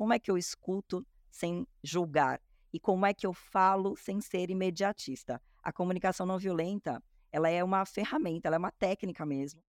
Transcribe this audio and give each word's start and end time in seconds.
como 0.00 0.14
é 0.14 0.18
que 0.18 0.30
eu 0.30 0.38
escuto 0.38 1.06
sem 1.30 1.66
julgar 1.84 2.40
e 2.72 2.80
como 2.80 3.04
é 3.04 3.12
que 3.12 3.26
eu 3.26 3.34
falo 3.34 3.94
sem 3.98 4.18
ser 4.18 4.48
imediatista. 4.48 5.38
A 5.62 5.70
comunicação 5.70 6.24
não 6.24 6.38
violenta, 6.38 7.02
ela 7.30 7.50
é 7.50 7.62
uma 7.62 7.84
ferramenta, 7.84 8.48
ela 8.48 8.56
é 8.56 8.58
uma 8.58 8.70
técnica 8.70 9.26
mesmo. 9.26 9.60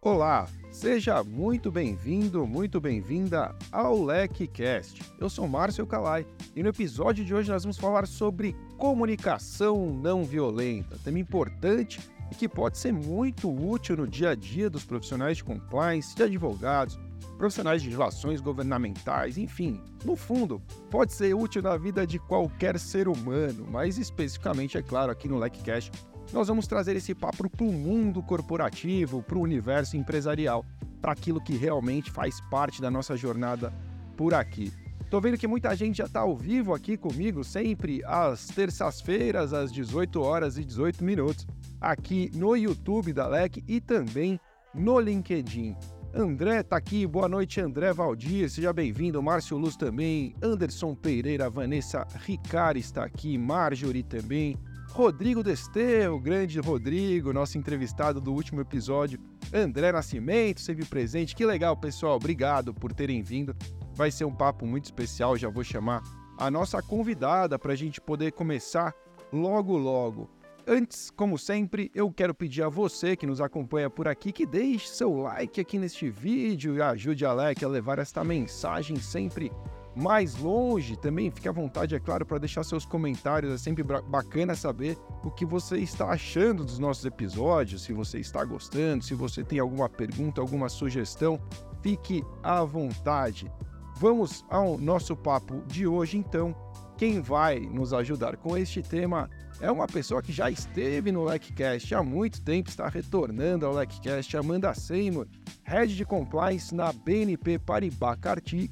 Olá, 0.00 0.48
seja 0.72 1.22
muito 1.22 1.70
bem-vindo, 1.70 2.44
muito 2.44 2.80
bem-vinda 2.80 3.56
ao 3.70 4.04
LecCast. 4.04 5.00
Eu 5.20 5.30
sou 5.30 5.46
Márcio 5.46 5.86
Calai 5.86 6.26
e 6.56 6.62
no 6.62 6.68
episódio 6.68 7.24
de 7.24 7.34
hoje 7.34 7.50
nós 7.50 7.64
vamos 7.64 7.76
falar 7.76 8.06
sobre 8.06 8.54
comunicação 8.76 9.92
não 9.92 10.22
violenta, 10.22 10.96
tema 11.02 11.18
importante 11.18 11.98
e 12.30 12.34
que 12.34 12.48
pode 12.48 12.78
ser 12.78 12.92
muito 12.92 13.50
útil 13.50 13.96
no 13.96 14.06
dia 14.06 14.30
a 14.30 14.34
dia 14.34 14.70
dos 14.70 14.84
profissionais 14.84 15.38
de 15.38 15.44
compliance, 15.44 16.14
de 16.14 16.22
advogados, 16.22 16.98
profissionais 17.36 17.82
de 17.82 17.90
relações 17.90 18.40
governamentais, 18.40 19.36
enfim, 19.36 19.80
no 20.04 20.14
fundo, 20.14 20.62
pode 20.90 21.12
ser 21.12 21.34
útil 21.34 21.60
na 21.60 21.76
vida 21.76 22.06
de 22.06 22.18
qualquer 22.18 22.78
ser 22.78 23.08
humano, 23.08 23.66
mas 23.70 23.98
especificamente, 23.98 24.78
é 24.78 24.82
claro, 24.82 25.10
aqui 25.10 25.28
no 25.28 25.38
LecCast 25.38 25.90
nós 26.32 26.48
vamos 26.48 26.66
trazer 26.66 26.96
esse 26.96 27.14
papo 27.14 27.48
para 27.50 27.64
o 27.64 27.72
mundo 27.72 28.22
corporativo, 28.22 29.22
para 29.22 29.36
o 29.36 29.42
universo 29.42 29.96
empresarial, 29.96 30.64
para 31.00 31.12
aquilo 31.12 31.40
que 31.40 31.56
realmente 31.56 32.10
faz 32.10 32.40
parte 32.50 32.80
da 32.80 32.90
nossa 32.90 33.16
jornada 33.16 33.72
por 34.16 34.32
aqui. 34.32 34.72
Tô 35.14 35.20
vendo 35.20 35.38
que 35.38 35.46
muita 35.46 35.72
gente 35.76 35.98
já 35.98 36.06
está 36.06 36.22
ao 36.22 36.36
vivo 36.36 36.74
aqui 36.74 36.96
comigo, 36.96 37.44
sempre 37.44 38.02
às 38.04 38.48
terças-feiras, 38.48 39.52
às 39.52 39.70
18 39.70 40.20
horas 40.20 40.58
e 40.58 40.64
18 40.64 41.04
minutos, 41.04 41.46
aqui 41.80 42.32
no 42.34 42.56
YouTube 42.56 43.12
da 43.12 43.28
LEC 43.28 43.62
e 43.68 43.80
também 43.80 44.40
no 44.74 44.98
LinkedIn. 44.98 45.76
André 46.12 46.64
tá 46.64 46.76
aqui, 46.76 47.06
boa 47.06 47.28
noite 47.28 47.60
André 47.60 47.92
Valdir, 47.92 48.50
seja 48.50 48.72
bem-vindo, 48.72 49.22
Márcio 49.22 49.56
Luz 49.56 49.76
também, 49.76 50.34
Anderson 50.42 50.96
Pereira, 50.96 51.48
Vanessa 51.48 52.04
Ricari 52.26 52.80
está 52.80 53.04
aqui, 53.04 53.38
Marjorie 53.38 54.02
também, 54.02 54.56
Rodrigo 54.90 55.44
Desterro, 55.44 56.18
grande 56.18 56.58
Rodrigo, 56.58 57.32
nosso 57.32 57.56
entrevistado 57.56 58.20
do 58.20 58.32
último 58.32 58.60
episódio, 58.60 59.20
André 59.52 59.92
Nascimento, 59.92 60.60
sempre 60.60 60.84
presente. 60.84 61.36
Que 61.36 61.46
legal, 61.46 61.76
pessoal. 61.76 62.16
Obrigado 62.16 62.74
por 62.74 62.92
terem 62.92 63.22
vindo. 63.22 63.54
Vai 63.94 64.10
ser 64.10 64.24
um 64.24 64.34
papo 64.34 64.66
muito 64.66 64.84
especial. 64.84 65.36
Já 65.36 65.48
vou 65.48 65.64
chamar 65.64 66.02
a 66.38 66.50
nossa 66.50 66.82
convidada 66.82 67.58
para 67.58 67.72
a 67.72 67.76
gente 67.76 68.00
poder 68.00 68.32
começar 68.32 68.94
logo, 69.32 69.76
logo. 69.76 70.30
Antes, 70.66 71.10
como 71.10 71.36
sempre, 71.36 71.90
eu 71.94 72.10
quero 72.10 72.34
pedir 72.34 72.62
a 72.62 72.70
você 72.70 73.14
que 73.14 73.26
nos 73.26 73.40
acompanha 73.40 73.90
por 73.90 74.08
aqui 74.08 74.32
que 74.32 74.46
deixe 74.46 74.88
seu 74.88 75.14
like 75.14 75.60
aqui 75.60 75.78
neste 75.78 76.08
vídeo 76.08 76.76
e 76.76 76.80
ajude 76.80 77.26
a 77.26 77.30
Alec 77.30 77.62
a 77.62 77.68
levar 77.68 77.98
esta 77.98 78.24
mensagem 78.24 78.96
sempre 78.96 79.52
mais 79.94 80.36
longe, 80.36 80.96
também 80.96 81.30
fique 81.30 81.48
à 81.48 81.52
vontade, 81.52 81.94
é 81.94 82.00
claro, 82.00 82.26
para 82.26 82.38
deixar 82.38 82.64
seus 82.64 82.84
comentários. 82.84 83.52
É 83.52 83.58
sempre 83.58 83.84
bacana 83.84 84.54
saber 84.54 84.98
o 85.22 85.30
que 85.30 85.44
você 85.44 85.78
está 85.78 86.08
achando 86.08 86.64
dos 86.64 86.78
nossos 86.78 87.04
episódios, 87.04 87.82
se 87.82 87.92
você 87.92 88.18
está 88.18 88.44
gostando, 88.44 89.04
se 89.04 89.14
você 89.14 89.44
tem 89.44 89.58
alguma 89.58 89.88
pergunta, 89.88 90.40
alguma 90.40 90.68
sugestão, 90.68 91.38
fique 91.82 92.24
à 92.42 92.64
vontade. 92.64 93.52
Vamos 93.96 94.44
ao 94.50 94.76
nosso 94.76 95.16
papo 95.16 95.62
de 95.66 95.86
hoje, 95.86 96.18
então. 96.18 96.54
Quem 96.96 97.20
vai 97.20 97.60
nos 97.60 97.92
ajudar 97.92 98.36
com 98.36 98.56
este 98.56 98.82
tema 98.82 99.28
é 99.60 99.70
uma 99.70 99.86
pessoa 99.86 100.22
que 100.22 100.32
já 100.32 100.50
esteve 100.50 101.10
no 101.10 101.24
LecCast 101.24 101.94
há 101.94 102.02
muito 102.02 102.40
tempo, 102.42 102.68
está 102.68 102.88
retornando 102.88 103.66
ao 103.66 103.74
LecCast, 103.74 104.36
Amanda 104.36 104.74
Seymour, 104.74 105.26
Head 105.64 105.96
de 105.96 106.04
Compliance 106.04 106.74
na 106.74 106.92
BNP 106.92 107.58
Paribas 107.58 108.18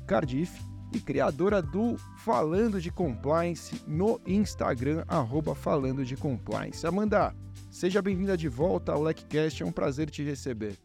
Cardiff 0.07 0.61
e 0.93 1.01
criadora 1.01 1.63
do 1.63 1.97
Falando 2.19 2.81
de 2.81 2.91
Compliance 2.91 3.83
no 3.87 4.21
Instagram, 4.27 5.05
arroba 5.09 5.55
Falando 5.55 6.05
de 6.05 6.17
Compliance. 6.17 6.87
Amanda, 6.87 7.35
seja 7.71 8.03
bem-vinda 8.03 8.37
de 8.37 8.49
volta 8.49 8.93
ao 8.93 9.03
LecCast, 9.03 9.63
é 9.63 9.67
um 9.67 9.73
prazer 9.73 10.11
te 10.11 10.23
receber. 10.23 10.77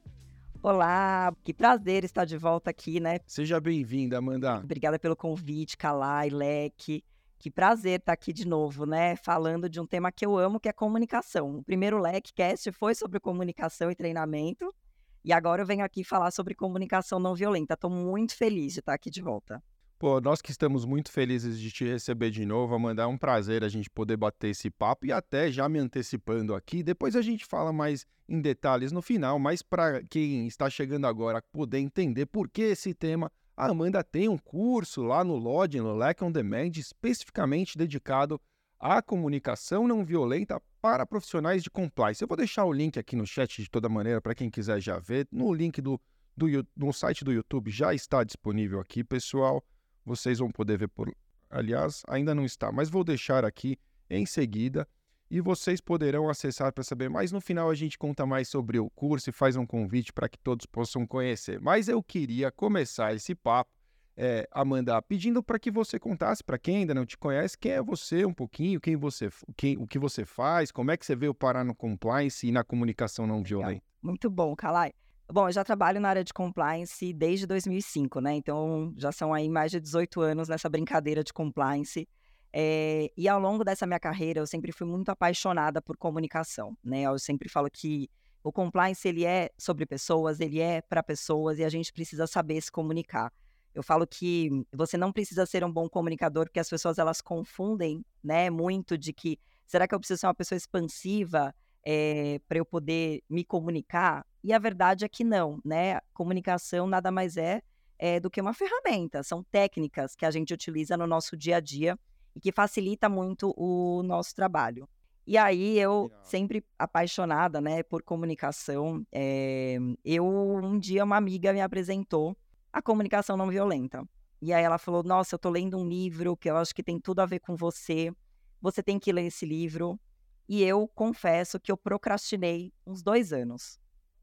Olá, 0.70 1.34
que 1.46 1.54
prazer 1.54 2.04
estar 2.04 2.26
de 2.26 2.38
volta 2.38 2.72
aqui, 2.72 3.00
né? 3.00 3.22
Seja 3.26 3.58
bem-vinda, 3.58 4.18
Amanda. 4.18 4.58
Obrigada 4.58 5.00
pelo 5.00 5.16
convite, 5.16 5.78
Calai, 5.78 6.30
Lec. 6.30 7.02
Que 7.40 7.50
prazer 7.50 8.02
estar 8.02 8.12
aqui 8.12 8.34
de 8.34 8.46
novo, 8.46 8.86
né? 8.86 9.16
Falando 9.16 9.70
de 9.70 9.80
um 9.80 9.88
tema 9.88 10.12
que 10.12 10.26
eu 10.26 10.38
amo, 10.38 10.60
que 10.60 10.68
é 10.68 10.74
comunicação. 10.74 11.60
O 11.60 11.64
primeiro 11.64 11.98
LecCast 11.98 12.70
foi 12.74 12.94
sobre 12.96 13.18
comunicação 13.18 13.90
e 13.90 13.96
treinamento. 13.96 14.76
E 15.24 15.32
agora 15.32 15.62
eu 15.62 15.66
venho 15.66 15.86
aqui 15.86 16.04
falar 16.04 16.32
sobre 16.32 16.54
comunicação 16.54 17.18
não 17.18 17.34
violenta. 17.34 17.76
Estou 17.76 17.90
muito 17.90 18.36
feliz 18.36 18.74
de 18.74 18.80
estar 18.82 18.94
aqui 18.94 19.10
de 19.10 19.22
volta. 19.22 19.64
Pô, 20.00 20.22
nós 20.22 20.44
que 20.44 20.52
estamos 20.52 20.86
muito 20.86 21.12
felizes 21.12 21.60
de 21.60 21.72
te 21.72 21.84
receber 21.84 22.30
de 22.30 22.46
novo, 22.46 22.76
Amanda, 22.76 23.02
é 23.02 23.06
um 23.08 23.18
prazer 23.18 23.64
a 23.64 23.68
gente 23.68 23.90
poder 23.90 24.16
bater 24.16 24.50
esse 24.50 24.70
papo 24.70 25.08
e 25.08 25.12
até 25.12 25.52
já 25.52 25.68
me 25.68 25.80
antecipando 25.80 26.54
aqui, 26.54 26.84
depois 26.84 27.16
a 27.16 27.22
gente 27.24 27.44
fala 27.44 27.74
mais 27.74 28.06
em 28.30 28.40
detalhes 28.40 28.92
no 28.92 29.02
final, 29.02 29.40
mas 29.40 29.64
para 29.64 30.04
quem 30.04 30.46
está 30.46 30.70
chegando 30.70 31.08
agora 31.08 31.42
poder 31.52 31.80
entender 31.80 32.28
por 32.28 32.48
que 32.48 32.62
esse 32.62 32.94
tema, 32.94 33.32
a 33.56 33.72
Amanda 33.72 34.04
tem 34.04 34.30
um 34.30 34.38
curso 34.38 35.02
lá 35.02 35.24
no 35.24 35.36
Lodge, 35.36 35.80
no 35.80 35.96
Lack 35.96 36.24
on 36.24 36.32
Demand, 36.32 36.74
especificamente 36.76 37.76
dedicado 37.76 38.40
à 38.80 39.02
comunicação 39.02 39.88
não 39.88 40.06
violenta 40.06 40.62
para 40.80 41.08
profissionais 41.08 41.64
de 41.64 41.72
compliance. 41.72 42.22
Eu 42.22 42.28
vou 42.28 42.38
deixar 42.38 42.66
o 42.66 42.72
link 42.72 43.00
aqui 43.00 43.16
no 43.16 43.26
chat 43.26 43.64
de 43.64 43.68
toda 43.68 43.90
maneira 43.90 44.22
para 44.22 44.36
quem 44.36 44.52
quiser 44.52 44.80
já 44.80 45.00
ver. 45.00 45.28
No 45.32 45.52
link 45.52 45.82
do, 45.82 46.00
do 46.36 46.46
no 46.76 46.94
site 46.94 47.26
do 47.26 47.34
YouTube 47.34 47.72
já 47.72 47.96
está 47.96 48.24
disponível 48.24 48.80
aqui, 48.80 49.04
pessoal. 49.04 49.66
Vocês 50.08 50.40
vão 50.40 50.50
poder 50.50 50.78
ver 50.78 50.88
por. 50.88 51.14
Aliás, 51.50 52.02
ainda 52.08 52.34
não 52.34 52.46
está, 52.46 52.72
mas 52.72 52.90
vou 52.90 53.04
deixar 53.04 53.44
aqui 53.44 53.78
em 54.10 54.26
seguida 54.26 54.88
e 55.30 55.42
vocês 55.42 55.82
poderão 55.82 56.30
acessar 56.30 56.72
para 56.72 56.82
saber 56.82 57.10
mais. 57.10 57.30
No 57.34 57.42
final, 57.42 57.70
a 57.70 57.76
gente 57.76 57.98
conta 57.98 58.26
mais 58.26 58.48
sobre 58.48 58.80
o 58.80 58.90
curso 58.90 59.30
e 59.30 59.34
faz 59.34 59.58
um 59.58 59.66
convite 59.66 60.14
para 60.14 60.30
que 60.30 60.38
todos 60.40 60.66
possam 60.66 61.06
conhecer. 61.06 61.60
Mas 61.60 61.90
eu 61.90 62.02
queria 62.02 62.50
começar 62.50 63.14
esse 63.14 63.36
papo, 63.36 63.70
é, 64.16 64.48
Amanda, 64.50 65.02
pedindo 65.02 65.44
para 65.44 65.60
que 65.60 65.70
você 65.70 66.00
contasse 66.00 66.42
para 66.42 66.58
quem 66.58 66.78
ainda 66.78 66.94
não 66.94 67.06
te 67.06 67.18
conhece, 67.18 67.58
quem 67.58 67.74
é 67.74 67.82
você 67.82 68.24
um 68.24 68.34
pouquinho, 68.34 68.80
quem 68.80 68.96
você, 68.96 69.30
quem, 69.58 69.78
o 69.78 69.86
que 69.86 70.00
você 70.00 70.24
faz, 70.24 70.72
como 70.72 70.90
é 70.90 70.96
que 70.96 71.06
você 71.06 71.18
veio 71.18 71.36
parar 71.36 71.66
no 71.66 71.76
compliance 71.76 72.48
e 72.48 72.52
na 72.52 72.64
comunicação 72.64 73.28
não 73.28 73.44
violenta. 73.44 73.84
Muito 74.02 74.30
bom, 74.30 74.56
Kalai. 74.56 74.94
Bom, 75.30 75.50
eu 75.50 75.52
já 75.52 75.62
trabalho 75.62 76.00
na 76.00 76.08
área 76.08 76.24
de 76.24 76.34
compliance 76.34 77.12
desde 77.12 77.46
2005, 77.46 78.22
né? 78.22 78.36
Então, 78.36 78.94
já 78.96 79.12
são 79.12 79.34
aí 79.34 79.50
mais 79.50 79.72
de 79.72 79.80
18 79.80 80.22
anos 80.22 80.48
nessa 80.48 80.70
brincadeira 80.70 81.22
de 81.22 81.34
compliance. 81.34 82.08
É, 82.54 83.12
e 83.16 83.28
ao 83.28 83.38
longo 83.38 83.62
dessa 83.66 83.86
minha 83.86 84.00
carreira, 84.00 84.40
eu 84.40 84.48
sempre 84.48 84.72
fui 84.72 84.88
muito 84.88 85.10
apaixonada 85.10 85.82
por 85.82 85.98
comunicação, 85.98 86.78
né? 86.82 87.02
Eu 87.02 87.20
sempre 87.20 87.50
falo 87.50 87.70
que 87.70 88.10
o 88.42 88.54
compliance, 88.54 89.06
ele 89.06 89.26
é 89.26 89.50
sobre 89.58 89.86
pessoas, 89.86 90.40
ele 90.40 90.62
é 90.62 90.82
para 90.82 91.04
pessoas 91.04 91.60
e 91.60 91.66
a 91.66 91.70
gente 91.70 91.92
precisa 91.92 92.26
saber 92.26 92.62
se 92.62 92.72
comunicar. 92.72 93.30
Eu 93.76 93.84
falo 93.84 94.08
que 94.08 94.50
você 94.72 94.96
não 94.98 95.12
precisa 95.12 95.46
ser 95.46 95.62
um 95.62 95.72
bom 95.72 95.90
comunicador, 95.90 96.46
porque 96.46 96.60
as 96.60 96.70
pessoas, 96.70 96.98
elas 96.98 97.20
confundem, 97.20 98.02
né? 98.24 98.50
Muito 98.50 98.98
de 98.98 99.12
que, 99.12 99.38
será 99.66 99.90
que 99.90 99.94
eu 99.94 100.00
preciso 100.00 100.22
ser 100.22 100.28
uma 100.28 100.34
pessoa 100.34 100.56
expansiva 100.56 101.54
é, 101.86 102.36
eh, 102.36 102.40
para 102.48 102.60
eu 102.60 102.66
poder 102.66 103.22
me 103.30 103.44
comunicar? 103.44 104.26
E 104.48 104.54
a 104.54 104.60
verdade 104.60 105.04
é 105.04 105.10
que 105.10 105.26
não, 105.26 105.60
né? 105.66 106.00
Comunicação 106.14 106.88
nada 106.88 107.12
mais 107.12 107.36
é, 107.36 107.62
é 108.00 108.18
do 108.18 108.30
que 108.30 108.40
uma 108.40 108.54
ferramenta, 108.54 109.22
são 109.22 109.44
técnicas 109.44 110.16
que 110.16 110.26
a 110.26 110.32
gente 110.32 110.54
utiliza 110.54 110.96
no 110.96 111.06
nosso 111.06 111.36
dia 111.36 111.58
a 111.58 111.60
dia 111.60 112.00
e 112.34 112.40
que 112.40 112.54
facilita 112.54 113.10
muito 113.10 113.54
o 113.58 114.02
nosso 114.04 114.34
trabalho. 114.34 114.88
E 115.26 115.38
aí 115.38 115.78
eu 115.78 116.10
sempre 116.22 116.64
apaixonada, 116.80 117.60
né, 117.60 117.84
por 117.84 118.02
comunicação, 118.04 119.06
é, 119.12 119.80
eu 120.06 120.26
um 120.26 120.80
dia 120.80 121.04
uma 121.04 121.18
amiga 121.18 121.52
me 121.52 121.60
apresentou 121.60 122.34
a 122.72 122.82
comunicação 122.82 123.36
não 123.36 123.50
violenta. 123.50 124.02
E 124.42 124.54
aí 124.54 124.64
ela 124.64 124.78
falou: 124.78 125.04
"Nossa, 125.04 125.36
eu 125.36 125.40
tô 125.40 125.50
lendo 125.50 125.78
um 125.78 125.86
livro 125.86 126.38
que 126.38 126.50
eu 126.50 126.56
acho 126.56 126.74
que 126.74 126.82
tem 126.84 127.02
tudo 127.02 127.20
a 127.20 127.26
ver 127.26 127.40
com 127.42 127.54
você. 127.58 128.14
Você 128.62 128.82
tem 128.82 128.98
que 128.98 129.12
ler 129.12 129.26
esse 129.26 129.46
livro". 129.46 130.00
E 130.48 130.64
eu 130.64 130.88
confesso 130.96 131.60
que 131.60 131.70
eu 131.70 131.76
procrastinei 131.78 132.72
uns 132.86 133.04
dois 133.04 133.34
anos. 133.34 133.78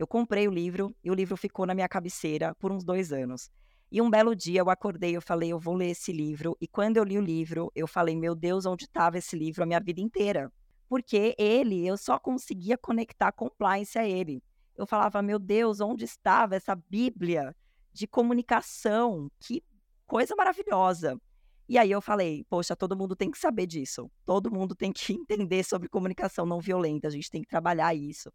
Eu 0.04 0.06
comprei 0.06 0.46
o 0.46 0.50
livro 0.50 0.94
e 1.02 1.10
o 1.10 1.14
livro 1.14 1.34
ficou 1.34 1.64
na 1.64 1.74
minha 1.74 1.88
cabeceira 1.88 2.54
por 2.56 2.70
uns 2.70 2.84
dois 2.84 3.10
anos. 3.10 3.50
E 3.90 4.02
um 4.02 4.10
belo 4.10 4.36
dia 4.36 4.60
eu 4.60 4.68
acordei, 4.68 5.16
eu 5.16 5.22
falei, 5.22 5.50
eu 5.50 5.58
vou 5.58 5.74
ler 5.74 5.92
esse 5.92 6.12
livro. 6.12 6.54
E 6.60 6.68
quando 6.68 6.98
eu 6.98 7.04
li 7.04 7.16
o 7.16 7.22
livro, 7.22 7.72
eu 7.74 7.86
falei, 7.86 8.14
meu 8.14 8.34
Deus, 8.34 8.66
onde 8.66 8.84
estava 8.84 9.16
esse 9.16 9.34
livro 9.34 9.62
a 9.62 9.66
minha 9.66 9.80
vida 9.80 10.02
inteira? 10.02 10.52
Porque 10.90 11.34
ele, 11.38 11.86
eu 11.86 11.96
só 11.96 12.18
conseguia 12.18 12.76
conectar 12.76 13.32
compliance 13.32 13.98
a 13.98 14.06
ele. 14.06 14.42
Eu 14.76 14.86
falava, 14.86 15.22
meu 15.22 15.38
Deus, 15.38 15.80
onde 15.80 16.04
estava 16.04 16.54
essa 16.54 16.74
Bíblia 16.74 17.56
de 17.90 18.06
comunicação? 18.06 19.30
Que 19.40 19.64
coisa 20.06 20.36
maravilhosa. 20.36 21.18
E 21.66 21.78
aí 21.78 21.90
eu 21.90 22.02
falei, 22.02 22.44
poxa, 22.50 22.76
todo 22.76 22.94
mundo 22.94 23.16
tem 23.16 23.30
que 23.30 23.38
saber 23.38 23.66
disso. 23.66 24.10
Todo 24.26 24.52
mundo 24.52 24.74
tem 24.74 24.92
que 24.92 25.14
entender 25.16 25.64
sobre 25.64 25.88
comunicação 25.88 26.44
não 26.44 26.60
violenta. 26.60 27.08
A 27.08 27.10
gente 27.10 27.30
tem 27.30 27.40
que 27.40 27.48
trabalhar 27.48 27.94
isso. 27.94 28.30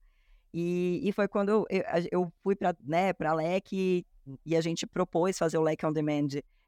E, 0.54 1.01
e 1.04 1.12
foi 1.12 1.28
quando 1.28 1.50
eu, 1.50 1.68
eu, 2.12 2.34
fui 2.44 2.56
para 2.56 2.75
né, 2.84 3.13
a 3.19 3.34
LEC 3.34 4.06
e 4.46 4.56
a 4.56 4.62
gente 4.62 4.86
propôs 4.86 5.38
fazer 5.38 5.57
o 5.57 5.62
LEC 5.62 5.84
On 5.84 5.94
Demand 5.94 6.28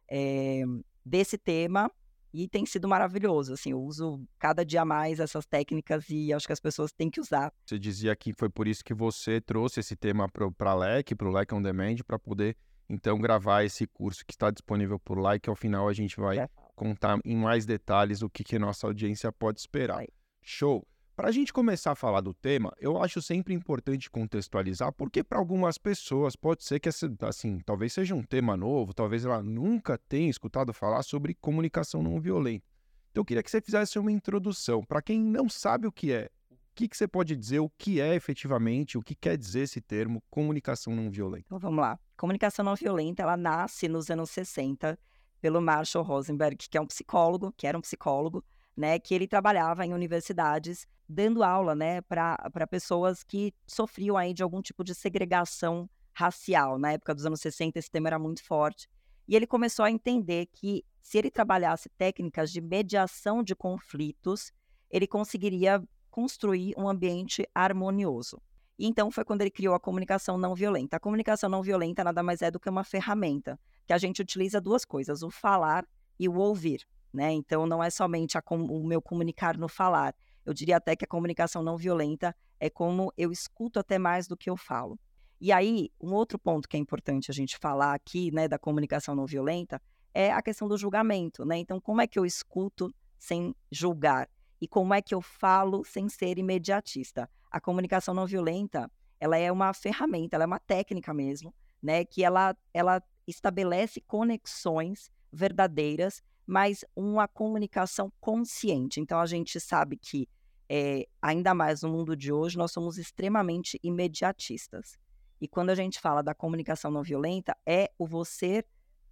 é, 0.09 0.63
desse 1.05 1.37
tema 1.37 1.91
e 2.33 2.47
tem 2.47 2.65
sido 2.65 2.87
maravilhoso. 2.87 3.53
Assim, 3.53 3.71
eu 3.71 3.81
uso 3.81 4.23
cada 4.39 4.63
dia 4.63 4.85
mais 4.85 5.19
essas 5.19 5.45
técnicas 5.45 6.09
e 6.09 6.31
acho 6.31 6.47
que 6.47 6.53
as 6.53 6.59
pessoas 6.59 6.91
têm 6.91 7.09
que 7.09 7.19
usar. 7.19 7.51
Você 7.65 7.77
dizia 7.77 8.15
que 8.15 8.33
foi 8.33 8.49
por 8.49 8.67
isso 8.67 8.83
que 8.83 8.93
você 8.93 9.41
trouxe 9.41 9.79
esse 9.79 9.95
tema 9.95 10.29
para 10.29 10.71
a 10.71 10.75
LEC, 10.75 11.15
para 11.15 11.27
o 11.27 11.31
LEC 11.31 11.53
On 11.53 11.61
Demand, 11.61 11.97
para 12.05 12.19
poder 12.19 12.55
então 12.89 13.17
gravar 13.17 13.63
esse 13.63 13.87
curso 13.87 14.25
que 14.25 14.33
está 14.33 14.51
disponível 14.51 14.99
por 14.99 15.17
lá 15.17 15.35
e 15.35 15.39
que 15.39 15.49
ao 15.49 15.55
final 15.55 15.87
a 15.87 15.93
gente 15.93 16.17
vai 16.17 16.47
contar 16.75 17.19
em 17.23 17.35
mais 17.35 17.65
detalhes 17.65 18.21
o 18.21 18.29
que, 18.29 18.43
que 18.43 18.59
nossa 18.59 18.87
audiência 18.87 19.31
pode 19.31 19.59
esperar. 19.59 19.97
Vai. 19.97 20.07
Show! 20.41 20.85
Para 21.15 21.27
a 21.27 21.31
gente 21.31 21.51
começar 21.51 21.91
a 21.91 21.95
falar 21.95 22.21
do 22.21 22.33
tema, 22.33 22.73
eu 22.79 23.01
acho 23.01 23.21
sempre 23.21 23.53
importante 23.53 24.09
contextualizar, 24.09 24.91
porque 24.93 25.23
para 25.23 25.37
algumas 25.37 25.77
pessoas 25.77 26.35
pode 26.35 26.63
ser 26.63 26.79
que, 26.79 26.89
assim, 26.89 27.59
talvez 27.59 27.93
seja 27.93 28.15
um 28.15 28.23
tema 28.23 28.55
novo, 28.55 28.93
talvez 28.93 29.25
ela 29.25 29.43
nunca 29.43 29.97
tenha 29.97 30.29
escutado 30.29 30.73
falar 30.73 31.03
sobre 31.03 31.35
comunicação 31.35 32.01
não 32.01 32.19
violenta. 32.19 32.65
Então 33.11 33.21
eu 33.21 33.25
queria 33.25 33.43
que 33.43 33.51
você 33.51 33.61
fizesse 33.61 33.99
uma 33.99 34.11
introdução. 34.11 34.83
Para 34.83 35.01
quem 35.01 35.19
não 35.19 35.49
sabe 35.49 35.85
o 35.85 35.91
que 35.91 36.13
é, 36.13 36.29
o 36.49 36.55
que, 36.73 36.87
que 36.87 36.95
você 36.95 37.07
pode 37.07 37.35
dizer, 37.35 37.59
o 37.59 37.69
que 37.77 37.99
é 37.99 38.15
efetivamente, 38.15 38.97
o 38.97 39.03
que 39.03 39.13
quer 39.13 39.37
dizer 39.37 39.63
esse 39.63 39.81
termo 39.81 40.23
comunicação 40.29 40.95
não 40.95 41.11
violenta? 41.11 41.43
Então 41.45 41.59
vamos 41.59 41.81
lá. 41.81 41.99
Comunicação 42.15 42.63
não 42.63 42.73
violenta, 42.73 43.21
ela 43.21 43.35
nasce 43.35 43.89
nos 43.89 44.09
anos 44.09 44.29
60 44.29 44.97
pelo 45.41 45.61
Marshall 45.61 46.05
Rosenberg, 46.05 46.55
que 46.69 46.77
é 46.77 46.81
um 46.81 46.87
psicólogo, 46.87 47.53
que 47.57 47.67
era 47.67 47.77
um 47.77 47.81
psicólogo, 47.81 48.43
né, 48.75 48.99
que 48.99 49.13
ele 49.13 49.27
trabalhava 49.27 49.85
em 49.85 49.93
universidades 49.93 50.87
dando 51.07 51.43
aula, 51.43 51.75
né, 51.75 52.01
para 52.01 52.67
pessoas 52.69 53.23
que 53.23 53.53
sofriam 53.67 54.17
aí 54.17 54.33
de 54.33 54.43
algum 54.43 54.61
tipo 54.61 54.83
de 54.83 54.95
segregação 54.95 55.89
racial. 56.13 56.77
Na 56.77 56.93
época 56.93 57.13
dos 57.13 57.25
anos 57.25 57.41
60, 57.41 57.77
esse 57.77 57.91
tema 57.91 58.07
era 58.07 58.19
muito 58.19 58.43
forte. 58.43 58.89
E 59.27 59.35
ele 59.35 59.45
começou 59.45 59.83
a 59.83 59.91
entender 59.91 60.47
que 60.47 60.85
se 61.01 61.17
ele 61.17 61.29
trabalhasse 61.29 61.89
técnicas 61.97 62.51
de 62.51 62.61
mediação 62.61 63.43
de 63.43 63.55
conflitos, 63.55 64.51
ele 64.89 65.07
conseguiria 65.07 65.83
construir 66.09 66.73
um 66.77 66.87
ambiente 66.87 67.47
harmonioso. 67.53 68.41
E 68.77 68.87
então 68.87 69.11
foi 69.11 69.23
quando 69.23 69.41
ele 69.41 69.51
criou 69.51 69.75
a 69.75 69.79
comunicação 69.79 70.37
não 70.37 70.55
violenta. 70.55 70.97
A 70.97 70.99
comunicação 70.99 71.49
não 71.49 71.61
violenta 71.61 72.03
nada 72.03 72.23
mais 72.23 72.41
é 72.41 72.49
do 72.49 72.59
que 72.59 72.69
uma 72.69 72.83
ferramenta 72.83 73.59
que 73.85 73.93
a 73.93 73.97
gente 73.97 74.21
utiliza 74.21 74.59
duas 74.59 74.83
coisas, 74.85 75.23
o 75.23 75.29
falar 75.29 75.87
e 76.19 76.27
o 76.27 76.35
ouvir. 76.35 76.85
Né? 77.13 77.31
Então, 77.33 77.65
não 77.65 77.83
é 77.83 77.89
somente 77.89 78.37
o 78.37 78.83
meu 78.83 79.01
comunicar 79.01 79.57
no 79.57 79.67
falar. 79.67 80.15
Eu 80.45 80.53
diria 80.53 80.77
até 80.77 80.95
que 80.95 81.05
a 81.05 81.07
comunicação 81.07 81.61
não 81.61 81.77
violenta 81.77 82.35
é 82.59 82.69
como 82.69 83.11
eu 83.17 83.31
escuto 83.31 83.79
até 83.79 83.99
mais 83.99 84.27
do 84.27 84.37
que 84.37 84.49
eu 84.49 84.55
falo. 84.55 84.97
E 85.39 85.51
aí, 85.51 85.89
um 85.99 86.13
outro 86.13 86.37
ponto 86.37 86.69
que 86.69 86.77
é 86.77 86.79
importante 86.79 87.31
a 87.31 87.33
gente 87.33 87.57
falar 87.57 87.93
aqui, 87.93 88.31
né, 88.31 88.47
da 88.47 88.59
comunicação 88.59 89.15
não 89.15 89.25
violenta, 89.25 89.81
é 90.13 90.31
a 90.31 90.41
questão 90.41 90.67
do 90.67 90.77
julgamento, 90.77 91.43
né? 91.43 91.57
Então, 91.57 91.81
como 91.81 92.01
é 92.01 92.07
que 92.07 92.19
eu 92.19 92.25
escuto 92.25 92.93
sem 93.17 93.55
julgar? 93.71 94.29
E 94.61 94.67
como 94.67 94.93
é 94.93 95.01
que 95.01 95.15
eu 95.15 95.21
falo 95.21 95.83
sem 95.83 96.07
ser 96.09 96.37
imediatista? 96.37 97.27
A 97.49 97.59
comunicação 97.59 98.13
não 98.13 98.27
violenta, 98.27 98.89
ela 99.19 99.37
é 99.37 99.51
uma 99.51 99.73
ferramenta, 99.73 100.35
ela 100.35 100.43
é 100.43 100.47
uma 100.47 100.59
técnica 100.59 101.13
mesmo, 101.13 101.53
né, 101.81 102.05
que 102.05 102.23
ela 102.23 102.55
ela 102.71 103.01
estabelece 103.27 104.01
conexões 104.01 105.11
verdadeiras 105.31 106.21
mas 106.51 106.83
uma 106.93 107.29
comunicação 107.29 108.11
consciente. 108.19 108.99
Então, 108.99 109.21
a 109.21 109.25
gente 109.25 109.57
sabe 109.57 109.95
que, 109.95 110.27
é, 110.67 111.07
ainda 111.21 111.53
mais 111.53 111.81
no 111.81 111.87
mundo 111.87 112.13
de 112.13 112.29
hoje, 112.29 112.57
nós 112.57 112.73
somos 112.73 112.97
extremamente 112.97 113.79
imediatistas. 113.81 114.99
E 115.39 115.47
quando 115.47 115.69
a 115.69 115.75
gente 115.75 115.97
fala 115.97 116.21
da 116.21 116.35
comunicação 116.35 116.91
não 116.91 117.03
violenta, 117.03 117.55
é 117.65 117.89
o 117.97 118.05
você 118.05 118.65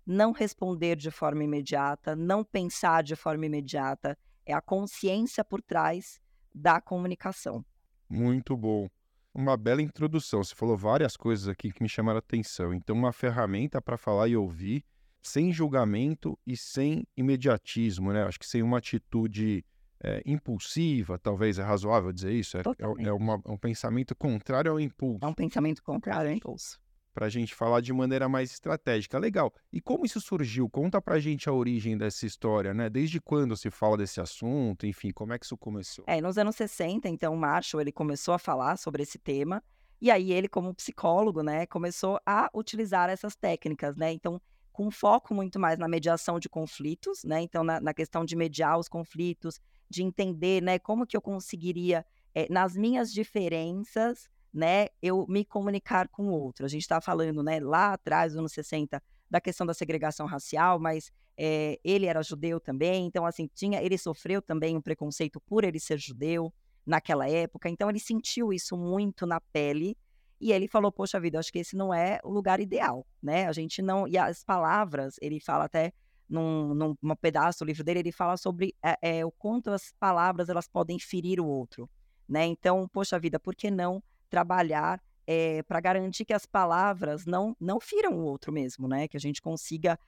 não 0.05 0.33
responder 0.33 0.97
de 0.97 1.09
forma 1.09 1.41
imediata, 1.41 2.13
não 2.13 2.43
pensar 2.43 3.03
de 3.03 3.15
forma 3.15 3.45
imediata, 3.45 4.17
é 4.45 4.53
a 4.53 4.59
consciência 4.59 5.41
por 5.41 5.61
trás 5.61 6.19
da 6.53 6.81
comunicação. 6.81 7.65
Muito 8.09 8.57
bom. 8.57 8.89
Uma 9.33 9.55
bela 9.55 9.81
introdução. 9.81 10.43
Você 10.43 10.53
falou 10.53 10.75
várias 10.75 11.15
coisas 11.15 11.47
aqui 11.47 11.71
que 11.71 11.81
me 11.81 11.87
chamaram 11.87 12.17
a 12.17 12.19
atenção. 12.19 12.73
Então, 12.73 12.93
uma 12.97 13.13
ferramenta 13.13 13.81
para 13.81 13.97
falar 13.97 14.27
e 14.27 14.35
ouvir 14.35 14.83
sem 15.21 15.51
julgamento 15.51 16.37
e 16.45 16.55
sem 16.55 17.05
imediatismo, 17.15 18.11
né? 18.13 18.23
Acho 18.23 18.39
que 18.39 18.47
sem 18.47 18.61
uma 18.63 18.77
atitude 18.77 19.65
é, 20.01 20.21
impulsiva, 20.25 21.19
talvez 21.19 21.59
é 21.59 21.63
razoável 21.63 22.11
dizer 22.11 22.33
isso. 22.33 22.57
É, 22.57 22.61
é, 22.61 23.07
é, 23.07 23.13
uma, 23.13 23.41
é, 23.45 23.51
um 23.51 23.57
pensamento 23.57 24.15
contrário 24.15 24.71
ao 24.71 24.79
impulso. 24.79 25.19
É 25.21 25.27
um 25.27 25.33
pensamento 25.33 25.83
contrário 25.83 26.29
ao 26.29 26.35
impulso. 26.35 26.79
Para 27.13 27.25
a 27.25 27.29
gente 27.29 27.53
falar 27.53 27.81
de 27.81 27.91
maneira 27.91 28.29
mais 28.29 28.51
estratégica. 28.51 29.17
Legal. 29.19 29.53
E 29.73 29.81
como 29.81 30.05
isso 30.05 30.21
surgiu? 30.21 30.69
Conta 30.69 31.01
para 31.01 31.15
a 31.15 31.19
gente 31.19 31.49
a 31.49 31.53
origem 31.53 31.97
dessa 31.97 32.25
história, 32.25 32.73
né? 32.73 32.89
Desde 32.89 33.19
quando 33.19 33.57
se 33.57 33.69
fala 33.69 33.97
desse 33.97 34.21
assunto? 34.21 34.85
Enfim, 34.85 35.11
como 35.11 35.33
é 35.33 35.39
que 35.39 35.43
isso 35.43 35.57
começou? 35.57 36.05
É, 36.07 36.21
nos 36.21 36.37
anos 36.37 36.55
60, 36.55 37.09
então, 37.09 37.33
o 37.33 37.37
Marshall 37.37 37.81
ele 37.81 37.91
começou 37.91 38.33
a 38.33 38.39
falar 38.39 38.77
sobre 38.77 39.03
esse 39.03 39.17
tema. 39.17 39.61
E 40.01 40.09
aí 40.09 40.31
ele, 40.31 40.47
como 40.47 40.73
psicólogo, 40.73 41.43
né, 41.43 41.65
começou 41.65 42.21
a 42.25 42.49
utilizar 42.53 43.09
essas 43.09 43.35
técnicas, 43.35 43.97
né? 43.97 44.13
Então, 44.13 44.41
com 44.79 44.89
foco 44.89 45.33
muito 45.33 45.59
mais 45.59 45.77
na 45.77 45.89
mediação 45.89 46.39
de 46.39 46.47
conflitos, 46.47 47.25
né? 47.25 47.41
Então, 47.41 47.65
na, 47.65 47.81
na 47.81 47.93
questão 47.93 48.23
de 48.23 48.33
mediar 48.33 48.79
os 48.79 48.87
conflitos, 48.87 49.59
de 49.89 50.01
entender, 50.01 50.63
né, 50.63 50.79
como 50.79 51.05
que 51.05 51.17
eu 51.17 51.21
conseguiria, 51.21 52.05
é, 52.33 52.47
nas 52.49 52.77
minhas 52.77 53.11
diferenças, 53.11 54.29
né, 54.53 54.87
eu 55.01 55.25
me 55.27 55.43
comunicar 55.43 56.07
com 56.07 56.29
o 56.29 56.31
outro. 56.31 56.65
A 56.65 56.69
gente 56.69 56.83
está 56.83 57.01
falando, 57.01 57.43
né, 57.43 57.59
lá 57.59 57.91
atrás, 57.91 58.31
nos 58.31 58.39
anos 58.39 58.53
60, 58.53 59.03
da 59.29 59.41
questão 59.41 59.67
da 59.67 59.73
segregação 59.73 60.25
racial, 60.25 60.79
mas 60.79 61.11
é, 61.35 61.77
ele 61.83 62.05
era 62.05 62.23
judeu 62.23 62.57
também, 62.57 63.05
então, 63.05 63.25
assim, 63.25 63.49
tinha, 63.53 63.83
ele 63.83 63.97
sofreu 63.97 64.41
também 64.41 64.77
um 64.77 64.81
preconceito 64.81 65.41
por 65.41 65.65
ele 65.65 65.77
ser 65.77 65.99
judeu 65.99 66.53
naquela 66.85 67.29
época, 67.29 67.67
então 67.67 67.89
ele 67.89 67.99
sentiu 67.99 68.53
isso 68.53 68.77
muito 68.77 69.25
na 69.25 69.41
pele, 69.41 69.97
e 70.39 70.51
ele 70.51 70.67
falou: 70.67 70.91
Poxa 70.91 71.19
vida, 71.19 71.39
acho 71.39 71.51
que 71.51 71.59
esse 71.59 71.75
não 71.75 71.93
é 71.93 72.19
o 72.23 72.29
lugar 72.29 72.59
ideal, 72.59 73.05
né? 73.21 73.47
A 73.47 73.51
gente 73.51 73.81
não. 73.81 74.07
E 74.07 74.17
as 74.17 74.43
palavras, 74.43 75.15
ele 75.21 75.39
fala 75.39 75.65
até 75.65 75.91
num, 76.29 76.95
num 77.01 77.15
pedaço 77.15 77.59
do 77.59 77.67
livro 77.67 77.83
dele, 77.83 77.99
ele 77.99 78.11
fala 78.11 78.37
sobre 78.37 78.75
é, 78.83 79.19
é, 79.19 79.25
o 79.25 79.31
quanto 79.31 79.71
as 79.71 79.91
palavras 79.99 80.47
elas 80.47 80.67
podem 80.67 80.99
ferir 80.99 81.39
o 81.39 81.47
outro, 81.47 81.89
né? 82.27 82.45
Então, 82.45 82.87
poxa 82.87 83.19
vida, 83.19 83.39
por 83.39 83.55
que 83.55 83.69
não 83.69 84.01
trabalhar 84.29 85.01
é, 85.25 85.57
eh, 85.57 85.63
para 85.63 85.79
garantir 85.79 86.25
que 86.25 86.33
as 86.33 86.45
palavras 86.45 87.25
não, 87.25 87.55
não 87.59 87.79
firam 87.79 88.13
o 88.13 88.23
outro 88.23 88.51
mesmo, 88.51 88.87
né? 88.87 89.07
Que 89.07 89.17
a 89.17 89.19
gente 89.19 89.41
consiga 89.41 89.99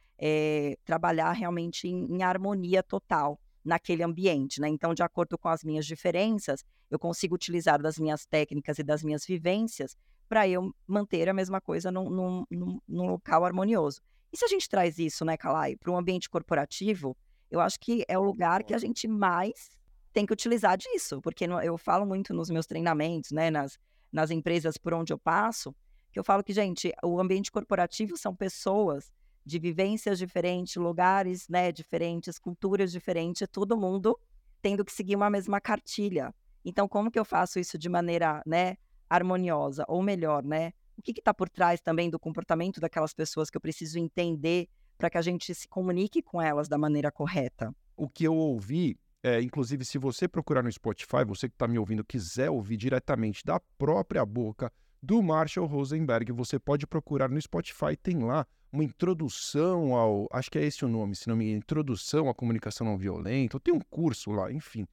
trabalhar 0.86 1.32
realmente 1.32 1.88
em, 1.88 2.06
em, 2.06 2.22
harmonia 2.22 2.84
total 2.84 3.40
naquele 3.66 4.04
ambiente, 4.04 4.62
né? 4.62 4.68
Então, 4.68 4.94
de 4.94 5.02
acordo 5.02 5.36
com 5.36 5.50
as 5.50 5.64
minhas 5.64 5.84
diferenças, 5.84 6.64
eu 6.92 7.00
consigo 7.00 7.34
utilizar 7.34 7.82
das 7.82 7.98
minhas 7.98 8.24
técnicas 8.24 8.78
e 8.78 8.84
das 8.84 9.02
minhas 9.02 9.26
vivências 9.26 9.98
para 10.32 10.48
eu 10.48 10.74
manter 10.88 11.28
a 11.28 11.34
mesma 11.34 11.60
coisa 11.60 11.92
num, 11.92 12.10
num, 12.10 12.46
num, 12.50 12.80
num, 12.88 13.08
local 13.08 13.44
harmonioso. 13.44 14.00
E 14.32 14.38
se 14.38 14.46
a 14.46 14.48
gente 14.48 14.70
traz 14.70 14.98
isso, 14.98 15.26
né, 15.26 15.36
Calai, 15.36 15.76
para 15.76 15.92
um 15.92 15.98
ambiente 15.98 16.30
corporativo, 16.30 17.18
eu 17.50 17.60
acho 17.60 17.78
que 17.78 18.06
é 18.08 18.18
o 18.18 18.24
lugar 18.24 18.64
que 18.64 18.74
a 18.74 18.78
gente 18.78 19.10
mais 19.10 19.72
tem 20.14 20.26
que 20.26 20.32
utilizar 20.32 20.78
disso, 20.78 21.20
porque 21.22 21.44
eu 21.44 21.78
falo 21.78 22.06
muito 22.06 22.34
nos 22.34 22.50
meus 22.50 22.66
treinamentos, 22.66 23.32
né, 23.32 23.52
nas, 23.52 23.78
nas 24.10 24.32
empresas 24.32 24.78
por 24.78 24.94
onde 24.94 25.12
eu 25.12 25.20
passo, 25.20 25.76
que 26.14 26.18
eu 26.18 26.24
falo 26.24 26.42
que, 26.42 26.54
gente, 26.54 26.94
o 27.04 27.20
ambiente 27.20 27.52
corporativo 27.52 28.16
são 28.16 28.34
pessoas 28.34 29.12
de 29.46 29.60
vivências 29.60 30.18
diferentes, 30.18 30.78
lugares, 30.78 31.50
né, 31.50 31.74
diferentes, 31.74 32.40
culturas 32.40 32.90
diferentes, 32.90 33.46
todo 33.52 33.76
mundo 33.76 34.18
tendo 34.62 34.86
que 34.86 34.94
seguir 34.94 35.18
uma 35.18 35.30
mesma 35.30 35.60
cartilha. 35.60 36.34
Então, 36.64 36.88
como 36.88 37.12
que 37.12 37.20
eu 37.20 37.26
faço 37.26 37.60
isso 37.60 37.78
de 37.78 37.90
maneira, 37.90 38.42
né, 38.46 38.78
harmoniosa, 39.12 39.84
ou 39.90 40.02
melhor, 40.02 40.42
né? 40.42 40.72
O 40.98 41.02
que 41.02 41.12
está 41.12 41.34
por 41.34 41.50
trás 41.50 41.82
também 41.82 42.10
do 42.10 42.18
comportamento 42.18 42.80
daquelas 42.80 43.14
pessoas 43.14 43.50
que 43.50 43.58
eu 43.58 43.62
preciso 43.62 44.00
entender 44.00 44.70
para 44.98 45.10
que 45.10 45.18
a 45.18 45.22
gente 45.22 45.54
se 45.54 45.68
comunique 45.68 46.22
com 46.22 46.42
elas 46.42 46.70
da 46.70 46.78
maneira 46.78 47.12
correta? 47.12 47.76
O 47.98 48.08
que 48.08 48.24
eu 48.24 48.34
ouvi, 48.34 48.98
é, 49.22 49.42
inclusive, 49.42 49.84
se 49.84 49.98
você 49.98 50.28
procurar 50.28 50.64
no 50.64 50.72
Spotify, 50.72 51.26
você 51.26 51.50
que 51.50 51.56
está 51.56 51.68
me 51.68 51.78
ouvindo 51.78 52.06
quiser 52.06 52.50
ouvir 52.50 52.78
diretamente 52.78 53.44
da 53.44 53.60
própria 53.78 54.26
boca 54.26 54.72
do 55.04 55.22
Marshall 55.22 55.68
Rosenberg, 55.68 56.32
você 56.32 56.58
pode 56.58 56.88
procurar 56.88 57.30
no 57.30 57.42
Spotify, 57.42 57.98
tem 58.02 58.24
lá 58.24 58.46
uma 58.72 58.84
introdução 58.84 59.94
ao, 59.96 60.28
acho 60.32 60.50
que 60.50 60.58
é 60.58 60.64
esse 60.64 60.86
o 60.86 60.88
nome, 60.88 61.16
se 61.16 61.28
não 61.28 61.36
me 61.36 61.46
engano, 61.46 61.58
introdução 61.58 62.30
à 62.30 62.34
comunicação 62.34 62.88
não 62.88 62.98
violenta, 62.98 63.60
tem 63.60 63.74
um 63.74 63.82
curso 63.90 64.32
lá, 64.32 64.52
enfim. 64.52 64.88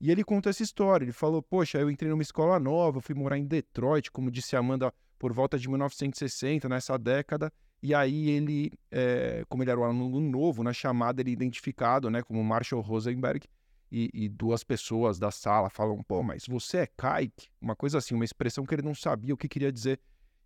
E 0.00 0.10
ele 0.10 0.22
conta 0.22 0.50
essa 0.50 0.62
história. 0.62 1.04
Ele 1.04 1.12
falou: 1.12 1.42
Poxa, 1.42 1.78
eu 1.78 1.90
entrei 1.90 2.10
numa 2.10 2.22
escola 2.22 2.58
nova, 2.58 3.00
fui 3.00 3.14
morar 3.14 3.38
em 3.38 3.46
Detroit, 3.46 4.10
como 4.10 4.30
disse 4.30 4.56
a 4.56 4.58
Amanda, 4.58 4.92
por 5.18 5.32
volta 5.32 5.58
de 5.58 5.68
1960, 5.68 6.68
nessa 6.68 6.98
década. 6.98 7.52
E 7.82 7.94
aí 7.94 8.30
ele, 8.30 8.72
é, 8.90 9.44
como 9.48 9.62
ele 9.62 9.70
era 9.70 9.80
um 9.80 9.84
aluno 9.84 10.20
novo, 10.20 10.62
na 10.62 10.72
chamada 10.72 11.20
ele 11.20 11.30
é 11.30 11.32
identificado 11.32 12.10
né, 12.10 12.22
como 12.22 12.42
Marshall 12.42 12.80
Rosenberg, 12.80 13.46
e, 13.90 14.10
e, 14.12 14.28
duas 14.28 14.64
pessoas 14.64 15.18
da 15.18 15.30
sala 15.30 15.70
falam, 15.70 16.02
pô, 16.02 16.22
mas 16.22 16.44
você 16.46 16.78
é 16.78 16.86
Kaique? 16.86 17.48
Uma 17.60 17.76
coisa 17.76 17.98
assim, 17.98 18.14
uma 18.14 18.24
expressão 18.24 18.66
que 18.66 18.74
ele 18.74 18.82
não 18.82 18.94
sabia 18.94 19.32
o 19.32 19.36
que 19.36 19.48
queria 19.48 19.70
dizer. 19.70 20.00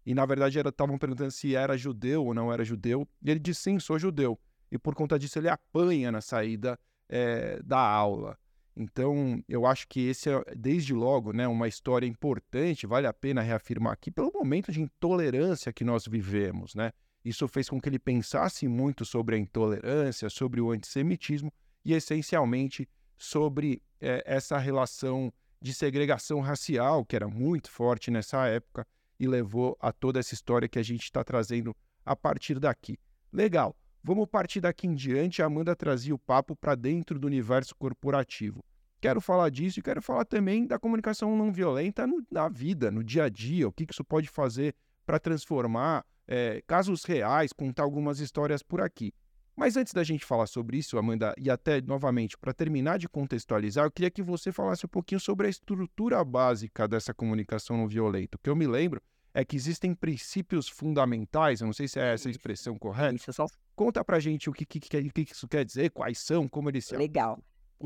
E 0.04 0.14
na 0.14 0.26
verdade 0.26 0.58
estavam 0.58 0.98
perguntando 0.98 1.30
se 1.30 1.54
era 1.54 1.76
judeu 1.76 2.26
ou 2.26 2.34
não 2.34 2.52
era 2.52 2.64
judeu. 2.64 3.08
E 3.22 3.30
ele 3.30 3.40
disse, 3.40 3.62
sim, 3.62 3.78
sou 3.78 3.98
judeu. 3.98 4.38
E 4.70 4.78
por 4.78 4.94
conta 4.94 5.18
disso 5.18 5.38
ele 5.38 5.48
apanha 5.48 6.12
na 6.12 6.20
saída 6.20 6.78
é, 7.08 7.60
da 7.62 7.80
aula. 7.80 8.38
Então, 8.76 9.42
eu 9.48 9.66
acho 9.66 9.86
que 9.88 10.08
esse 10.08 10.30
é, 10.30 10.42
desde 10.56 10.94
logo, 10.94 11.32
né, 11.32 11.46
uma 11.46 11.68
história 11.68 12.06
importante, 12.06 12.86
vale 12.86 13.06
a 13.06 13.12
pena 13.12 13.42
reafirmar 13.42 13.92
aqui, 13.92 14.10
pelo 14.10 14.32
momento 14.32 14.70
de 14.72 14.80
intolerância 14.80 15.72
que 15.72 15.84
nós 15.84 16.06
vivemos, 16.06 16.74
né? 16.74 16.92
Isso 17.24 17.46
fez 17.46 17.68
com 17.68 17.80
que 17.80 17.88
ele 17.88 17.98
pensasse 17.98 18.66
muito 18.66 19.04
sobre 19.04 19.36
a 19.36 19.38
intolerância, 19.38 20.30
sobre 20.30 20.60
o 20.60 20.70
antissemitismo 20.70 21.52
e, 21.84 21.92
essencialmente, 21.92 22.88
sobre 23.18 23.82
é, 24.00 24.22
essa 24.24 24.56
relação 24.56 25.32
de 25.60 25.74
segregação 25.74 26.40
racial, 26.40 27.04
que 27.04 27.14
era 27.14 27.28
muito 27.28 27.70
forte 27.70 28.10
nessa 28.10 28.46
época 28.46 28.86
e 29.18 29.26
levou 29.26 29.76
a 29.78 29.92
toda 29.92 30.18
essa 30.18 30.32
história 30.32 30.68
que 30.68 30.78
a 30.78 30.82
gente 30.82 31.02
está 31.02 31.22
trazendo 31.22 31.76
a 32.04 32.16
partir 32.16 32.58
daqui. 32.58 32.98
Legal, 33.30 33.76
vamos 34.02 34.26
partir 34.28 34.60
daqui 34.60 34.86
em 34.86 34.94
diante. 34.94 35.42
A 35.42 35.46
Amanda 35.46 35.74
trazia 35.76 36.14
o 36.14 36.18
papo 36.18 36.56
para 36.56 36.74
dentro 36.74 37.18
do 37.18 37.26
universo 37.26 37.74
corporativo. 37.76 38.64
Quero 39.00 39.20
falar 39.20 39.48
disso 39.50 39.80
e 39.80 39.82
quero 39.82 40.02
falar 40.02 40.24
também 40.24 40.66
da 40.66 40.78
comunicação 40.78 41.36
não 41.36 41.52
violenta 41.52 42.06
no, 42.06 42.22
na 42.30 42.48
vida, 42.48 42.90
no 42.90 43.02
dia 43.02 43.24
a 43.24 43.28
dia, 43.28 43.66
o 43.66 43.72
que, 43.72 43.86
que 43.86 43.94
isso 43.94 44.04
pode 44.04 44.28
fazer 44.28 44.74
para 45.06 45.18
transformar 45.18 46.04
é, 46.28 46.62
casos 46.66 47.04
reais, 47.04 47.52
contar 47.52 47.82
algumas 47.82 48.20
histórias 48.20 48.62
por 48.62 48.80
aqui. 48.80 49.12
Mas 49.56 49.76
antes 49.76 49.92
da 49.92 50.04
gente 50.04 50.24
falar 50.24 50.46
sobre 50.46 50.78
isso, 50.78 50.96
Amanda, 50.96 51.34
e 51.36 51.50
até 51.50 51.80
novamente 51.80 52.36
para 52.38 52.52
terminar 52.52 52.98
de 52.98 53.08
contextualizar, 53.08 53.84
eu 53.84 53.90
queria 53.90 54.10
que 54.10 54.22
você 54.22 54.52
falasse 54.52 54.86
um 54.86 54.88
pouquinho 54.88 55.20
sobre 55.20 55.46
a 55.46 55.50
estrutura 55.50 56.24
básica 56.24 56.86
dessa 56.86 57.12
comunicação 57.12 57.76
não 57.76 57.88
violenta. 57.88 58.36
O 58.36 58.40
que 58.40 58.48
eu 58.48 58.56
me 58.56 58.66
lembro 58.66 59.02
é 59.32 59.44
que 59.44 59.56
existem 59.56 59.94
princípios 59.94 60.68
fundamentais, 60.68 61.60
eu 61.60 61.66
não 61.66 61.72
sei 61.72 61.86
se 61.86 61.98
é 61.98 62.14
essa 62.14 62.28
a 62.28 62.30
expressão 62.30 62.78
correta. 62.78 63.14
Isso, 63.14 63.32
só... 63.32 63.46
Conta 63.74 64.04
pra 64.04 64.18
gente 64.20 64.50
o 64.50 64.52
que, 64.52 64.66
que, 64.66 64.80
que, 64.80 65.10
que, 65.10 65.32
isso 65.32 65.48
quer 65.48 65.64
dizer, 65.64 65.90
quais 65.90 66.18
são, 66.18 66.48
como 66.48 66.68
eles 66.68 66.84
se 66.84 66.96
Legal. 66.96 67.38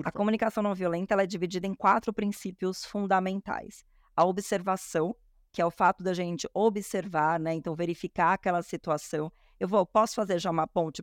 a 0.03 0.11
comunicação 0.11 0.63
não 0.63 0.75
violenta 0.75 1.15
é 1.15 1.27
dividida 1.27 1.67
em 1.67 1.75
quatro 1.75 2.13
princípios 2.13 2.85
fundamentais. 2.85 3.85
A 4.17 4.25
observação, 4.25 5.15
que 5.53 5.61
é 5.61 5.67
o 5.67 5.71
fato 5.71 6.03
da 6.03 6.13
gente 6.13 6.49
observar, 6.53 7.39
né? 7.39 7.55
Então, 7.55 7.77
verificar 7.77 8.33
aquela 8.33 8.63
situação. 8.63 9.31
Eu 9.61 9.69
vou, 9.69 9.87
posso 9.87 10.17
fazer 10.17 10.39
já 10.41 10.51
uma 10.51 10.67
ponte 10.67 11.03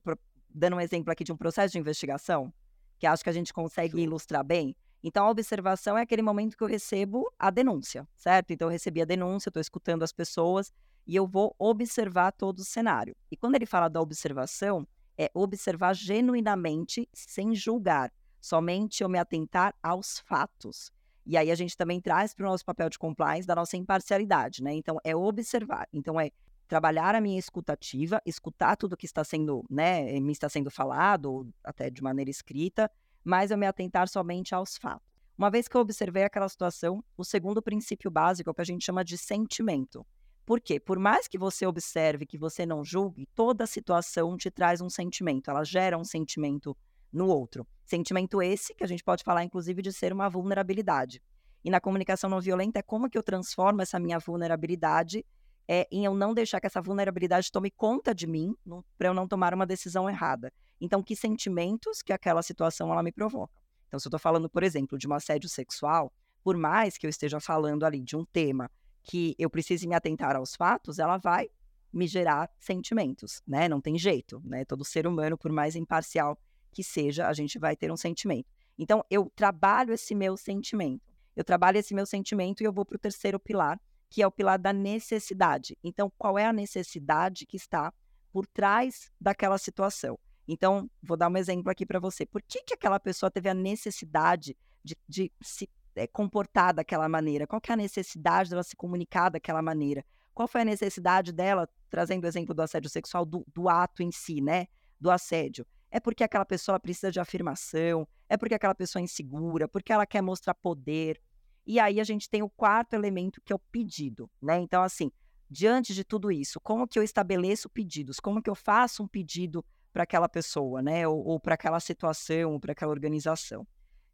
dando 0.49 0.75
um 0.75 0.81
exemplo 0.81 1.11
aqui 1.11 1.23
de 1.23 1.31
um 1.31 1.37
processo 1.37 1.71
de 1.71 1.79
investigação, 1.79 2.53
que 2.99 3.07
acho 3.07 3.23
que 3.23 3.29
a 3.29 3.33
gente 3.33 3.53
consegue 3.53 4.01
ilustrar 4.01 4.43
bem. 4.43 4.75
Então, 5.03 5.25
a 5.25 5.29
observação 5.29 5.97
é 5.97 6.01
aquele 6.01 6.21
momento 6.21 6.55
que 6.55 6.63
eu 6.63 6.67
recebo 6.67 7.31
a 7.37 7.49
denúncia, 7.49 8.07
certo? 8.15 8.51
Então, 8.51 8.67
eu 8.67 8.71
recebi 8.71 9.01
a 9.01 9.05
denúncia, 9.05 9.49
estou 9.49 9.61
escutando 9.61 10.03
as 10.03 10.11
pessoas 10.11 10.71
e 11.07 11.15
eu 11.15 11.25
vou 11.25 11.55
observar 11.57 12.31
todo 12.31 12.59
o 12.59 12.63
cenário. 12.63 13.15
E 13.31 13.35
quando 13.35 13.55
ele 13.55 13.65
fala 13.65 13.89
da 13.89 13.99
observação, 13.99 14.87
é 15.17 15.29
observar 15.33 15.93
genuinamente, 15.93 17.09
sem 17.13 17.55
julgar, 17.55 18.11
somente 18.39 19.03
eu 19.03 19.09
me 19.09 19.17
atentar 19.17 19.73
aos 19.81 20.19
fatos. 20.19 20.91
E 21.25 21.37
aí 21.37 21.51
a 21.51 21.55
gente 21.55 21.77
também 21.77 21.99
traz 21.99 22.33
para 22.33 22.45
o 22.45 22.49
nosso 22.49 22.65
papel 22.65 22.89
de 22.89 22.97
compliance 22.97 23.47
da 23.47 23.55
nossa 23.55 23.77
imparcialidade, 23.77 24.63
né? 24.63 24.73
Então, 24.73 24.97
é 25.03 25.15
observar. 25.15 25.87
Então, 25.93 26.19
é 26.19 26.31
trabalhar 26.67 27.15
a 27.15 27.21
minha 27.21 27.37
escutativa, 27.37 28.21
escutar 28.25 28.77
tudo 28.77 28.95
que 28.95 29.05
está 29.05 29.25
sendo, 29.25 29.65
né, 29.69 30.17
me 30.21 30.31
está 30.31 30.47
sendo 30.47 30.71
falado, 30.71 31.53
até 31.61 31.89
de 31.89 32.01
maneira 32.01 32.31
escrita, 32.31 32.89
mas 33.23 33.51
eu 33.51 33.57
me 33.57 33.65
atentar 33.65 34.07
somente 34.07 34.53
aos 34.53 34.77
fatos. 34.77 35.07
Uma 35.37 35.49
vez 35.49 35.67
que 35.67 35.75
eu 35.75 35.81
observei 35.81 36.23
aquela 36.23 36.47
situação, 36.47 37.03
o 37.17 37.23
segundo 37.23 37.61
princípio 37.61 38.11
básico 38.11 38.49
é 38.49 38.51
o 38.51 38.53
que 38.53 38.61
a 38.61 38.65
gente 38.65 38.85
chama 38.85 39.03
de 39.03 39.17
sentimento. 39.17 40.05
Por 40.45 40.59
quê? 40.59 40.79
Por 40.79 40.99
mais 40.99 41.27
que 41.27 41.37
você 41.37 41.65
observe, 41.65 42.25
que 42.25 42.37
você 42.37 42.65
não 42.65 42.83
julgue, 42.83 43.27
toda 43.33 43.65
situação 43.65 44.35
te 44.37 44.51
traz 44.51 44.81
um 44.81 44.89
sentimento, 44.89 45.49
ela 45.49 45.63
gera 45.63 45.97
um 45.97 46.03
sentimento 46.03 46.75
no 47.11 47.27
outro. 47.27 47.65
Sentimento 47.85 48.41
esse 48.41 48.73
que 48.73 48.83
a 48.83 48.87
gente 48.87 49.03
pode 49.03 49.23
falar, 49.23 49.43
inclusive, 49.43 49.81
de 49.81 49.91
ser 49.91 50.13
uma 50.13 50.29
vulnerabilidade. 50.29 51.21
E 51.63 51.69
na 51.69 51.79
comunicação 51.79 52.29
não 52.29 52.41
violenta 52.41 52.79
é 52.79 52.81
como 52.81 53.09
que 53.09 53.17
eu 53.17 53.23
transformo 53.23 53.81
essa 53.81 53.99
minha 53.99 54.17
vulnerabilidade 54.17 55.25
é, 55.67 55.87
em 55.91 56.05
eu 56.05 56.13
não 56.13 56.33
deixar 56.33 56.59
que 56.59 56.67
essa 56.67 56.81
vulnerabilidade 56.81 57.51
tome 57.51 57.71
conta 57.71 58.13
de 58.13 58.27
mim, 58.27 58.55
para 58.97 59.07
eu 59.07 59.13
não 59.13 59.27
tomar 59.27 59.53
uma 59.53 59.65
decisão 59.65 60.09
errada. 60.09 60.51
Então, 60.81 61.03
que 61.03 61.15
sentimentos 61.15 62.01
que 62.01 62.11
aquela 62.11 62.41
situação 62.41 62.91
ela 62.91 63.03
me 63.03 63.11
provoca. 63.11 63.61
Então, 63.87 63.99
se 63.99 64.07
eu 64.07 64.09
estou 64.09 64.19
falando, 64.19 64.49
por 64.49 64.63
exemplo, 64.63 64.97
de 64.97 65.07
um 65.07 65.13
assédio 65.13 65.47
sexual, 65.47 66.11
por 66.43 66.57
mais 66.57 66.97
que 66.97 67.05
eu 67.05 67.09
esteja 67.09 67.39
falando 67.39 67.85
ali 67.85 68.01
de 68.01 68.17
um 68.17 68.25
tema 68.25 68.69
que 69.03 69.35
eu 69.37 69.49
precise 69.49 69.87
me 69.87 69.93
atentar 69.93 70.35
aos 70.35 70.55
fatos, 70.55 70.97
ela 70.97 71.17
vai 71.17 71.49
me 71.93 72.07
gerar 72.07 72.49
sentimentos, 72.59 73.43
né? 73.45 73.69
Não 73.69 73.79
tem 73.79 73.97
jeito, 73.97 74.41
né? 74.43 74.65
Todo 74.65 74.83
ser 74.83 75.05
humano, 75.05 75.37
por 75.37 75.51
mais 75.51 75.75
imparcial 75.75 76.39
que 76.71 76.83
seja, 76.83 77.27
a 77.27 77.33
gente 77.33 77.59
vai 77.59 77.75
ter 77.75 77.91
um 77.91 77.97
sentimento. 77.97 78.49
Então, 78.77 79.05
eu 79.09 79.31
trabalho 79.35 79.93
esse 79.93 80.15
meu 80.15 80.35
sentimento. 80.35 81.13
Eu 81.35 81.43
trabalho 81.43 81.77
esse 81.77 81.93
meu 81.93 82.05
sentimento 82.05 82.61
e 82.61 82.65
eu 82.65 82.73
vou 82.73 82.85
para 82.85 82.95
o 82.95 82.99
terceiro 82.99 83.39
pilar, 83.39 83.79
que 84.09 84.21
é 84.21 84.27
o 84.27 84.31
pilar 84.31 84.57
da 84.57 84.73
necessidade. 84.73 85.77
Então, 85.83 86.11
qual 86.17 86.39
é 86.39 86.45
a 86.45 86.53
necessidade 86.53 87.45
que 87.45 87.57
está 87.57 87.93
por 88.31 88.47
trás 88.47 89.11
daquela 89.19 89.57
situação? 89.57 90.17
Então, 90.47 90.89
vou 91.01 91.15
dar 91.15 91.29
um 91.29 91.37
exemplo 91.37 91.71
aqui 91.71 91.85
para 91.85 91.99
você. 91.99 92.25
Por 92.25 92.41
que, 92.41 92.63
que 92.63 92.73
aquela 92.73 92.99
pessoa 92.99 93.29
teve 93.29 93.49
a 93.49 93.53
necessidade 93.53 94.57
de, 94.83 94.97
de 95.07 95.31
se 95.41 95.69
é, 95.95 96.07
comportar 96.07 96.73
daquela 96.73 97.07
maneira? 97.07 97.47
Qual 97.47 97.61
é 97.67 97.73
a 97.73 97.77
necessidade 97.77 98.49
dela 98.49 98.63
se 98.63 98.75
comunicar 98.75 99.29
daquela 99.29 99.61
maneira? 99.61 100.03
Qual 100.33 100.47
foi 100.47 100.61
a 100.61 100.65
necessidade 100.65 101.31
dela, 101.31 101.69
trazendo 101.89 102.23
o 102.23 102.27
exemplo 102.27 102.53
do 102.53 102.61
assédio 102.61 102.89
sexual, 102.89 103.25
do, 103.25 103.45
do 103.53 103.69
ato 103.69 104.01
em 104.01 104.11
si, 104.11 104.41
né? 104.41 104.67
Do 104.99 105.11
assédio. 105.11 105.65
É 105.89 105.99
porque 105.99 106.23
aquela 106.23 106.45
pessoa 106.45 106.79
precisa 106.79 107.11
de 107.11 107.19
afirmação, 107.19 108.07
é 108.29 108.37
porque 108.37 108.55
aquela 108.55 108.73
pessoa 108.73 109.01
é 109.01 109.03
insegura, 109.03 109.67
porque 109.67 109.91
ela 109.91 110.05
quer 110.05 110.21
mostrar 110.21 110.53
poder, 110.53 111.21
e 111.65 111.79
aí 111.79 111.99
a 111.99 112.03
gente 112.03 112.29
tem 112.29 112.41
o 112.41 112.49
quarto 112.49 112.93
elemento, 112.93 113.41
que 113.43 113.53
é 113.53 113.55
o 113.55 113.59
pedido, 113.59 114.29
né? 114.41 114.57
Então, 114.59 114.81
assim, 114.81 115.11
diante 115.49 115.93
de 115.93 116.03
tudo 116.03 116.31
isso, 116.31 116.59
como 116.61 116.87
que 116.87 116.97
eu 116.97 117.03
estabeleço 117.03 117.69
pedidos? 117.69 118.19
Como 118.19 118.41
que 118.41 118.49
eu 118.49 118.55
faço 118.55 119.03
um 119.03 119.07
pedido 119.07 119.63
para 119.91 120.03
aquela 120.03 120.29
pessoa, 120.29 120.81
né? 120.81 121.07
Ou, 121.07 121.23
ou 121.25 121.39
para 121.39 121.55
aquela 121.55 121.79
situação, 121.79 122.53
ou 122.53 122.59
para 122.59 122.71
aquela 122.71 122.91
organização? 122.91 123.67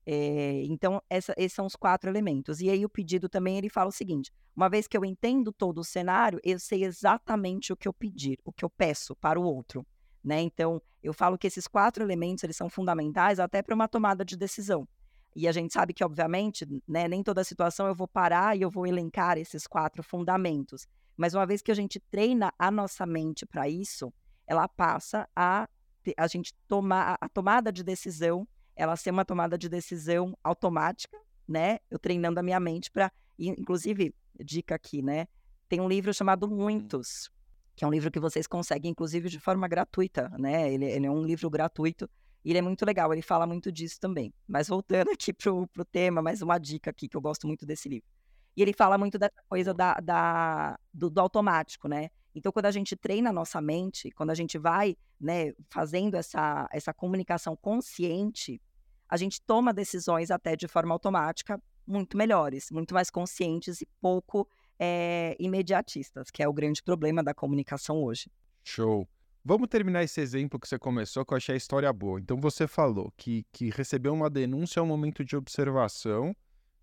É, 0.09 0.63
então, 0.63 1.01
essa, 1.09 1.33
esses 1.35 1.53
são 1.53 1.65
os 1.65 1.75
quatro 1.75 2.09
elementos. 2.09 2.61
E 2.61 2.69
aí 2.69 2.85
o 2.85 2.89
pedido 2.89 3.27
também, 3.27 3.57
ele 3.57 3.69
fala 3.69 3.89
o 3.89 3.91
seguinte, 3.91 4.31
uma 4.55 4.69
vez 4.69 4.87
que 4.87 4.97
eu 4.97 5.03
entendo 5.03 5.51
todo 5.51 5.79
o 5.79 5.83
cenário, 5.83 6.39
eu 6.43 6.57
sei 6.59 6.85
exatamente 6.85 7.73
o 7.73 7.75
que 7.75 7.87
eu 7.87 7.93
pedir, 7.93 8.39
o 8.45 8.53
que 8.53 8.63
eu 8.63 8.69
peço 8.69 9.15
para 9.17 9.37
o 9.37 9.43
outro. 9.43 9.85
Né? 10.23 10.41
Então, 10.41 10.81
eu 11.03 11.13
falo 11.13 11.37
que 11.37 11.45
esses 11.45 11.67
quatro 11.67 12.01
elementos, 12.01 12.43
eles 12.43 12.55
são 12.55 12.69
fundamentais 12.69 13.37
até 13.39 13.61
para 13.61 13.75
uma 13.75 13.87
tomada 13.87 14.23
de 14.23 14.37
decisão. 14.37 14.87
E 15.35 15.47
a 15.47 15.51
gente 15.51 15.73
sabe 15.73 15.93
que, 15.93 16.03
obviamente, 16.03 16.65
né, 16.87 17.07
nem 17.07 17.21
toda 17.21 17.43
situação 17.43 17.85
eu 17.85 17.93
vou 17.93 18.07
parar 18.07 18.57
e 18.57 18.61
eu 18.61 18.71
vou 18.71 18.87
elencar 18.87 19.37
esses 19.37 19.67
quatro 19.67 20.01
fundamentos. 20.01 20.87
Mas 21.17 21.33
uma 21.33 21.45
vez 21.45 21.61
que 21.61 21.71
a 21.71 21.75
gente 21.75 21.99
treina 21.99 22.53
a 22.57 22.71
nossa 22.71 23.05
mente 23.05 23.45
para 23.45 23.67
isso, 23.67 24.11
ela 24.47 24.67
passa 24.67 25.27
a 25.35 25.67
a 26.15 26.25
gente 26.25 26.53
tomar 26.69 27.17
a 27.19 27.27
tomada 27.27 27.69
de 27.69 27.83
decisão, 27.83 28.47
ela 28.77 28.95
ser 28.95 29.11
uma 29.11 29.25
tomada 29.25 29.57
de 29.57 29.67
decisão 29.67 30.37
automática, 30.41 31.17
né? 31.45 31.79
Eu 31.91 31.99
treinando 31.99 32.39
a 32.39 32.43
minha 32.43 32.61
mente 32.61 32.89
para, 32.89 33.11
inclusive, 33.37 34.15
dica 34.39 34.75
aqui, 34.75 35.01
né? 35.01 35.27
Tem 35.67 35.81
um 35.81 35.89
livro 35.89 36.13
chamado 36.13 36.47
Muitos, 36.47 37.29
que 37.75 37.83
é 37.83 37.87
um 37.87 37.91
livro 37.91 38.09
que 38.09 38.21
vocês 38.21 38.47
conseguem, 38.47 38.91
inclusive, 38.91 39.27
de 39.27 39.37
forma 39.37 39.67
gratuita, 39.67 40.29
né? 40.37 40.71
Ele, 40.71 40.85
ele 40.85 41.05
é 41.07 41.11
um 41.11 41.23
livro 41.23 41.49
gratuito 41.49 42.09
e 42.47 42.51
ele 42.51 42.59
é 42.59 42.61
muito 42.61 42.85
legal, 42.85 43.11
ele 43.11 43.21
fala 43.21 43.45
muito 43.45 43.69
disso 43.71 43.99
também. 43.99 44.33
Mas 44.47 44.69
voltando 44.69 45.09
aqui 45.11 45.33
pro, 45.33 45.67
pro 45.67 45.83
tema, 45.83 46.21
mais 46.21 46.41
uma 46.41 46.57
dica 46.57 46.89
aqui, 46.89 47.09
que 47.09 47.17
eu 47.17 47.21
gosto 47.21 47.45
muito 47.45 47.65
desse 47.65 47.89
livro. 47.89 48.07
E 48.55 48.61
ele 48.61 48.73
fala 48.73 48.97
muito 48.97 49.19
dessa 49.19 49.43
coisa 49.49 49.73
da, 49.73 49.95
da 49.95 50.79
do, 50.93 51.09
do, 51.09 51.19
automático, 51.19 51.87
né? 51.87 52.09
Então, 52.37 52.51
quando 52.51 52.67
a 52.67 52.71
gente 52.71 52.95
treina 52.95 53.31
a 53.31 53.33
nossa 53.33 53.59
mente, 53.59 54.11
quando 54.11 54.29
a 54.29 54.35
gente 54.35 54.59
vai 54.59 54.95
né, 55.19 55.53
fazendo 55.69 56.13
essa, 56.15 56.69
essa 56.71 56.93
comunicação 56.93 57.55
consciente, 57.55 58.61
a 59.09 59.17
gente 59.17 59.41
toma 59.41 59.73
decisões 59.73 60.29
até 60.29 60.55
de 60.55 60.67
forma 60.67 60.93
automática 60.93 61.59
muito 61.85 62.15
melhores, 62.15 62.69
muito 62.69 62.93
mais 62.93 63.09
conscientes 63.09 63.81
e 63.81 63.87
pouco 63.99 64.47
é, 64.77 65.35
imediatistas, 65.39 66.29
que 66.29 66.43
é 66.43 66.47
o 66.47 66.53
grande 66.53 66.83
problema 66.83 67.23
da 67.23 67.33
comunicação 67.33 68.03
hoje. 68.03 68.29
Show. 68.63 69.07
Vamos 69.43 69.69
terminar 69.69 70.03
esse 70.03 70.21
exemplo 70.21 70.59
que 70.59 70.67
você 70.67 70.77
começou, 70.77 71.25
que 71.25 71.33
eu 71.33 71.37
achei 71.37 71.55
a 71.55 71.57
história 71.57 71.91
boa. 71.91 72.19
Então, 72.19 72.37
você 72.37 72.67
falou 72.67 73.11
que, 73.17 73.45
que 73.51 73.69
recebeu 73.69 74.13
uma 74.13 74.29
denúncia 74.29 74.79
ao 74.79 74.85
momento 74.85 75.25
de 75.25 75.35
observação, 75.35 76.35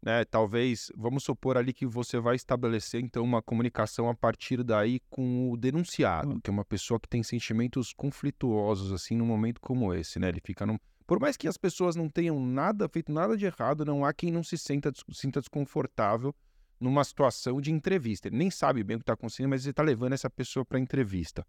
né? 0.05 0.25
Talvez, 0.27 0.93
vamos 0.95 1.25
supor 1.25 1.57
ali 1.57 1.73
que 1.73 1.87
você 1.87 2.21
vai 2.21 2.37
estabelecer 2.37 3.01
então 3.01 3.25
uma 3.25 3.41
comunicação 3.41 4.09
a 4.09 4.15
partir 4.15 4.63
daí 4.63 5.01
com 5.09 5.51
o 5.51 5.57
denunciado, 5.57 6.35
hum. 6.35 6.41
que 6.41 6.51
é 6.51 6.53
uma 6.53 6.65
pessoa 6.65 7.01
que 7.01 7.09
tem 7.09 7.23
sentimentos 7.23 7.93
conflituosos 7.95 8.93
assim 8.93 9.17
num 9.17 9.25
momento 9.25 9.61
como 9.61 9.95
esse, 9.95 10.19
né? 10.19 10.29
Ele 10.29 10.41
fica 10.45 10.67
num 10.67 10.77
por 11.07 11.21
mais 11.21 11.37
que 11.37 11.47
as 11.47 11.59
pessoas 11.59 11.97
não 11.97 12.09
tenham 12.09 12.41
nada 12.41 12.89
feito 12.89 13.13
nada 13.13 13.37
de 13.37 13.45
errado, 13.45 13.85
não 13.85 14.05
há 14.05 14.13
quem 14.13 14.33
não 14.33 14.43
se 14.43 14.57
sinta, 14.57 14.91
sinta 15.13 15.41
desconfortável 15.41 16.35
numa 16.81 17.05
situação 17.05 17.61
de 17.61 17.71
entrevista. 17.71 18.29
Ele 18.29 18.39
nem 18.39 18.51
sabe 18.51 18.83
bem 18.83 18.97
o 18.97 19.01
que 19.01 19.03
está 19.03 19.13
acontecendo, 19.13 19.49
mas 19.49 19.65
ele 19.65 19.71
está 19.71 19.83
levando 19.83 20.15
essa 20.15 20.31
pessoa 20.31 20.65
para 20.65 20.79
a 20.79 20.81
entrevista. 20.81 21.47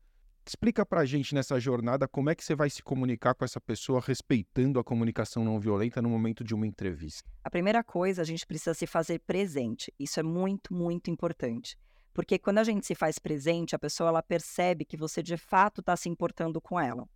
Explica 0.48 0.86
para 0.86 1.02
a 1.02 1.06
gente 1.06 1.34
nessa 1.34 1.60
jornada 1.60 2.08
como 2.08 2.30
é 2.30 2.36
que 2.36 2.44
você 2.44 2.54
vai 2.54 2.70
se 2.70 2.84
comunicar 2.84 3.34
com 3.34 3.44
essa 3.44 3.60
pessoa 3.60 4.00
respeitando 4.00 4.78
a 4.80 4.84
comunicação 4.84 5.44
não 5.44 5.60
violenta 5.60 6.04
no 6.04 6.10
momento 6.10 6.44
de 6.44 6.54
uma 6.54 6.68
entrevista. 6.68 7.28
A 7.44 7.50
primeira 7.50 7.84
coisa, 7.84 8.22
a 8.22 8.26
gente 8.26 8.46
precisa 8.46 8.76
se 8.76 8.86
fazer 8.86 9.22
presente. 9.22 9.92
Isso 10.00 10.20
é 10.20 10.24
muito, 10.24 10.72
muito 10.72 11.10
importante. 11.10 11.76
Porque 12.14 12.38
quando 12.38 12.60
a 12.60 12.64
gente 12.64 12.86
se 12.86 12.94
faz 12.94 13.18
presente, 13.18 13.76
a 13.76 13.80
pessoa 13.80 14.10
ela 14.10 14.22
percebe 14.22 14.86
que 14.86 14.96
você 14.96 15.24
de 15.24 15.36
fato 15.36 15.82
está 15.82 15.98
se 15.98 16.10
importando 16.10 16.62
com 16.62 16.80
ela. 16.80 17.10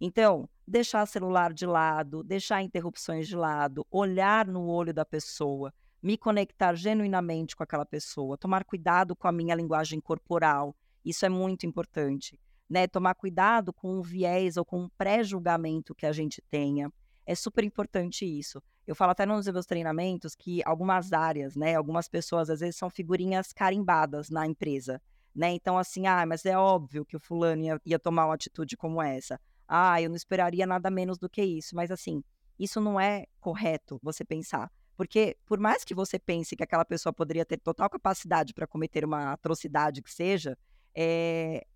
Então, 0.00 0.48
deixar 0.66 1.06
celular 1.06 1.52
de 1.52 1.64
lado, 1.64 2.24
deixar 2.24 2.62
interrupções 2.62 3.28
de 3.28 3.36
lado, 3.36 3.86
olhar 3.92 4.48
no 4.48 4.66
olho 4.66 4.92
da 4.92 5.04
pessoa, 5.04 5.72
me 6.02 6.18
conectar 6.18 6.74
genuinamente 6.74 7.54
com 7.54 7.62
aquela 7.62 7.86
pessoa, 7.86 8.36
tomar 8.36 8.64
cuidado 8.64 9.14
com 9.14 9.28
a 9.28 9.32
minha 9.32 9.54
linguagem 9.54 10.00
corporal, 10.00 10.74
isso 11.04 11.24
é 11.24 11.28
muito 11.28 11.64
importante. 11.64 12.40
Né? 12.68 12.86
Tomar 12.86 13.14
cuidado 13.14 13.72
com 13.72 13.98
o 13.98 14.02
viés 14.02 14.56
ou 14.56 14.64
com 14.64 14.84
o 14.84 14.90
pré-julgamento 14.90 15.94
que 15.94 16.06
a 16.06 16.12
gente 16.12 16.42
tenha. 16.50 16.90
É 17.26 17.34
super 17.34 17.64
importante 17.64 18.24
isso. 18.24 18.62
Eu 18.86 18.96
falo 18.96 19.12
até 19.12 19.24
nos 19.24 19.46
meus 19.46 19.66
treinamentos 19.66 20.34
que 20.34 20.60
algumas 20.64 21.12
áreas, 21.12 21.54
né, 21.54 21.76
algumas 21.76 22.08
pessoas 22.08 22.50
às 22.50 22.60
vezes 22.60 22.76
são 22.76 22.90
figurinhas 22.90 23.52
carimbadas 23.52 24.28
na 24.28 24.44
empresa, 24.44 25.00
né? 25.32 25.52
Então 25.52 25.78
assim, 25.78 26.08
ah, 26.08 26.26
mas 26.26 26.44
é 26.44 26.58
óbvio 26.58 27.04
que 27.04 27.16
o 27.16 27.20
fulano 27.20 27.62
ia, 27.62 27.80
ia 27.86 27.98
tomar 27.98 28.26
uma 28.26 28.34
atitude 28.34 28.76
como 28.76 29.00
essa 29.00 29.38
ah, 29.74 30.02
eu 30.02 30.10
não 30.10 30.16
esperaria 30.16 30.66
nada 30.66 30.90
menos 30.90 31.18
do 31.18 31.30
que 31.30 31.42
isso. 31.42 31.74
Mas 31.74 31.90
assim, 31.90 32.22
isso 32.58 32.78
não 32.78 33.00
é 33.00 33.24
correto 33.40 33.98
você 34.02 34.22
pensar. 34.22 34.70
Porque 34.94 35.34
por 35.46 35.58
mais 35.58 35.82
que 35.82 35.94
você 35.94 36.18
pense 36.18 36.54
que 36.54 36.62
aquela 36.62 36.84
pessoa 36.84 37.10
poderia 37.10 37.44
ter 37.44 37.56
total 37.56 37.88
capacidade 37.88 38.52
para 38.52 38.66
cometer 38.66 39.02
uma 39.02 39.32
atrocidade 39.32 40.02
que 40.02 40.12
seja, 40.12 40.58
é... 40.94 41.66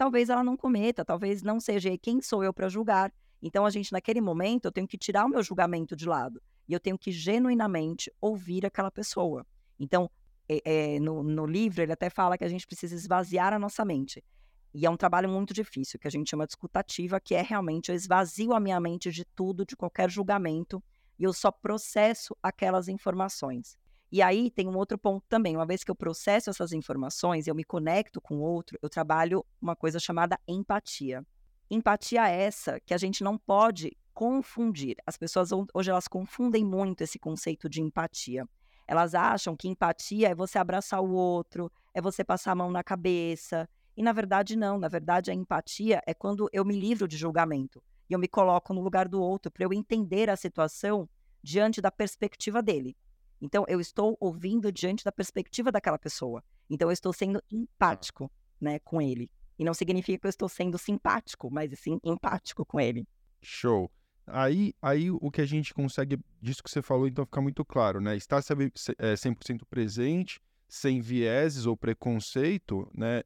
talvez 0.00 0.30
ela 0.30 0.42
não 0.42 0.56
cometa, 0.56 1.04
talvez 1.04 1.42
não 1.42 1.60
seja. 1.60 1.94
Quem 1.98 2.22
sou 2.22 2.42
eu 2.42 2.54
para 2.54 2.70
julgar? 2.70 3.12
Então 3.42 3.66
a 3.66 3.70
gente, 3.70 3.92
naquele 3.92 4.18
momento, 4.18 4.64
eu 4.64 4.72
tenho 4.72 4.88
que 4.88 4.96
tirar 4.96 5.26
o 5.26 5.28
meu 5.28 5.42
julgamento 5.42 5.94
de 5.94 6.06
lado. 6.08 6.40
E 6.66 6.72
eu 6.72 6.80
tenho 6.80 6.96
que 6.96 7.12
genuinamente 7.12 8.10
ouvir 8.18 8.64
aquela 8.64 8.90
pessoa. 8.90 9.46
Então, 9.78 10.10
é, 10.48 10.94
é, 10.94 11.00
no, 11.00 11.22
no 11.22 11.44
livro, 11.44 11.82
ele 11.82 11.92
até 11.92 12.08
fala 12.08 12.38
que 12.38 12.44
a 12.44 12.48
gente 12.48 12.66
precisa 12.66 12.94
esvaziar 12.94 13.52
a 13.52 13.58
nossa 13.58 13.84
mente. 13.84 14.24
E 14.72 14.86
é 14.86 14.90
um 14.90 14.96
trabalho 14.96 15.28
muito 15.28 15.52
difícil, 15.52 16.00
que 16.00 16.08
a 16.08 16.10
gente 16.10 16.30
chama 16.30 16.46
de 16.46 16.52
escutativa, 16.52 17.20
que 17.20 17.34
é 17.34 17.42
realmente 17.42 17.90
eu 17.90 17.94
esvazio 17.94 18.54
a 18.54 18.60
minha 18.60 18.80
mente 18.80 19.10
de 19.10 19.26
tudo, 19.26 19.66
de 19.66 19.76
qualquer 19.76 20.08
julgamento, 20.08 20.82
e 21.18 21.24
eu 21.24 21.32
só 21.34 21.50
processo 21.50 22.34
aquelas 22.42 22.88
informações. 22.88 23.76
E 24.12 24.20
aí 24.22 24.50
tem 24.50 24.68
um 24.68 24.76
outro 24.76 24.98
ponto 24.98 25.24
também. 25.28 25.56
Uma 25.56 25.66
vez 25.66 25.84
que 25.84 25.90
eu 25.90 25.94
processo 25.94 26.50
essas 26.50 26.72
informações, 26.72 27.46
eu 27.46 27.54
me 27.54 27.64
conecto 27.64 28.20
com 28.20 28.38
o 28.38 28.42
outro, 28.42 28.78
eu 28.82 28.88
trabalho 28.88 29.44
uma 29.60 29.76
coisa 29.76 29.98
chamada 29.98 30.38
empatia. 30.48 31.24
Empatia 31.70 32.28
é 32.28 32.42
essa 32.42 32.80
que 32.80 32.92
a 32.92 32.98
gente 32.98 33.22
não 33.22 33.38
pode 33.38 33.96
confundir. 34.12 34.96
As 35.06 35.16
pessoas 35.16 35.50
hoje 35.72 35.90
elas 35.90 36.08
confundem 36.08 36.64
muito 36.64 37.02
esse 37.02 37.18
conceito 37.18 37.68
de 37.68 37.80
empatia. 37.80 38.44
Elas 38.88 39.14
acham 39.14 39.56
que 39.56 39.68
empatia 39.68 40.30
é 40.30 40.34
você 40.34 40.58
abraçar 40.58 41.00
o 41.00 41.12
outro, 41.12 41.70
é 41.94 42.00
você 42.00 42.24
passar 42.24 42.52
a 42.52 42.56
mão 42.56 42.72
na 42.72 42.82
cabeça, 42.82 43.68
e 43.96 44.02
na 44.02 44.12
verdade, 44.12 44.56
não. 44.56 44.78
Na 44.78 44.88
verdade, 44.88 45.30
a 45.30 45.34
empatia 45.34 46.02
é 46.06 46.14
quando 46.14 46.48
eu 46.52 46.64
me 46.64 46.74
livro 46.74 47.06
de 47.06 47.16
julgamento 47.16 47.82
e 48.08 48.14
eu 48.14 48.18
me 48.18 48.26
coloco 48.26 48.72
no 48.72 48.80
lugar 48.80 49.06
do 49.06 49.20
outro 49.20 49.50
para 49.50 49.64
eu 49.64 49.72
entender 49.72 50.30
a 50.30 50.36
situação 50.36 51.08
diante 51.42 51.80
da 51.80 51.90
perspectiva 51.90 52.62
dele. 52.62 52.96
Então, 53.40 53.64
eu 53.68 53.80
estou 53.80 54.16
ouvindo 54.20 54.70
diante 54.70 55.04
da 55.04 55.12
perspectiva 55.12 55.72
daquela 55.72 55.98
pessoa. 55.98 56.42
Então, 56.68 56.88
eu 56.88 56.92
estou 56.92 57.12
sendo 57.12 57.42
empático 57.50 58.30
né, 58.60 58.78
com 58.80 59.00
ele. 59.00 59.30
E 59.58 59.64
não 59.64 59.74
significa 59.74 60.18
que 60.18 60.26
eu 60.26 60.30
estou 60.30 60.48
sendo 60.48 60.78
simpático, 60.78 61.50
mas 61.50 61.78
sim 61.78 61.98
empático 62.04 62.64
com 62.64 62.80
ele. 62.80 63.06
Show. 63.42 63.90
Aí, 64.26 64.74
aí 64.80 65.10
o 65.10 65.30
que 65.30 65.40
a 65.40 65.46
gente 65.46 65.74
consegue, 65.74 66.18
disso 66.40 66.62
que 66.62 66.70
você 66.70 66.80
falou, 66.80 67.08
então 67.08 67.24
fica 67.24 67.40
muito 67.40 67.64
claro, 67.64 68.00
né? 68.00 68.16
Estar 68.16 68.40
100% 68.40 69.62
presente, 69.68 70.40
sem 70.68 71.00
vieses 71.00 71.66
ou 71.66 71.76
preconceito, 71.76 72.88
né, 72.94 73.22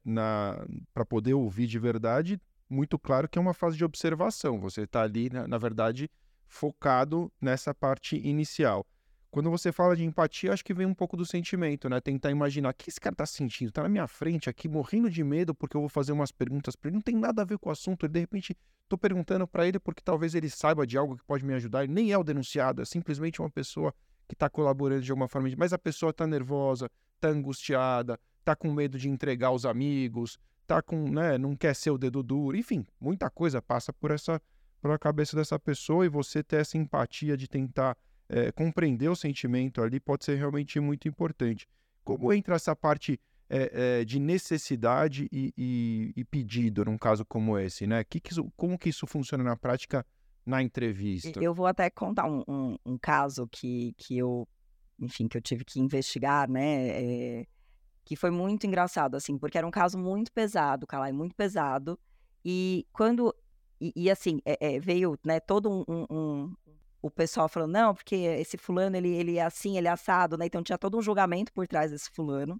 para 0.93 1.05
poder 1.05 1.35
ouvir 1.35 1.67
de 1.67 1.77
verdade, 1.77 2.41
muito 2.67 2.97
claro 2.97 3.29
que 3.29 3.37
é 3.37 3.41
uma 3.41 3.53
fase 3.53 3.77
de 3.77 3.85
observação. 3.85 4.59
Você 4.59 4.81
está 4.81 5.03
ali, 5.03 5.29
na, 5.29 5.47
na, 5.47 5.57
verdade, 5.57 6.09
focado 6.47 7.31
nessa 7.39 7.73
parte 7.73 8.17
inicial. 8.17 8.85
Quando 9.35 9.51
você 9.51 9.69
fala 9.69 9.97
de 9.97 10.05
empatia, 10.05 10.53
acho 10.53 10.63
que 10.63 10.73
vem 10.73 10.85
um 10.85 10.93
pouco 10.93 11.17
do 11.17 11.25
sentimento, 11.25 11.89
né? 11.89 11.99
Tentar 11.99 12.31
imaginar 12.31 12.69
o 12.69 12.73
que 12.73 12.89
esse 12.89 13.01
cara 13.01 13.13
está 13.13 13.25
sentindo. 13.25 13.67
Está 13.67 13.83
na 13.83 13.89
minha 13.89 14.07
frente 14.07 14.49
aqui, 14.49 14.69
morrendo 14.69 15.09
de 15.09 15.21
medo 15.25 15.53
porque 15.53 15.75
eu 15.75 15.81
vou 15.81 15.89
fazer 15.89 16.13
umas 16.13 16.31
perguntas 16.31 16.73
para 16.73 16.87
ele. 16.87 16.95
Não 16.95 17.01
tem 17.01 17.17
nada 17.17 17.41
a 17.41 17.45
ver 17.45 17.57
com 17.57 17.67
o 17.67 17.71
assunto. 17.73 18.05
E 18.05 18.07
de 18.07 18.17
repente, 18.17 18.55
estou 18.83 18.97
perguntando 18.97 19.45
para 19.45 19.67
ele 19.67 19.77
porque 19.77 20.01
talvez 20.01 20.35
ele 20.35 20.49
saiba 20.49 20.87
de 20.87 20.97
algo 20.97 21.17
que 21.17 21.23
pode 21.25 21.43
me 21.43 21.53
ajudar. 21.53 21.83
Ele 21.83 21.91
nem 21.91 22.13
é 22.13 22.17
o 22.17 22.23
denunciado, 22.23 22.81
é 22.81 22.85
simplesmente 22.85 23.41
uma 23.41 23.49
pessoa 23.49 23.93
que 24.25 24.35
está 24.35 24.49
colaborando 24.49 25.01
de 25.01 25.11
alguma 25.11 25.27
forma. 25.27 25.49
Mas 25.57 25.73
a 25.73 25.77
pessoa 25.77 26.11
está 26.11 26.25
nervosa, 26.25 26.89
tá 27.19 27.27
angustiada, 27.27 28.17
tá 28.41 28.55
com 28.55 28.71
medo 28.71 28.97
de 28.97 29.09
entregar 29.09 29.51
os 29.51 29.65
amigos, 29.65 30.39
tá 30.65 30.81
com, 30.81 31.09
né, 31.09 31.37
não 31.37 31.57
quer 31.57 31.75
ser 31.75 31.91
o 31.91 31.97
dedo 31.97 32.23
duro, 32.23 32.55
enfim, 32.55 32.87
muita 33.01 33.29
coisa 33.29 33.61
passa 33.61 33.91
por 33.91 34.11
essa 34.11 34.41
pela 34.81 34.97
cabeça 34.97 35.35
dessa 35.35 35.59
pessoa 35.59 36.05
e 36.05 36.09
você 36.09 36.41
ter 36.41 36.61
essa 36.61 36.77
empatia 36.77 37.35
de 37.35 37.49
tentar 37.49 37.97
é, 38.27 38.51
compreender 38.51 39.09
o 39.09 39.15
sentimento 39.15 39.81
ali 39.81 39.99
pode 39.99 40.25
ser 40.25 40.35
realmente 40.35 40.79
muito 40.79 41.07
importante. 41.07 41.67
Como 42.03 42.31
entra 42.31 42.55
essa 42.55 42.75
parte 42.75 43.19
é, 43.49 43.99
é, 43.99 44.05
de 44.05 44.19
necessidade 44.19 45.27
e, 45.31 45.53
e, 45.57 46.13
e, 46.15 46.23
pedido 46.23 46.85
num 46.85 46.97
caso 46.97 47.25
como 47.25 47.57
esse, 47.57 47.87
né? 47.87 48.03
Que 48.03 48.19
que 48.19 48.31
isso, 48.31 48.51
como 48.55 48.77
que 48.77 48.89
isso 48.89 49.07
funciona 49.07 49.43
na 49.43 49.55
prática 49.55 50.05
na 50.45 50.61
entrevista? 50.61 51.39
Eu 51.41 51.53
vou 51.53 51.65
até 51.65 51.89
contar 51.89 52.27
um, 52.27 52.43
um, 52.47 52.77
um 52.85 52.97
caso 52.97 53.47
que, 53.47 53.93
que 53.97 54.17
eu 54.17 54.47
enfim, 54.99 55.27
que 55.27 55.37
eu 55.37 55.41
tive 55.41 55.65
que 55.65 55.79
investigar, 55.79 56.49
né? 56.49 56.87
É, 56.87 57.47
que 58.03 58.15
foi 58.15 58.29
muito 58.29 58.65
engraçado, 58.67 59.15
assim, 59.15 59.37
porque 59.37 59.57
era 59.57 59.65
um 59.65 59.71
caso 59.71 59.97
muito 59.97 60.31
pesado, 60.31 60.85
Calai, 60.85 61.11
muito 61.11 61.35
pesado. 61.35 61.99
E 62.43 62.85
quando. 62.93 63.35
E, 63.81 63.91
e 63.95 64.09
assim, 64.09 64.39
é, 64.45 64.75
é, 64.75 64.79
veio 64.79 65.19
né, 65.25 65.39
todo 65.39 65.69
um, 65.69 65.83
um, 65.87 66.05
um, 66.09 66.55
O 67.05 67.11
pessoal 67.11 67.47
falando, 67.47 67.71
não, 67.71 67.93
porque 67.93 68.15
esse 68.15 68.57
fulano, 68.57 68.97
ele, 68.97 69.09
ele 69.09 69.37
é 69.37 69.43
assim, 69.43 69.77
ele 69.77 69.87
é 69.87 69.91
assado, 69.91 70.39
né? 70.39 70.47
Então 70.47 70.63
tinha 70.63 70.75
todo 70.75 70.97
um 70.97 71.03
julgamento 71.03 71.53
por 71.53 71.67
trás 71.67 71.91
desse 71.91 72.09
fulano. 72.09 72.59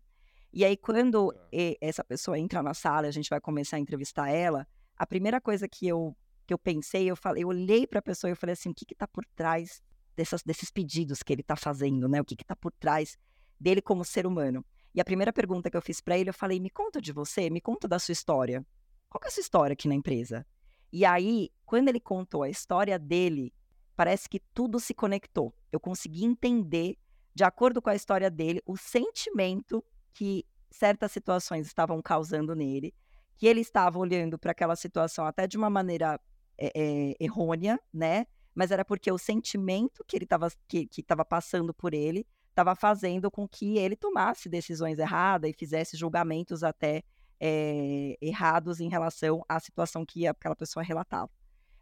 E 0.53 0.63
aí, 0.63 0.77
quando 0.77 1.33
tá. 1.33 1.39
essa 1.81 2.03
pessoa 2.03 2.37
entra 2.37 2.61
na 2.61 2.75
sala, 2.75 3.07
a 3.07 3.11
gente 3.11 3.27
vai 3.27 3.41
começar 3.41 3.77
a 3.77 3.79
entrevistar 3.79 4.29
ela, 4.29 4.67
a 4.95 5.07
primeira 5.07 5.41
coisa 5.41 5.67
que 5.67 5.87
eu, 5.87 6.15
que 6.45 6.53
eu 6.53 6.59
pensei, 6.59 7.09
eu 7.09 7.15
falei, 7.15 7.41
eu 7.43 7.47
olhei 7.47 7.87
para 7.87 7.97
a 7.97 8.03
pessoa 8.03 8.29
e 8.29 8.35
falei 8.35 8.53
assim, 8.53 8.69
o 8.69 8.75
que 8.75 8.85
está 8.93 9.07
por 9.07 9.25
trás 9.35 9.81
dessas, 10.15 10.43
desses 10.43 10.69
pedidos 10.69 11.23
que 11.23 11.33
ele 11.33 11.41
está 11.41 11.55
fazendo, 11.55 12.07
né? 12.07 12.21
O 12.21 12.23
que 12.23 12.35
está 12.39 12.55
por 12.55 12.71
trás 12.73 13.17
dele 13.59 13.81
como 13.81 14.05
ser 14.05 14.27
humano. 14.27 14.63
E 14.93 15.01
a 15.01 15.03
primeira 15.03 15.33
pergunta 15.33 15.71
que 15.71 15.77
eu 15.77 15.81
fiz 15.81 15.99
para 16.01 16.19
ele, 16.19 16.29
eu 16.29 16.35
falei: 16.35 16.59
me 16.59 16.69
conta 16.69 17.01
de 17.01 17.11
você, 17.11 17.49
me 17.49 17.61
conta 17.61 17.87
da 17.87 17.97
sua 17.97 18.13
história. 18.13 18.63
Qual 19.09 19.23
é 19.23 19.27
a 19.27 19.31
sua 19.31 19.41
história 19.41 19.73
aqui 19.73 19.87
na 19.87 19.95
empresa? 19.95 20.45
E 20.93 21.03
aí, 21.03 21.49
quando 21.65 21.89
ele 21.89 21.99
contou 21.99 22.43
a 22.43 22.49
história 22.49 22.99
dele, 22.99 23.51
parece 23.95 24.29
que 24.29 24.39
tudo 24.53 24.79
se 24.79 24.93
conectou. 24.93 25.53
Eu 25.71 25.79
consegui 25.79 26.25
entender, 26.25 26.97
de 27.33 27.43
acordo 27.43 27.81
com 27.81 27.89
a 27.89 27.95
história 27.95 28.29
dele, 28.29 28.61
o 28.65 28.77
sentimento 28.77 29.83
que 30.13 30.45
certas 30.69 31.11
situações 31.11 31.67
estavam 31.67 32.01
causando 32.01 32.55
nele, 32.55 32.93
que 33.37 33.47
ele 33.47 33.61
estava 33.61 33.97
olhando 33.97 34.37
para 34.37 34.51
aquela 34.51 34.75
situação 34.75 35.25
até 35.25 35.47
de 35.47 35.57
uma 35.57 35.69
maneira 35.69 36.19
é, 36.57 36.71
é, 36.75 37.15
errônea, 37.19 37.79
né? 37.93 38.25
mas 38.55 38.71
era 38.71 38.85
porque 38.85 39.11
o 39.11 39.17
sentimento 39.17 40.03
que 40.07 40.15
ele 40.15 40.23
estava 40.23 40.49
que, 40.67 40.87
que 40.87 41.03
passando 41.27 41.73
por 41.73 41.93
ele 41.93 42.25
estava 42.49 42.73
fazendo 42.73 43.29
com 43.29 43.45
que 43.45 43.77
ele 43.77 43.97
tomasse 43.97 44.47
decisões 44.47 44.97
erradas 44.97 45.49
e 45.49 45.53
fizesse 45.53 45.97
julgamentos 45.97 46.63
até 46.63 47.03
é, 47.37 48.17
errados 48.21 48.79
em 48.79 48.87
relação 48.87 49.43
à 49.49 49.59
situação 49.59 50.05
que 50.05 50.25
aquela 50.25 50.55
pessoa 50.55 50.81
relatava. 50.81 51.29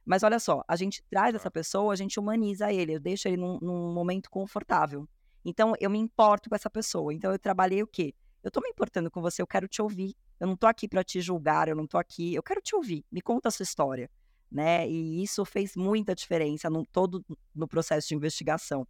Mas 0.06 0.24
olha 0.24 0.39
só, 0.39 0.63
a 0.68 0.76
gente 0.76 1.04
traz 1.10 1.34
essa 1.34 1.50
pessoa, 1.50 1.94
a 1.94 1.96
gente 1.96 2.20
humaniza 2.20 2.72
ele, 2.72 2.96
eu 2.96 3.00
deixo 3.00 3.28
ele 3.28 3.38
num, 3.38 3.58
num 3.62 3.94
momento 3.94 4.30
confortável. 4.30 5.08
Então, 5.46 5.74
eu 5.80 5.89
me 5.89 6.00
importo 6.00 6.50
com 6.50 6.56
essa 6.56 6.70
pessoa. 6.70 7.13
Então, 7.13 7.32
eu 7.32 7.39
trabalhei 7.39 7.82
o 7.84 7.88
quê? 7.88 8.13
Eu 8.42 8.50
estou 8.50 8.62
me 8.62 8.70
importando 8.70 9.10
com 9.10 9.22
você, 9.22 9.42
eu 9.42 9.48
quero 9.48 9.68
te 9.68 9.82
ouvir. 9.82 10.16
Eu 10.39 10.48
não 10.48 10.56
estou 10.56 10.68
aqui 10.68 10.88
para 10.88 11.04
te 11.04 11.22
julgar, 11.22 11.68
eu 11.68 11.76
não 11.76 11.86
estou 11.86 12.00
aqui, 12.00 12.34
eu 12.34 12.44
quero 12.44 12.62
te 12.62 12.76
ouvir. 12.76 13.06
Me 13.12 13.22
conta 13.22 13.48
a 13.48 13.52
sua 13.52 13.63
história 13.63 14.10
né? 14.54 14.88
E 14.88 15.24
isso 15.24 15.44
fez 15.44 15.76
muita 15.76 16.13
diferença 16.13 16.70
no 16.70 16.86
todo 16.86 17.26
no 17.56 17.68
processo 17.68 18.08
de 18.08 18.16
investigação. 18.16 18.88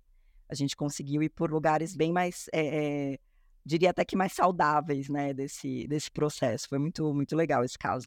a 0.50 0.54
gente 0.54 0.76
conseguiu 0.76 1.24
ir 1.24 1.30
por 1.30 1.50
lugares 1.50 1.96
bem 1.96 2.12
mais, 2.12 2.48
é, 2.54 3.14
é, 3.14 3.20
diria 3.66 3.90
até 3.90 4.04
que 4.04 4.16
mais 4.16 4.34
saudáveis, 4.34 5.08
né, 5.08 5.34
desse, 5.34 5.88
desse 5.88 6.12
processo. 6.12 6.68
Foi 6.68 6.78
muito, 6.78 7.12
muito 7.14 7.36
legal 7.36 7.64
esse 7.64 7.80
caso. 7.80 8.06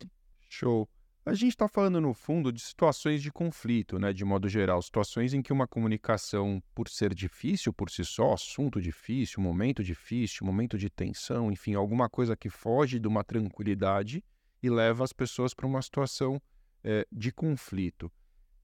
Show. 0.48 0.86
A 1.28 1.34
gente 1.34 1.50
está 1.50 1.66
falando, 1.66 2.00
no 2.00 2.14
fundo, 2.14 2.52
de 2.52 2.60
situações 2.60 3.20
de 3.20 3.32
conflito, 3.32 3.98
né, 3.98 4.12
de 4.12 4.24
modo 4.24 4.48
geral, 4.48 4.80
situações 4.80 5.34
em 5.34 5.42
que 5.42 5.52
uma 5.52 5.66
comunicação, 5.66 6.62
por 6.72 6.88
ser 6.88 7.12
difícil 7.12 7.72
por 7.72 7.90
si 7.90 8.04
só, 8.04 8.34
assunto 8.34 8.80
difícil, 8.80 9.42
momento 9.42 9.82
difícil, 9.82 10.46
momento 10.46 10.78
de 10.78 10.88
tensão, 10.88 11.50
enfim, 11.50 11.74
alguma 11.74 12.08
coisa 12.08 12.36
que 12.36 12.48
foge 12.48 13.00
de 13.00 13.08
uma 13.08 13.24
tranquilidade 13.24 14.22
e 14.62 14.70
leva 14.70 15.02
as 15.02 15.12
pessoas 15.12 15.52
para 15.52 15.66
uma 15.66 15.82
situação 15.82 16.40
é, 16.84 17.04
de 17.10 17.32
conflito. 17.32 18.08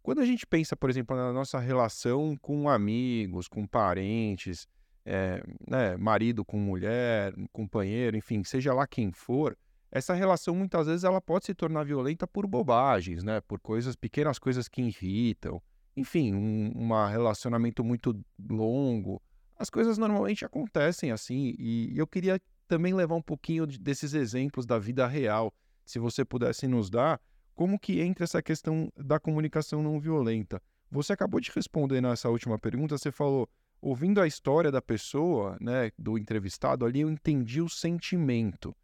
Quando 0.00 0.20
a 0.20 0.24
gente 0.24 0.46
pensa, 0.46 0.76
por 0.76 0.88
exemplo, 0.88 1.16
na 1.16 1.32
nossa 1.32 1.58
relação 1.58 2.36
com 2.40 2.68
amigos, 2.68 3.48
com 3.48 3.66
parentes, 3.66 4.68
é, 5.04 5.42
né, 5.68 5.96
marido 5.96 6.44
com 6.44 6.60
mulher, 6.60 7.34
companheiro, 7.52 8.16
enfim, 8.16 8.44
seja 8.44 8.72
lá 8.72 8.86
quem 8.86 9.10
for, 9.10 9.58
essa 9.92 10.14
relação 10.14 10.54
muitas 10.54 10.86
vezes 10.86 11.04
ela 11.04 11.20
pode 11.20 11.44
se 11.44 11.54
tornar 11.54 11.84
violenta 11.84 12.26
por 12.26 12.46
bobagens, 12.46 13.22
né? 13.22 13.42
Por 13.42 13.60
coisas, 13.60 13.94
pequenas 13.94 14.38
coisas 14.38 14.66
que 14.66 14.80
irritam. 14.80 15.62
Enfim, 15.94 16.32
um 16.34 16.88
relacionamento 17.06 17.84
muito 17.84 18.18
longo. 18.48 19.20
As 19.54 19.68
coisas 19.68 19.98
normalmente 19.98 20.46
acontecem 20.46 21.12
assim, 21.12 21.54
e 21.58 21.92
eu 21.94 22.06
queria 22.06 22.40
também 22.66 22.94
levar 22.94 23.14
um 23.14 23.22
pouquinho 23.22 23.66
de, 23.66 23.78
desses 23.78 24.14
exemplos 24.14 24.64
da 24.64 24.78
vida 24.78 25.06
real. 25.06 25.52
Se 25.84 25.98
você 25.98 26.24
pudesse 26.24 26.66
nos 26.66 26.88
dar, 26.88 27.20
como 27.54 27.78
que 27.78 28.00
entra 28.00 28.24
essa 28.24 28.42
questão 28.42 28.90
da 28.96 29.20
comunicação 29.20 29.82
não 29.82 30.00
violenta? 30.00 30.60
Você 30.90 31.12
acabou 31.12 31.38
de 31.38 31.50
responder 31.54 32.00
nessa 32.00 32.30
última 32.30 32.58
pergunta, 32.58 32.96
você 32.96 33.12
falou, 33.12 33.46
ouvindo 33.80 34.22
a 34.22 34.26
história 34.26 34.72
da 34.72 34.80
pessoa, 34.80 35.58
né, 35.60 35.90
do 35.98 36.16
entrevistado 36.16 36.86
ali, 36.86 37.02
eu 37.02 37.10
entendi 37.10 37.60
o 37.60 37.68
sentimento. 37.68 38.74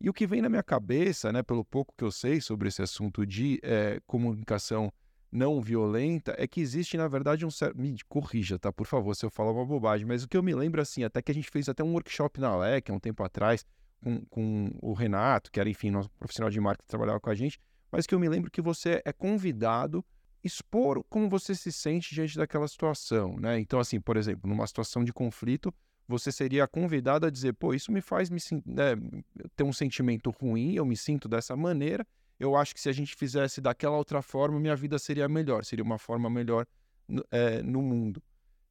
E 0.00 0.08
o 0.08 0.12
que 0.12 0.26
vem 0.26 0.40
na 0.40 0.48
minha 0.48 0.62
cabeça, 0.62 1.32
né, 1.32 1.42
pelo 1.42 1.64
pouco 1.64 1.92
que 1.96 2.04
eu 2.04 2.10
sei 2.10 2.40
sobre 2.40 2.68
esse 2.68 2.80
assunto 2.80 3.26
de 3.26 3.58
é, 3.62 4.00
comunicação 4.06 4.92
não 5.30 5.60
violenta, 5.60 6.34
é 6.38 6.46
que 6.46 6.60
existe, 6.60 6.96
na 6.96 7.06
verdade, 7.06 7.44
um 7.44 7.50
certo. 7.50 7.76
Me 7.78 7.94
corrija, 8.08 8.58
tá? 8.58 8.72
Por 8.72 8.86
favor, 8.86 9.14
se 9.14 9.26
eu 9.26 9.30
falar 9.30 9.52
uma 9.52 9.66
bobagem, 9.66 10.06
mas 10.06 10.22
o 10.22 10.28
que 10.28 10.36
eu 10.36 10.42
me 10.42 10.54
lembro, 10.54 10.80
assim, 10.80 11.04
até 11.04 11.20
que 11.20 11.30
a 11.30 11.34
gente 11.34 11.50
fez 11.50 11.68
até 11.68 11.84
um 11.84 11.92
workshop 11.92 12.40
na 12.40 12.56
LEC 12.56 12.90
há 12.90 12.94
um 12.94 13.00
tempo 13.00 13.22
atrás, 13.22 13.64
com, 14.02 14.24
com 14.26 14.70
o 14.80 14.92
Renato, 14.92 15.50
que 15.50 15.60
era, 15.60 15.68
enfim, 15.68 15.90
nosso 15.90 16.10
profissional 16.10 16.50
de 16.50 16.60
marketing 16.60 16.84
que 16.84 16.88
trabalhava 16.88 17.20
com 17.20 17.30
a 17.30 17.34
gente, 17.34 17.58
mas 17.90 18.06
que 18.06 18.14
eu 18.14 18.20
me 18.20 18.28
lembro 18.28 18.50
que 18.50 18.62
você 18.62 19.02
é 19.04 19.12
convidado 19.12 20.04
expor 20.42 21.02
como 21.08 21.28
você 21.28 21.54
se 21.54 21.72
sente 21.72 22.14
diante 22.14 22.36
daquela 22.36 22.68
situação, 22.68 23.36
né? 23.38 23.58
Então, 23.58 23.80
assim, 23.80 24.00
por 24.00 24.16
exemplo, 24.16 24.48
numa 24.48 24.66
situação 24.66 25.02
de 25.02 25.12
conflito, 25.12 25.74
você 26.08 26.32
seria 26.32 26.66
convidado 26.66 27.26
a 27.26 27.30
dizer, 27.30 27.52
pô, 27.52 27.74
isso 27.74 27.92
me 27.92 28.00
faz 28.00 28.30
me 28.30 28.40
né, 28.64 28.96
ter 29.54 29.62
um 29.62 29.72
sentimento 29.72 30.30
ruim, 30.30 30.74
eu 30.74 30.86
me 30.86 30.96
sinto 30.96 31.28
dessa 31.28 31.54
maneira. 31.54 32.04
Eu 32.40 32.56
acho 32.56 32.74
que 32.74 32.80
se 32.80 32.88
a 32.88 32.92
gente 32.92 33.14
fizesse 33.14 33.60
daquela 33.60 33.96
outra 33.96 34.22
forma, 34.22 34.58
minha 34.58 34.74
vida 34.74 34.98
seria 34.98 35.28
melhor, 35.28 35.64
seria 35.64 35.84
uma 35.84 35.98
forma 35.98 36.30
melhor 36.30 36.66
é, 37.30 37.62
no 37.62 37.82
mundo. 37.82 38.22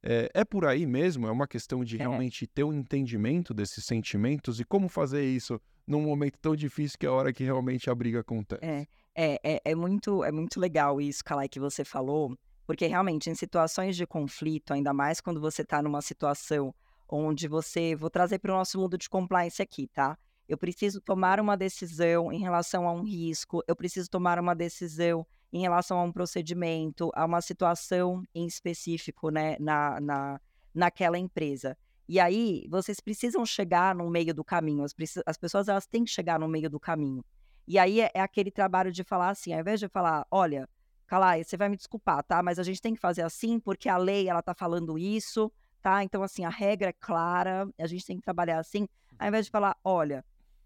É, 0.01 0.31
é, 0.33 0.45
por 0.45 0.65
aí 0.65 0.85
mesmo? 0.85 1.27
É 1.27 1.31
uma 1.31 1.47
questão 1.47 1.83
de 1.83 1.97
é. 1.97 1.99
realmente 1.99 2.47
ter 2.47 2.63
um 2.63 2.73
entendimento 2.73 3.53
desses 3.53 3.85
sentimentos 3.85 4.59
e 4.59 4.63
como 4.63 4.89
fazer 4.89 5.23
isso 5.23 5.61
num 5.85 6.01
momento 6.01 6.37
tão 6.39 6.55
difícil 6.55 6.97
que 6.97 7.05
é 7.05 7.09
a 7.09 7.11
hora 7.11 7.31
que 7.31 7.43
realmente 7.43 7.89
a 7.89 7.95
briga 7.95 8.21
acontece. 8.21 8.65
É, 8.65 8.87
é, 9.13 9.39
é, 9.43 9.61
é 9.63 9.75
muito, 9.75 10.23
é 10.23 10.31
muito 10.31 10.59
legal 10.59 10.99
isso, 10.99 11.23
Kalai, 11.23 11.47
que 11.47 11.59
você 11.59 11.83
falou, 11.83 12.37
porque 12.65 12.87
realmente 12.87 13.29
em 13.29 13.35
situações 13.35 13.95
de 13.95 14.07
conflito, 14.07 14.73
ainda 14.73 14.93
mais 14.93 15.21
quando 15.21 15.39
você 15.39 15.61
está 15.61 15.81
numa 15.81 16.01
situação 16.01 16.73
onde 17.09 17.47
você. 17.47 17.95
Vou 17.95 18.09
trazer 18.09 18.39
para 18.39 18.53
o 18.53 18.57
nosso 18.57 18.79
mundo 18.79 18.97
de 18.97 19.09
compliance 19.09 19.61
aqui, 19.61 19.87
tá? 19.87 20.17
Eu 20.47 20.57
preciso 20.57 21.01
tomar 21.01 21.39
uma 21.39 21.57
decisão 21.57 22.31
em 22.31 22.39
relação 22.39 22.87
a 22.87 22.91
um 22.91 23.03
risco, 23.03 23.61
eu 23.67 23.75
preciso 23.75 24.09
tomar 24.09 24.39
uma 24.39 24.55
decisão 24.55 25.27
em 25.51 25.61
relação 25.61 25.99
a 25.99 26.03
um 26.03 26.11
procedimento, 26.11 27.11
a 27.13 27.25
uma 27.25 27.41
situação 27.41 28.23
em 28.33 28.45
específico, 28.45 29.29
né, 29.29 29.57
na, 29.59 29.99
na, 29.99 30.41
naquela 30.73 31.17
empresa. 31.17 31.77
E 32.07 32.19
aí, 32.19 32.65
vocês 32.69 32.99
precisam 33.01 33.45
chegar 33.45 33.93
no 33.93 34.09
meio 34.09 34.33
do 34.33 34.43
caminho, 34.43 34.83
as, 34.83 34.95
as 35.25 35.37
pessoas 35.37 35.67
elas 35.67 35.85
têm 35.85 36.05
que 36.05 36.11
chegar 36.11 36.39
no 36.39 36.47
meio 36.47 36.69
do 36.69 36.79
caminho. 36.79 37.23
E 37.67 37.77
aí 37.77 37.99
é, 37.99 38.11
é 38.13 38.21
aquele 38.21 38.49
trabalho 38.49 38.91
de 38.91 39.03
falar 39.03 39.29
assim, 39.29 39.53
ao 39.53 39.59
invés 39.59 39.79
de 39.81 39.89
falar, 39.89 40.25
olha, 40.31 40.69
Calai, 41.05 41.43
você 41.43 41.55
vai 41.55 41.69
me 41.69 41.77
desculpar, 41.77 42.23
tá? 42.23 42.41
Mas 42.43 42.59
a 42.59 42.63
gente 42.63 42.81
tem 42.81 42.93
que 42.93 42.99
fazer 42.99 43.21
assim 43.21 43.59
porque 43.59 43.87
a 43.87 43.97
lei 43.97 44.29
ela 44.29 44.41
tá 44.41 44.53
falando 44.53 44.97
isso, 44.97 45.51
tá? 45.87 46.03
Então, 46.03 46.21
assim, 46.21 46.43
a 46.43 46.49
regra 46.49 46.89
é 46.89 46.93
clara, 46.93 47.65
a 47.79 47.87
gente 47.87 48.05
tem 48.05 48.17
que 48.17 48.21
trabalhar 48.21 48.59
assim, 48.59 48.89
ao 49.17 49.29
invés 49.29 49.45
de 49.45 49.51
falar, 49.51 49.73
olha, 49.85 50.25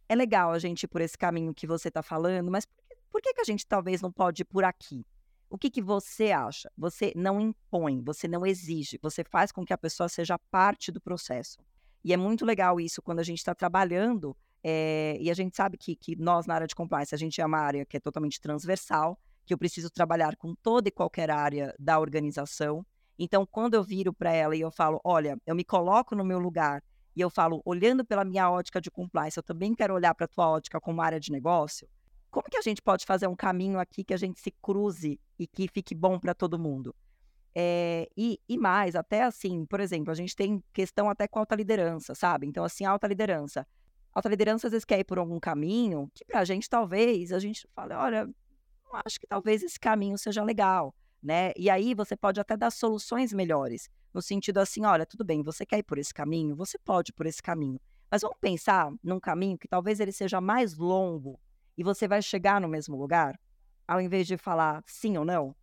é 0.09 0.15
legal 0.15 0.51
a 0.51 0.57
gente 0.57 0.83
ir 0.83 0.87
por 0.87 0.99
esse 0.99 1.15
caminho 1.15 1.53
que 1.53 1.67
você 1.67 1.89
está 1.89 2.01
falando, 2.01 2.49
mas 2.49 2.65
por 2.65 2.83
que, 2.83 2.95
por 3.11 3.21
que, 3.21 3.33
que 3.35 3.41
a 3.41 3.43
gente 3.43 3.67
talvez 3.67 4.01
não 4.01 4.11
pode 4.11 4.41
ir 4.41 4.45
por 4.45 4.63
aqui? 4.63 5.05
O 5.47 5.59
que, 5.59 5.69
que 5.69 5.79
você 5.79 6.31
acha? 6.31 6.71
Você 6.75 7.13
não 7.15 7.39
impõe, 7.39 8.01
você 8.01 8.27
não 8.27 8.43
exige, 8.47 8.97
você 8.99 9.23
faz 9.23 9.51
com 9.51 9.63
que 9.63 9.71
a 9.71 9.77
pessoa 9.77 10.09
seja 10.09 10.39
parte 10.49 10.91
do 10.91 10.99
processo. 10.99 11.59
E 12.03 12.11
é 12.13 12.17
muito 12.17 12.43
legal 12.43 12.79
isso 12.79 12.99
quando 12.99 13.19
a 13.19 13.23
gente 13.23 13.37
está 13.37 13.53
trabalhando, 13.53 14.35
é, 14.63 15.17
e 15.19 15.29
a 15.29 15.35
gente 15.35 15.55
sabe 15.55 15.77
que, 15.77 15.95
que 15.95 16.15
nós, 16.15 16.47
na 16.47 16.55
área 16.55 16.67
de 16.67 16.73
compliance, 16.73 17.13
a 17.13 17.17
gente 17.17 17.39
é 17.39 17.45
uma 17.45 17.59
área 17.59 17.85
que 17.85 17.95
é 17.95 17.99
totalmente 17.99 18.41
transversal, 18.41 19.19
que 19.45 19.53
eu 19.53 19.57
preciso 19.57 19.91
trabalhar 19.91 20.35
com 20.35 20.55
toda 20.55 20.87
e 20.87 20.91
qualquer 20.91 21.29
área 21.29 21.75
da 21.77 21.99
organização. 21.99 22.83
Então, 23.23 23.45
quando 23.45 23.75
eu 23.75 23.83
viro 23.83 24.11
para 24.11 24.33
ela 24.33 24.55
e 24.55 24.61
eu 24.61 24.71
falo, 24.71 24.99
olha, 25.03 25.37
eu 25.45 25.53
me 25.53 25.63
coloco 25.63 26.15
no 26.15 26.25
meu 26.25 26.39
lugar 26.39 26.83
e 27.15 27.21
eu 27.21 27.29
falo, 27.29 27.61
olhando 27.63 28.03
pela 28.03 28.25
minha 28.25 28.49
ótica 28.49 28.81
de 28.81 28.89
compliance, 28.89 29.37
eu 29.37 29.43
também 29.43 29.75
quero 29.75 29.93
olhar 29.93 30.15
para 30.15 30.25
a 30.25 30.27
tua 30.27 30.49
ótica 30.49 30.81
como 30.81 31.03
área 31.03 31.19
de 31.19 31.31
negócio. 31.31 31.87
Como 32.31 32.47
que 32.49 32.57
a 32.57 32.61
gente 32.61 32.81
pode 32.81 33.05
fazer 33.05 33.27
um 33.27 33.35
caminho 33.35 33.77
aqui 33.77 34.03
que 34.03 34.15
a 34.15 34.17
gente 34.17 34.39
se 34.39 34.49
cruze 34.59 35.19
e 35.37 35.45
que 35.45 35.67
fique 35.67 35.93
bom 35.93 36.19
para 36.19 36.33
todo 36.33 36.57
mundo? 36.57 36.95
É, 37.53 38.09
e, 38.17 38.39
e, 38.49 38.57
mais, 38.57 38.95
até 38.95 39.21
assim, 39.21 39.67
por 39.67 39.79
exemplo, 39.79 40.09
a 40.09 40.15
gente 40.15 40.35
tem 40.35 40.63
questão 40.73 41.07
até 41.07 41.27
com 41.27 41.37
alta 41.37 41.53
liderança, 41.53 42.15
sabe? 42.15 42.47
Então, 42.47 42.63
assim, 42.63 42.85
alta 42.85 43.05
liderança. 43.05 43.67
Alta 44.11 44.29
liderança 44.29 44.65
às 44.65 44.71
vezes 44.71 44.83
quer 44.83 44.97
ir 44.97 45.03
por 45.03 45.19
algum 45.19 45.39
caminho 45.39 46.09
que 46.15 46.25
para 46.25 46.39
a 46.39 46.43
gente 46.43 46.67
talvez, 46.67 47.31
a 47.31 47.37
gente 47.37 47.67
fale, 47.75 47.93
olha, 47.93 48.27
acho 49.05 49.19
que 49.19 49.27
talvez 49.27 49.61
esse 49.61 49.79
caminho 49.79 50.17
seja 50.17 50.43
legal 50.43 50.91
né? 51.21 51.51
E 51.55 51.69
aí 51.69 51.93
você 51.93 52.15
pode 52.15 52.39
até 52.39 52.57
dar 52.57 52.71
soluções 52.71 53.31
melhores, 53.31 53.89
no 54.13 54.21
sentido 54.21 54.57
assim, 54.57 54.85
olha, 54.85 55.05
tudo 55.05 55.23
bem, 55.23 55.43
você 55.43 55.65
quer 55.65 55.79
ir 55.79 55.83
por 55.83 55.97
esse 55.97 56.13
caminho, 56.13 56.55
você 56.55 56.77
pode 56.77 57.11
ir 57.11 57.13
por 57.13 57.25
esse 57.25 57.41
caminho, 57.41 57.79
mas 58.09 58.21
vamos 58.21 58.37
pensar 58.41 58.91
num 59.03 59.19
caminho 59.19 59.57
que 59.57 59.67
talvez 59.67 59.99
ele 59.99 60.11
seja 60.11 60.41
mais 60.41 60.77
longo 60.77 61.39
e 61.77 61.83
você 61.83 62.07
vai 62.07 62.21
chegar 62.21 62.59
no 62.59 62.67
mesmo 62.67 62.97
lugar, 62.97 63.39
ao 63.87 64.01
invés 64.01 64.27
de 64.27 64.37
falar 64.37 64.83
sim 64.85 65.17
ou 65.17 65.23
não, 65.23 65.55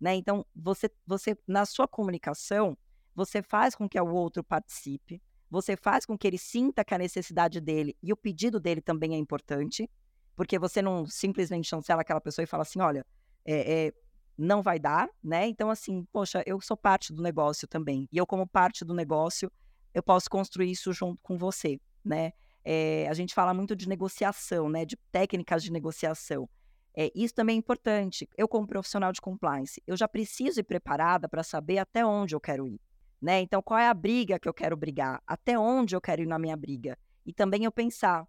né? 0.00 0.14
Então 0.14 0.44
você, 0.54 0.90
você 1.06 1.36
na 1.46 1.64
sua 1.64 1.88
comunicação 1.88 2.76
você 3.14 3.40
faz 3.40 3.74
com 3.74 3.88
que 3.88 3.98
o 3.98 4.12
outro 4.12 4.42
participe, 4.42 5.22
você 5.48 5.76
faz 5.76 6.04
com 6.04 6.18
que 6.18 6.26
ele 6.26 6.36
sinta 6.36 6.84
que 6.84 6.94
a 6.94 6.98
necessidade 6.98 7.60
dele 7.60 7.96
e 8.02 8.12
o 8.12 8.16
pedido 8.16 8.58
dele 8.58 8.80
também 8.80 9.14
é 9.14 9.16
importante, 9.16 9.88
porque 10.34 10.58
você 10.58 10.82
não 10.82 11.06
simplesmente 11.06 11.68
chancela 11.68 12.02
aquela 12.02 12.20
pessoa 12.20 12.42
e 12.42 12.46
fala 12.46 12.62
assim, 12.62 12.80
olha, 12.80 13.06
é, 13.44 13.86
é, 13.86 13.92
não 14.36 14.62
vai 14.62 14.78
dar, 14.78 15.08
né? 15.22 15.46
Então, 15.46 15.70
assim, 15.70 16.04
poxa, 16.12 16.42
eu 16.46 16.60
sou 16.60 16.76
parte 16.76 17.12
do 17.12 17.22
negócio 17.22 17.68
também. 17.68 18.08
E 18.12 18.16
eu, 18.16 18.26
como 18.26 18.46
parte 18.46 18.84
do 18.84 18.94
negócio, 18.94 19.50
eu 19.92 20.02
posso 20.02 20.28
construir 20.28 20.70
isso 20.70 20.92
junto 20.92 21.20
com 21.22 21.38
você, 21.38 21.80
né? 22.04 22.32
É, 22.64 23.06
a 23.08 23.14
gente 23.14 23.34
fala 23.34 23.54
muito 23.54 23.76
de 23.76 23.88
negociação, 23.88 24.68
né? 24.68 24.84
De 24.84 24.96
técnicas 25.12 25.62
de 25.62 25.70
negociação. 25.70 26.48
É, 26.96 27.10
isso 27.14 27.34
também 27.34 27.56
é 27.56 27.58
importante. 27.58 28.28
Eu, 28.36 28.48
como 28.48 28.66
profissional 28.66 29.12
de 29.12 29.20
compliance, 29.20 29.82
eu 29.86 29.96
já 29.96 30.08
preciso 30.08 30.60
ir 30.60 30.64
preparada 30.64 31.28
para 31.28 31.42
saber 31.42 31.78
até 31.78 32.04
onde 32.04 32.34
eu 32.34 32.40
quero 32.40 32.66
ir, 32.66 32.80
né? 33.20 33.40
Então, 33.40 33.60
qual 33.60 33.78
é 33.78 33.88
a 33.88 33.94
briga 33.94 34.38
que 34.38 34.48
eu 34.48 34.54
quero 34.54 34.76
brigar? 34.76 35.22
Até 35.26 35.58
onde 35.58 35.94
eu 35.94 36.00
quero 36.00 36.22
ir 36.22 36.26
na 36.26 36.38
minha 36.38 36.56
briga? 36.56 36.96
E 37.26 37.32
também 37.32 37.64
eu 37.64 37.72
pensar, 37.72 38.26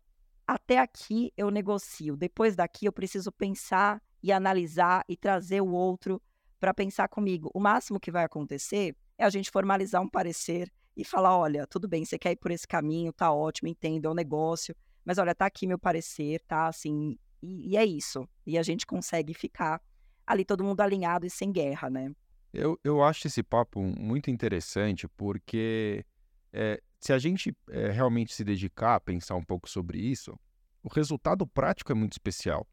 até 0.48 0.80
aqui 0.80 1.32
eu 1.38 1.52
negocio, 1.52 2.16
depois 2.16 2.56
daqui 2.56 2.86
eu 2.86 2.92
preciso 2.92 3.32
pensar 3.32 4.02
e 4.26 4.32
analisar 4.32 5.06
e 5.08 5.16
trazer 5.16 5.62
o 5.62 5.72
outro 5.72 6.20
para 6.60 6.74
pensar 6.74 7.08
comigo. 7.08 7.52
O 7.54 7.60
máximo 7.60 8.00
que 8.00 8.10
vai 8.10 8.26
acontecer 8.26 8.96
é 9.20 9.24
a 9.24 9.30
gente 9.30 9.52
formalizar 9.52 10.02
um 10.02 10.10
parecer 10.10 10.74
e 10.98 11.06
falar: 11.06 11.38
olha, 11.38 11.68
tudo 11.68 11.88
bem, 11.88 12.04
você 12.04 12.18
quer 12.18 12.32
ir 12.32 12.38
por 12.38 12.50
esse 12.50 12.68
caminho, 12.68 13.14
tá 13.14 13.32
ótimo, 13.32 13.70
entendo, 13.70 14.08
é 14.08 14.10
um 14.10 14.16
negócio, 14.16 14.76
mas 15.06 15.20
olha, 15.20 15.36
tá 15.36 15.46
aqui 15.46 15.68
meu 15.68 15.78
parecer, 15.78 16.42
tá 16.48 16.66
assim, 16.66 17.20
e, 17.40 17.74
e 17.74 17.78
é 17.78 17.86
isso. 17.86 18.28
E 18.48 18.58
a 18.58 18.64
gente 18.64 18.88
consegue 18.88 19.32
ficar 19.36 19.80
ali 20.26 20.44
todo 20.44 20.64
mundo 20.64 20.82
alinhado 20.82 21.28
e 21.28 21.30
sem 21.30 21.52
guerra, 21.52 21.88
né? 21.88 22.12
Eu, 22.52 22.80
eu 22.84 23.04
acho 23.04 23.28
esse 23.28 23.44
papo 23.44 23.80
muito 23.80 24.32
interessante 24.32 25.08
porque 25.10 26.04
é, 26.52 26.82
se 27.00 27.14
a 27.14 27.20
gente 27.20 27.56
é, 27.70 27.92
realmente 27.92 28.34
se 28.34 28.44
dedicar 28.44 28.96
a 28.96 29.00
pensar 29.00 29.36
um 29.36 29.44
pouco 29.44 29.70
sobre 29.70 30.00
isso, 30.00 30.36
o 30.82 30.90
resultado 30.90 31.46
prático 31.46 31.92
é 31.92 31.96
muito 31.96 32.14
especial 32.14 32.66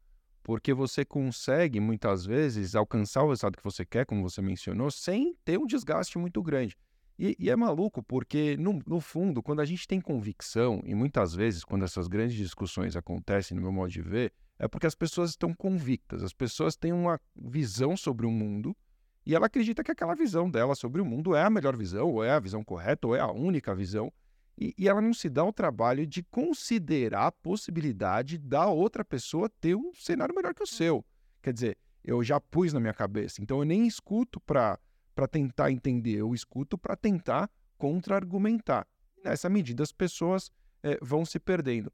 porque 0.43 0.73
você 0.73 1.05
consegue 1.05 1.79
muitas 1.79 2.25
vezes 2.25 2.75
alcançar 2.75 3.23
o 3.23 3.29
resultado 3.29 3.57
que 3.57 3.63
você 3.63 3.85
quer, 3.85 4.05
como 4.05 4.21
você 4.21 4.41
mencionou, 4.41 4.91
sem 4.91 5.35
ter 5.45 5.57
um 5.57 5.65
desgaste 5.65 6.17
muito 6.17 6.43
grande. 6.43 6.75
E, 7.17 7.35
e 7.39 7.49
é 7.49 7.55
maluco, 7.55 8.03
porque, 8.03 8.57
no, 8.57 8.81
no, 8.85 8.99
fundo, 8.99 9.41
quando 9.41 9.61
a 9.61 9.65
gente 9.65 9.87
tem 9.87 10.01
convicção, 10.01 10.81
e 10.83 10.93
muitas 10.93 11.33
vezes, 11.33 11.63
quando 11.63 11.85
essas 11.85 12.07
grandes 12.07 12.35
discussões 12.35 12.95
acontecem, 12.95 13.55
no 13.55 13.61
meu 13.61 13.71
modo 13.71 13.91
de 13.91 14.01
ver, 14.01 14.33
é 14.59 14.67
porque 14.67 14.87
as 14.87 14.95
pessoas 14.95 15.31
estão 15.31 15.53
convictas, 15.53 16.23
as 16.23 16.33
pessoas 16.33 16.75
têm 16.75 16.91
uma 16.91 17.19
visão 17.35 17.95
sobre 17.95 18.25
o 18.25 18.31
mundo 18.31 18.75
e 19.25 19.33
ela 19.33 19.45
acredita 19.45 19.83
que 19.83 19.91
aquela 19.91 20.15
visão 20.15 20.49
dela 20.49 20.75
sobre 20.75 21.01
o 21.01 21.05
mundo 21.05 21.35
é 21.35 21.43
a 21.43 21.49
melhor 21.49 21.77
visão, 21.77 22.09
ou 22.09 22.23
é 22.23 22.31
a 22.31 22.39
visão 22.39 22.63
correta, 22.63 23.07
ou 23.07 23.15
é 23.15 23.19
a 23.19 23.31
única 23.31 23.73
visão. 23.73 24.11
E, 24.57 24.73
e 24.77 24.87
ela 24.87 25.01
não 25.01 25.13
se 25.13 25.29
dá 25.29 25.43
o 25.43 25.53
trabalho 25.53 26.05
de 26.05 26.23
considerar 26.23 27.27
a 27.27 27.31
possibilidade 27.31 28.37
da 28.37 28.67
outra 28.67 29.03
pessoa 29.03 29.49
ter 29.61 29.75
um 29.75 29.93
cenário 29.93 30.35
melhor 30.35 30.53
que 30.53 30.63
o 30.63 30.67
seu. 30.67 31.03
Quer 31.41 31.53
dizer, 31.53 31.77
eu 32.03 32.23
já 32.23 32.39
pus 32.39 32.73
na 32.73 32.79
minha 32.79 32.93
cabeça, 32.93 33.41
então 33.41 33.59
eu 33.59 33.65
nem 33.65 33.87
escuto 33.87 34.39
para 34.39 34.79
tentar 35.31 35.71
entender, 35.71 36.15
eu 36.17 36.33
escuto 36.33 36.77
para 36.77 36.95
tentar 36.95 37.49
contra-argumentar. 37.77 38.87
Nessa 39.23 39.49
medida, 39.49 39.83
as 39.83 39.91
pessoas 39.91 40.51
é, 40.81 40.97
vão 41.01 41.25
se 41.25 41.39
perdendo. 41.39 41.91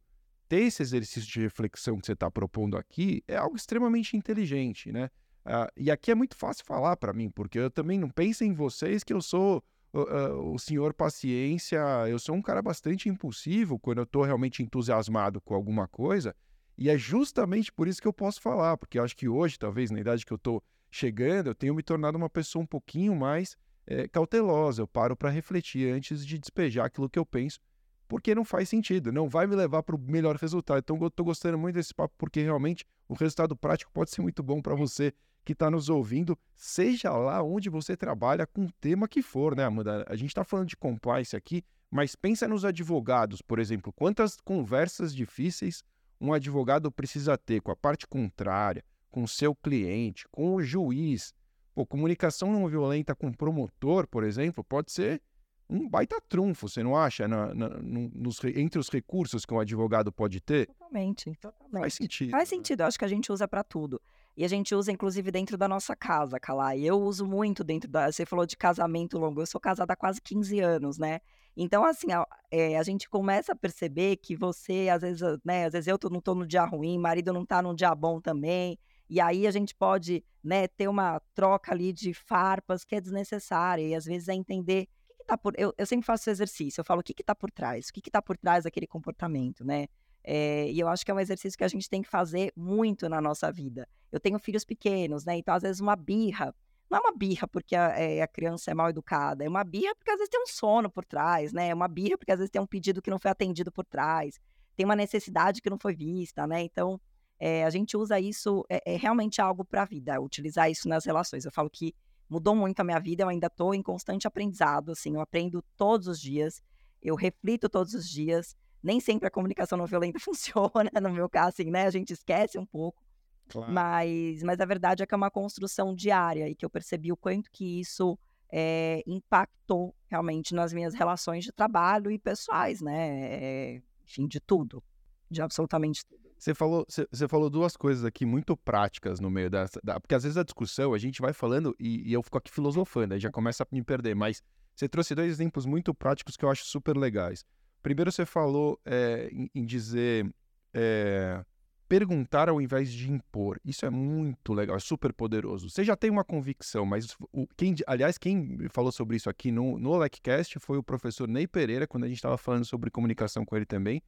Ter 0.47 0.61
esse 0.61 0.81
exercício 0.81 1.31
de 1.31 1.41
reflexão 1.41 1.99
que 1.99 2.07
você 2.07 2.13
está 2.13 2.29
propondo 2.29 2.75
aqui 2.75 3.23
é 3.27 3.37
algo 3.37 3.55
extremamente 3.55 4.17
inteligente, 4.17 4.91
né? 4.91 5.09
Uh, 5.45 5.71
e 5.77 5.89
aqui 5.89 6.11
é 6.11 6.15
muito 6.15 6.35
fácil 6.35 6.65
falar 6.65 6.97
para 6.97 7.13
mim, 7.13 7.29
porque 7.29 7.59
eu 7.59 7.71
também 7.71 7.97
não 7.97 8.09
penso 8.09 8.43
em 8.43 8.53
vocês 8.53 9.03
que 9.03 9.13
eu 9.13 9.21
sou 9.21 9.63
uh, 9.93 10.54
o 10.54 10.60
senhor 10.60 10.93
paciência, 10.93 11.80
eu 12.08 12.19
sou 12.19 12.36
um 12.36 12.41
cara 12.41 12.62
bastante 12.62 13.10
impulsivo 13.10 13.80
quando 13.80 13.99
eu 13.99 14.04
estou 14.04 14.23
realmente 14.23 14.62
entusiasmado 14.62 15.41
com 15.41 15.54
alguma 15.54 15.88
coisa, 15.88 16.36
e 16.78 16.89
é 16.89 16.97
justamente 16.97 17.71
por 17.71 17.88
isso 17.88 18.02
que 18.02 18.08
eu 18.08 18.13
posso 18.13 18.41
falar, 18.41 18.78
porque 18.78 18.99
acho 18.99 19.15
que 19.15 19.28
hoje, 19.28 19.60
talvez 19.60 19.91
na 19.91 19.99
idade 19.99 20.25
que 20.25 20.32
eu 20.32 20.38
estou 20.38 20.63
chegando, 20.89 21.47
eu 21.47 21.56
tenho 21.56 21.75
me 21.75 21.84
tornado 21.84 22.17
uma 22.17 22.30
pessoa 22.30 22.63
um 22.63 22.67
pouquinho 22.67 23.15
mais 23.15 23.58
é, 23.86 24.08
cautelosa, 24.08 24.82
eu 24.82 24.88
paro 24.88 25.15
para 25.15 25.30
refletir 25.30 25.91
antes 25.91 26.25
de 26.25 26.38
despejar 26.38 26.86
aquilo 26.86 27.10
que 27.10 27.19
eu 27.19 27.25
penso, 27.25 27.60
porque 28.08 28.34
não 28.34 28.43
faz 28.43 28.69
sentido, 28.69 29.12
não 29.12 29.30
vai 29.30 29.45
me 29.45 29.56
levar 29.56 29.84
para 29.84 29.95
o 29.95 29.99
melhor 29.99 30.36
resultado. 30.36 30.80
Então 30.80 30.97
eu 30.99 31.08
estou 31.08 31.25
gostando 31.25 31.58
muito 31.58 31.75
desse 31.75 31.93
papo, 31.93 32.13
porque 32.17 32.41
realmente 32.41 32.84
o 33.08 33.13
resultado 33.13 33.56
prático 33.56 33.91
pode 33.91 34.10
ser 34.10 34.21
muito 34.21 34.41
bom 34.41 34.62
para 34.62 34.73
você 34.73 35.13
que 35.43 35.54
está 35.54 35.69
nos 35.69 35.89
ouvindo, 35.89 36.38
seja 36.54 37.12
lá 37.12 37.41
onde 37.41 37.69
você 37.69 37.95
trabalha, 37.95 38.45
com 38.45 38.65
o 38.65 38.71
tema 38.80 39.08
que 39.08 39.21
for, 39.21 39.56
né, 39.56 39.63
Amanda? 39.63 40.06
A 40.08 40.15
gente 40.15 40.30
está 40.30 40.43
falando 40.43 40.67
de 40.67 40.78
compliance 40.78 41.36
aqui, 41.36 41.63
mas 41.89 42.15
pensa 42.15 42.47
nos 42.47 42.63
advogados, 42.63 43.41
por 43.41 43.60
exemplo, 43.60 43.91
quantas 43.91 44.39
conversas 44.41 45.13
difíceis 45.13 45.84
um 46.21 46.34
advogado 46.34 46.91
precisa 46.91 47.38
ter 47.38 47.62
com 47.62 47.71
a 47.71 47.75
parte 47.75 48.06
contrária, 48.06 48.84
com 49.10 49.23
o 49.23 49.28
seu 49.28 49.56
cliente, 49.56 50.28
com 50.30 50.56
o 50.56 50.62
juiz. 50.62 51.34
Pô, 51.73 51.86
comunicação 51.86 52.52
não 52.52 52.67
violenta 52.67 53.15
com 53.15 53.28
o 53.28 53.36
promotor, 53.36 54.06
por 54.08 54.23
exemplo, 54.23 54.63
pode 54.63 54.91
ser 54.91 55.21
um 55.69 55.88
baita 55.88 56.19
trunfo, 56.28 56.67
você 56.67 56.82
não 56.82 56.97
acha? 56.97 57.28
Na, 57.28 57.54
na, 57.54 57.69
nos, 57.80 58.43
entre 58.43 58.80
os 58.80 58.89
recursos 58.89 59.45
que 59.45 59.54
um 59.54 59.60
advogado 59.60 60.12
pode 60.12 60.41
ter? 60.41 60.67
Totalmente, 60.67 61.32
totalmente. 61.39 61.82
Faz 61.82 61.93
sentido. 61.93 62.32
Faz 62.32 62.49
né? 62.49 62.56
sentido, 62.58 62.82
eu 62.82 62.88
acho 62.88 62.97
que 62.97 63.06
a 63.06 63.10
gente 63.10 63.32
usa 63.32 63.47
para 63.47 63.63
tudo. 63.63 64.02
E 64.39 64.45
a 64.45 64.47
gente 64.47 64.73
usa, 64.73 64.89
inclusive, 64.89 65.32
dentro 65.32 65.58
da 65.58 65.67
nossa 65.67 65.93
casa, 65.97 66.39
Calai. 66.39 66.80
Eu 66.80 66.97
uso 66.97 67.25
muito 67.28 67.62
dentro 67.62 67.89
da. 67.89 68.10
Você 68.10 68.25
falou 68.25 68.45
de 68.45 68.56
casamento 68.56 69.17
longo. 69.17 69.41
Eu 69.41 69.45
sou 69.45 69.60
casada 69.60 69.91
há 69.91 69.97
quase 69.97 70.21
15 70.21 70.62
anos, 70.62 70.97
né? 70.97 71.19
Então, 71.58 71.84
assim, 71.84 72.13
a, 72.13 72.25
é, 72.49 72.78
a 72.78 72.84
gente 72.84 73.10
começa 73.10 73.52
a 73.52 73.56
perceber 73.56 74.15
que 74.15 74.38
você, 74.38 74.88
às 74.88 75.02
vezes, 75.02 75.21
né? 75.43 75.65
Às 75.65 75.73
vezes 75.73 75.88
eu 75.88 75.99
tô, 75.99 76.10
não 76.10 76.21
tô 76.21 76.34
no 76.34 76.47
dia 76.47 76.63
ruim, 76.63 76.97
marido 76.97 77.34
não 77.34 77.45
tá 77.45 77.62
no 77.62 77.75
dia 77.75 77.93
bom 77.93 78.21
também. 78.21 78.80
E 79.10 79.19
aí 79.19 79.45
a 79.45 79.52
gente 79.52 79.75
pode, 79.75 80.23
né, 80.41 80.69
ter 80.69 80.88
uma 80.88 81.19
troca 81.34 81.73
ali 81.73 81.91
de 81.91 82.13
farpas 82.13 82.86
que 82.86 82.95
é 82.95 83.02
desnecessária. 83.02 83.86
E 83.86 83.93
às 83.93 84.06
vezes 84.06 84.30
é 84.30 84.34
entender 84.34 84.88
o 85.04 85.08
que, 85.08 85.17
que 85.17 85.25
tá 85.25 85.38
por. 85.38 85.54
Eu, 85.58 85.73
eu 85.78 85.86
sempre 85.86 86.06
faço 86.06 86.23
esse 86.23 86.32
exercício, 86.32 86.80
eu 86.80 86.86
falo 86.86 87.02
o 87.02 87.04
que, 87.04 87.13
que 87.13 87.25
tá 87.25 87.36
por 87.36 87.52
trás, 87.52 87.89
o 87.89 87.93
que, 87.93 87.99
que 87.99 88.10
tá 88.10 88.21
por 88.21 88.38
trás 88.38 88.63
daquele 88.63 88.88
comportamento, 88.88 89.65
né? 89.65 89.88
É, 90.31 90.69
e 90.69 90.79
eu 90.79 90.87
acho 90.87 91.03
que 91.03 91.09
é 91.09 91.13
um 91.13 91.19
exercício 91.19 91.57
que 91.57 91.63
a 91.63 91.67
gente 91.67 91.89
tem 91.89 92.03
que 92.03 92.07
fazer 92.07 92.53
muito 92.55 93.09
na 93.09 93.19
nossa 93.19 93.51
vida. 93.51 93.89
Eu 94.11 94.19
tenho 94.19 94.37
filhos 94.37 94.63
pequenos, 94.63 95.25
né? 95.25 95.35
Então, 95.35 95.55
às 95.55 95.63
vezes, 95.63 95.81
uma 95.81 95.95
birra. 95.95 96.53
Não 96.87 96.99
é 96.99 97.01
uma 97.01 97.11
birra 97.11 97.47
porque 97.47 97.75
a, 97.75 97.99
é, 97.99 98.21
a, 98.21 98.27
criança 98.27 98.69
é 98.69 98.75
mal 98.75 98.91
educada, 98.91 99.43
é 99.43 99.49
uma 99.49 99.63
birra 99.63 99.95
porque 99.95 100.11
às 100.11 100.17
vezes 100.17 100.29
tem 100.29 100.39
um 100.39 100.45
sono 100.45 100.87
por 100.87 101.03
trás, 101.03 101.51
né? 101.51 101.69
É 101.69 101.73
uma 101.73 101.87
birra 101.87 102.15
porque 102.15 102.31
às 102.31 102.37
vezes 102.37 102.51
tem 102.51 102.61
um 102.61 102.67
pedido 102.67 103.01
que 103.01 103.09
não 103.09 103.17
foi 103.17 103.31
atendido 103.31 103.71
por 103.71 103.83
trás, 103.83 104.39
tem 104.75 104.85
uma 104.85 104.95
necessidade 104.95 105.63
que 105.63 105.69
não 105.69 105.79
foi 105.79 105.95
vista, 105.95 106.45
né? 106.45 106.61
Então, 106.61 107.01
é, 107.39 107.65
a 107.65 107.69
gente 107.71 107.97
usa 107.97 108.19
isso, 108.19 108.63
é, 108.69 108.93
é 108.93 108.97
realmente 108.97 109.41
algo 109.41 109.65
para 109.65 109.81
a 109.81 109.85
vida, 109.85 110.21
utilizar 110.21 110.69
isso 110.69 110.87
nas 110.87 111.05
relações. 111.05 111.43
Eu 111.43 111.51
falo 111.51 111.71
que 111.71 111.91
mudou 112.29 112.55
muito 112.55 112.79
a 112.79 112.83
minha 112.83 112.99
vida, 112.99 113.23
eu 113.23 113.29
ainda 113.29 113.47
estou 113.47 113.73
em 113.73 113.81
constante 113.81 114.27
aprendizado, 114.27 114.91
assim, 114.91 115.15
eu 115.15 115.21
aprendo 115.21 115.63
todos 115.75 116.07
os 116.07 116.21
dias, 116.21 116.61
eu 117.01 117.15
reflito 117.15 117.67
todos 117.67 117.95
os 117.95 118.07
dias, 118.07 118.55
nem 118.81 118.99
sempre 118.99 119.27
a 119.27 119.31
comunicação 119.31 119.77
não 119.77 119.85
violenta 119.85 120.19
funciona, 120.19 120.91
no 121.01 121.11
meu 121.11 121.29
caso, 121.29 121.49
assim, 121.49 121.69
né? 121.69 121.85
A 121.85 121.91
gente 121.91 122.13
esquece 122.13 122.57
um 122.57 122.65
pouco. 122.65 123.03
Claro. 123.49 123.71
Mas, 123.71 124.43
mas 124.43 124.59
a 124.59 124.65
verdade 124.65 125.01
é 125.01 125.05
que 125.05 125.13
é 125.13 125.17
uma 125.17 125.31
construção 125.31 125.95
diária 125.95 126.47
e 126.47 126.55
que 126.55 126.63
eu 126.63 126.69
percebi 126.69 127.11
o 127.11 127.17
quanto 127.17 127.49
que 127.51 127.79
isso 127.79 128.17
é, 128.51 129.03
impactou 129.07 129.95
realmente 130.07 130.53
nas 130.53 130.71
minhas 130.71 130.93
relações 130.93 131.43
de 131.43 131.51
trabalho 131.51 132.11
e 132.11 132.19
pessoais, 132.19 132.79
né? 132.79 133.09
É, 133.21 133.81
enfim, 134.05 134.27
de 134.27 134.39
tudo, 134.39 134.83
de 135.29 135.41
absolutamente 135.41 136.05
tudo. 136.05 136.19
Você 136.37 136.55
falou, 136.55 136.85
você, 136.87 137.27
falou 137.27 137.49
duas 137.49 137.75
coisas 137.75 138.05
aqui 138.05 138.25
muito 138.25 138.55
práticas 138.55 139.19
no 139.19 139.29
meio 139.29 139.49
dessa. 139.49 139.79
Da, 139.83 139.99
porque 139.99 140.15
às 140.15 140.23
vezes 140.23 140.37
a 140.37 140.43
discussão, 140.43 140.93
a 140.93 140.97
gente 140.97 141.21
vai 141.21 141.33
falando 141.33 141.75
e, 141.77 142.09
e 142.09 142.13
eu 142.13 142.23
fico 142.23 142.37
aqui 142.37 142.49
filosofando, 142.49 143.13
aí 143.13 143.19
já 143.19 143.29
começa 143.29 143.63
a 143.63 143.67
me 143.69 143.83
perder. 143.83 144.15
Mas 144.15 144.41
você 144.73 144.87
trouxe 144.87 145.13
dois 145.13 145.29
exemplos 145.29 145.65
muito 145.65 145.93
práticos 145.93 146.37
que 146.37 146.45
eu 146.45 146.49
acho 146.49 146.63
super 146.63 146.95
legais. 146.95 147.43
Primeiro, 147.81 148.11
você 148.11 148.25
falou 148.25 148.79
é, 148.85 149.29
em, 149.31 149.49
em, 149.55 149.65
dizer 149.65 150.29
é, 150.73 151.43
perguntar 151.87 152.49
ao 152.49 152.61
invés 152.61 152.91
de 152.91 153.11
impor. 153.11 153.59
Isso 153.65 153.85
é 153.85 153.89
muito 153.89 154.53
legal, 154.53 154.75
é 154.75 154.79
super 154.79 155.11
poderoso. 155.13 155.69
Você 155.69 155.83
já 155.83 155.95
tem 155.95 156.09
uma 156.09 156.23
convicção, 156.23 156.85
mas 156.85 157.15
o, 157.31 157.47
quem, 157.57 157.75
aliás, 157.87 158.17
quem 158.17 158.67
falou 158.69 158.91
sobre 158.91 159.17
isso 159.17 159.29
aqui 159.29 159.51
no, 159.51 159.79
no 159.79 159.97
LecCast 159.97 160.59
foi 160.59 160.77
o 160.77 160.83
professor 160.83 161.27
Ney 161.27 161.47
Pereira, 161.47 161.87
quando 161.87 162.03
a 162.03 162.07
gente 162.07 162.17
estava 162.17 162.37
falando 162.37 162.65
sobre 162.65 162.91
comunicação 162.91 163.45
com 163.45 163.55
ele 163.55 163.65
também, 163.65 164.03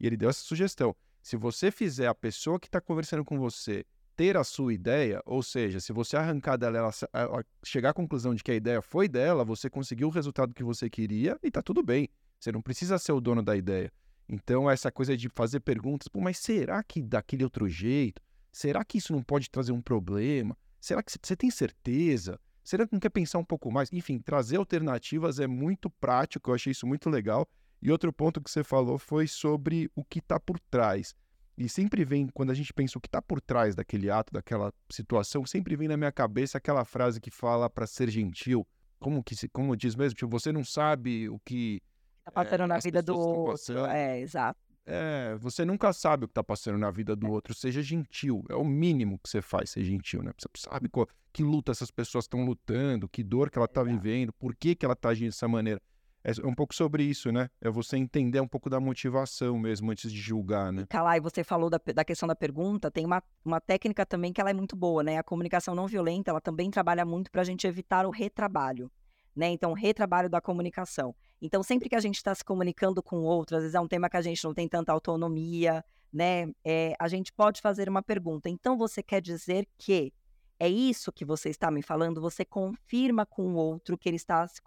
e 0.00 0.06
ele 0.06 0.16
deu 0.16 0.30
essa 0.30 0.42
sugestão. 0.42 0.94
Se 1.22 1.36
você 1.36 1.70
fizer 1.70 2.06
a 2.06 2.14
pessoa 2.14 2.58
que 2.60 2.68
está 2.68 2.80
conversando 2.80 3.24
com 3.24 3.38
você 3.38 3.84
ter 4.16 4.36
a 4.36 4.44
sua 4.44 4.72
ideia, 4.72 5.20
ou 5.26 5.42
seja, 5.42 5.78
se 5.78 5.92
você 5.92 6.16
arrancar 6.16 6.56
dela, 6.56 6.78
ela, 6.78 6.90
ela 7.12 7.44
chegar 7.62 7.90
à 7.90 7.94
conclusão 7.94 8.34
de 8.34 8.42
que 8.42 8.50
a 8.50 8.54
ideia 8.54 8.80
foi 8.80 9.08
dela, 9.08 9.44
você 9.44 9.68
conseguiu 9.68 10.08
o 10.08 10.10
resultado 10.10 10.54
que 10.54 10.64
você 10.64 10.88
queria 10.88 11.38
e 11.42 11.48
está 11.48 11.60
tudo 11.60 11.82
bem. 11.82 12.08
Você 12.46 12.52
não 12.52 12.62
precisa 12.62 12.96
ser 12.96 13.10
o 13.10 13.20
dono 13.20 13.42
da 13.42 13.56
ideia. 13.56 13.92
Então, 14.28 14.70
essa 14.70 14.92
coisa 14.92 15.16
de 15.16 15.28
fazer 15.28 15.58
perguntas, 15.58 16.06
Pô, 16.06 16.20
mas 16.20 16.38
será 16.38 16.80
que 16.80 17.02
daquele 17.02 17.42
outro 17.42 17.68
jeito? 17.68 18.22
Será 18.52 18.84
que 18.84 18.98
isso 18.98 19.12
não 19.12 19.20
pode 19.20 19.50
trazer 19.50 19.72
um 19.72 19.82
problema? 19.82 20.56
Será 20.80 21.02
que 21.02 21.10
você 21.10 21.34
tem 21.34 21.50
certeza? 21.50 22.38
Será 22.62 22.86
que 22.86 22.92
não 22.92 23.00
quer 23.00 23.08
pensar 23.08 23.38
um 23.38 23.44
pouco 23.44 23.72
mais? 23.72 23.92
Enfim, 23.92 24.20
trazer 24.20 24.58
alternativas 24.58 25.40
é 25.40 25.48
muito 25.48 25.90
prático, 25.90 26.50
eu 26.50 26.54
achei 26.54 26.70
isso 26.70 26.86
muito 26.86 27.10
legal. 27.10 27.48
E 27.82 27.90
outro 27.90 28.12
ponto 28.12 28.40
que 28.40 28.48
você 28.48 28.62
falou 28.62 28.96
foi 28.96 29.26
sobre 29.26 29.90
o 29.96 30.04
que 30.04 30.20
está 30.20 30.38
por 30.38 30.60
trás. 30.60 31.16
E 31.58 31.68
sempre 31.68 32.04
vem, 32.04 32.28
quando 32.28 32.50
a 32.50 32.54
gente 32.54 32.72
pensa 32.72 32.96
o 32.96 33.00
que 33.00 33.08
está 33.08 33.20
por 33.20 33.40
trás 33.40 33.74
daquele 33.74 34.08
ato, 34.08 34.32
daquela 34.32 34.72
situação, 34.88 35.44
sempre 35.44 35.74
vem 35.74 35.88
na 35.88 35.96
minha 35.96 36.12
cabeça 36.12 36.58
aquela 36.58 36.84
frase 36.84 37.20
que 37.20 37.30
fala 37.30 37.68
para 37.68 37.88
ser 37.88 38.08
gentil. 38.08 38.64
Como 39.00 39.20
que 39.24 39.34
como 39.48 39.76
diz 39.76 39.96
mesmo, 39.96 40.14
tipo, 40.16 40.30
você 40.30 40.52
não 40.52 40.62
sabe 40.62 41.28
o 41.28 41.40
que 41.40 41.82
tá 42.26 42.30
passando 42.32 42.64
é, 42.64 42.66
na 42.66 42.78
vida 42.78 43.02
do 43.02 43.18
outro. 43.18 43.86
É, 43.86 44.20
exato. 44.20 44.58
É, 44.84 45.36
você 45.36 45.64
nunca 45.64 45.92
sabe 45.92 46.24
o 46.24 46.28
que 46.28 46.34
tá 46.34 46.44
passando 46.44 46.78
na 46.78 46.90
vida 46.90 47.16
do 47.16 47.26
é. 47.26 47.30
outro. 47.30 47.54
Seja 47.54 47.82
gentil. 47.82 48.44
É 48.48 48.54
o 48.54 48.64
mínimo 48.64 49.18
que 49.18 49.28
você 49.28 49.40
faz, 49.42 49.70
ser 49.70 49.84
gentil, 49.84 50.22
né? 50.22 50.32
Você 50.38 50.48
sabe 50.56 50.88
qual, 50.88 51.08
que 51.32 51.42
luta 51.42 51.72
essas 51.72 51.90
pessoas 51.90 52.24
estão 52.24 52.44
lutando, 52.44 53.08
que 53.08 53.22
dor 53.22 53.50
que 53.50 53.58
ela 53.58 53.68
tá 53.68 53.82
vivendo, 53.82 54.32
por 54.32 54.54
que, 54.54 54.74
que 54.74 54.84
ela 54.84 54.94
tá 54.94 55.10
agindo 55.10 55.28
dessa 55.28 55.48
maneira. 55.48 55.80
É 56.24 56.44
um 56.44 56.54
pouco 56.54 56.74
sobre 56.74 57.04
isso, 57.04 57.30
né? 57.30 57.48
É 57.60 57.70
você 57.70 57.96
entender 57.96 58.40
um 58.40 58.48
pouco 58.48 58.68
da 58.68 58.80
motivação 58.80 59.56
mesmo 59.56 59.92
antes 59.92 60.10
de 60.10 60.18
julgar, 60.18 60.72
né? 60.72 60.84
Calai, 60.88 61.20
você 61.20 61.44
falou 61.44 61.70
da, 61.70 61.80
da 61.94 62.04
questão 62.04 62.26
da 62.26 62.34
pergunta, 62.34 62.90
tem 62.90 63.06
uma, 63.06 63.22
uma 63.44 63.60
técnica 63.60 64.04
também 64.04 64.32
que 64.32 64.40
ela 64.40 64.50
é 64.50 64.54
muito 64.54 64.74
boa, 64.74 65.04
né? 65.04 65.18
A 65.18 65.22
comunicação 65.22 65.72
não 65.72 65.86
violenta, 65.86 66.32
ela 66.32 66.40
também 66.40 66.68
trabalha 66.68 67.04
muito 67.04 67.30
para 67.30 67.42
a 67.42 67.44
gente 67.44 67.64
evitar 67.64 68.04
o 68.06 68.10
retrabalho 68.10 68.90
né? 69.36 69.48
Então, 69.50 69.74
retrabalho 69.74 70.30
da 70.30 70.40
comunicação. 70.40 71.14
Então, 71.42 71.62
sempre 71.62 71.88
que 71.90 71.94
a 71.94 72.00
gente 72.00 72.16
está 72.16 72.34
se 72.34 72.42
comunicando 72.42 73.02
com 73.02 73.22
outro, 73.22 73.56
às 73.56 73.62
vezes 73.62 73.74
é 73.74 73.80
um 73.80 73.86
tema 73.86 74.08
que 74.08 74.16
a 74.16 74.22
gente 74.22 74.42
não 74.42 74.54
tem 74.54 74.66
tanta 74.66 74.90
autonomia, 74.90 75.84
né? 76.10 76.50
É, 76.64 76.94
a 76.98 77.06
gente 77.06 77.30
pode 77.32 77.60
fazer 77.60 77.88
uma 77.88 78.02
pergunta. 78.02 78.48
Então, 78.48 78.78
você 78.78 79.02
quer 79.02 79.20
dizer 79.20 79.68
que 79.76 80.12
é 80.58 80.68
isso 80.68 81.12
que 81.12 81.24
você 81.24 81.50
está 81.50 81.70
me 81.70 81.82
falando? 81.82 82.20
Você 82.22 82.44
confirma 82.44 83.26
com 83.26 83.52
o 83.52 83.56
outro 83.56 83.98
que 83.98 84.08
ele 84.08 84.16
está 84.16 84.48
se, 84.48 84.60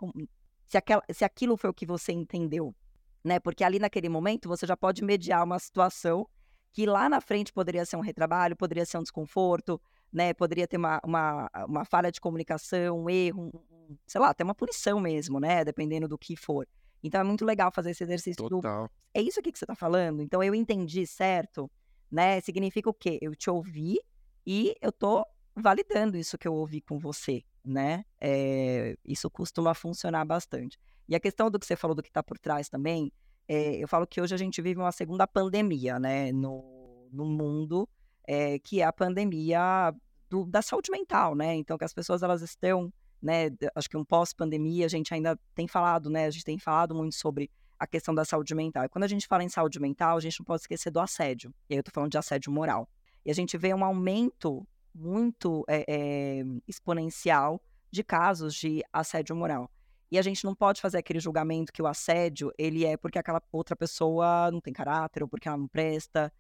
se, 0.68 0.78
aquela, 0.78 1.04
se 1.12 1.26
aquilo 1.26 1.58
foi 1.58 1.72
o 1.72 1.74
que 1.74 1.88
você 1.88 2.12
entendeu, 2.12 2.76
né? 3.24 3.40
Porque 3.40 3.64
ali 3.64 3.80
naquele 3.80 4.08
momento 4.08 4.48
você 4.48 4.68
já 4.68 4.78
pode 4.78 5.04
mediar 5.04 5.44
uma 5.44 5.58
situação 5.58 6.28
que 6.72 6.86
lá 6.86 7.10
na 7.10 7.20
frente 7.20 7.52
poderia 7.52 7.84
ser 7.84 7.98
um 7.98 8.02
retrabalho, 8.02 8.56
poderia 8.56 8.86
ser 8.86 9.00
um 9.00 9.04
desconforto, 9.04 9.82
né? 10.12 10.34
Poderia 10.34 10.68
ter 10.68 10.78
uma, 10.78 11.00
uma, 11.04 11.50
uma 11.68 11.86
falha 11.86 12.12
de 12.12 12.20
comunicação, 12.20 13.04
um 13.04 13.10
erro, 13.10 13.52
um, 13.90 13.98
sei 14.08 14.20
lá, 14.20 14.30
até 14.30 14.44
uma 14.44 14.56
punição 14.56 15.00
mesmo, 15.00 15.40
né? 15.40 15.64
Dependendo 15.64 16.08
do 16.08 16.18
que 16.18 16.36
for. 16.36 16.68
Então 17.04 17.22
é 17.22 17.24
muito 17.24 17.46
legal 17.46 17.72
fazer 17.72 17.92
esse 17.92 18.04
exercício 18.04 18.48
Total. 18.48 18.84
do. 18.84 18.92
É 19.14 19.22
isso 19.22 19.40
aqui 19.40 19.52
que 19.52 19.58
você 19.60 19.66
está 19.66 19.76
falando? 19.76 20.22
Então 20.22 20.44
eu 20.44 20.54
entendi 20.54 21.06
certo, 21.06 21.70
né? 22.12 22.42
Significa 22.42 22.90
o 22.90 22.94
quê? 22.94 23.18
Eu 23.22 23.36
te 23.36 23.50
ouvi 23.50 24.00
e 24.46 24.76
eu 24.82 24.92
tô 24.92 25.26
validando 25.56 26.18
isso 26.18 26.38
que 26.38 26.48
eu 26.48 26.54
ouvi 26.54 26.82
com 26.82 26.98
você, 27.00 27.44
né? 27.64 28.04
É, 28.20 28.98
isso 29.06 29.30
costuma 29.30 29.74
funcionar 29.74 30.26
bastante. 30.26 30.78
E 31.08 31.16
a 31.16 31.20
questão 31.20 31.50
do 31.50 31.58
que 31.60 31.66
você 31.66 31.76
falou 31.76 31.96
do 31.96 32.04
que 32.04 32.10
está 32.10 32.22
por 32.22 32.38
trás 32.38 32.70
também, 32.70 33.12
é, 33.48 33.78
eu 33.78 33.88
falo 33.88 34.06
que 34.06 34.22
hoje 34.22 34.36
a 34.36 34.38
gente 34.38 34.62
vive 34.62 34.80
uma 34.80 34.92
segunda 34.92 35.26
pandemia, 35.26 35.98
né? 36.00 36.32
No, 36.32 37.10
no 37.12 37.26
mundo, 37.26 37.90
é, 38.30 38.60
que 38.60 38.80
é 38.80 38.86
a 38.86 38.94
pandemia 38.94 39.92
do, 40.30 40.46
da 40.46 40.62
saúde 40.62 40.92
mental, 40.92 41.34
né? 41.34 41.56
Então 41.56 41.80
que 41.80 41.84
as 41.84 41.94
pessoas 41.94 42.22
elas 42.22 42.44
estão 42.44 42.94
né? 43.22 43.50
Acho 43.76 43.90
que 43.90 43.98
um 43.98 44.06
pós-pandemia 44.06 44.86
a 44.86 44.90
gente 44.90 45.14
ainda 45.14 45.38
tem 45.54 45.68
falado, 45.68 46.10
né? 46.10 46.26
A 46.26 46.30
gente 46.30 46.46
tem 46.46 46.58
falado 46.58 46.96
muito 46.96 47.16
sobre 47.16 47.52
a 47.78 47.88
questão 47.88 48.14
da 48.14 48.24
saúde 48.24 48.54
mental. 48.56 48.86
E 48.86 48.90
quando 48.90 49.04
a 49.04 49.08
gente 49.08 49.28
fala 49.28 49.44
em 49.44 49.50
saúde 49.50 49.80
mental, 49.80 50.18
a 50.18 50.22
gente 50.22 50.40
não 50.40 50.46
pode 50.46 50.62
esquecer 50.62 50.92
do 50.92 51.00
assédio. 51.00 51.54
E 51.70 51.74
aí 51.74 51.80
eu 51.80 51.84
tô 51.84 51.92
falando 51.92 52.12
de 52.12 52.18
assédio 52.18 52.52
moral. 52.52 52.88
E 53.26 53.32
a 53.32 53.34
gente 53.34 53.58
vê 53.58 53.74
um 53.74 53.84
aumento 53.84 54.66
muito 54.94 55.66
é, 55.68 55.86
é, 55.88 56.44
exponencial 56.68 57.62
de 57.92 58.04
casos 58.04 58.54
de 58.54 58.84
assédio 58.92 59.36
moral. 59.36 59.70
E 60.12 60.18
a 60.18 60.22
gente 60.22 60.44
não 60.44 60.56
pode 60.56 60.82
fazer 60.82 60.98
aquele 60.98 61.20
julgamento 61.20 61.72
que 61.72 61.82
o 61.82 61.88
assédio 61.88 62.52
ele 62.58 62.86
é 62.86 62.98
porque 62.98 63.20
aquela 63.20 63.42
outra 63.52 63.76
pessoa 63.76 64.50
não 64.52 64.60
tem 64.60 64.74
caráter 64.74 65.24
ou 65.24 65.30
porque 65.30 65.48
ela 65.48 65.58
não 65.58 65.68
presta. 65.68 66.32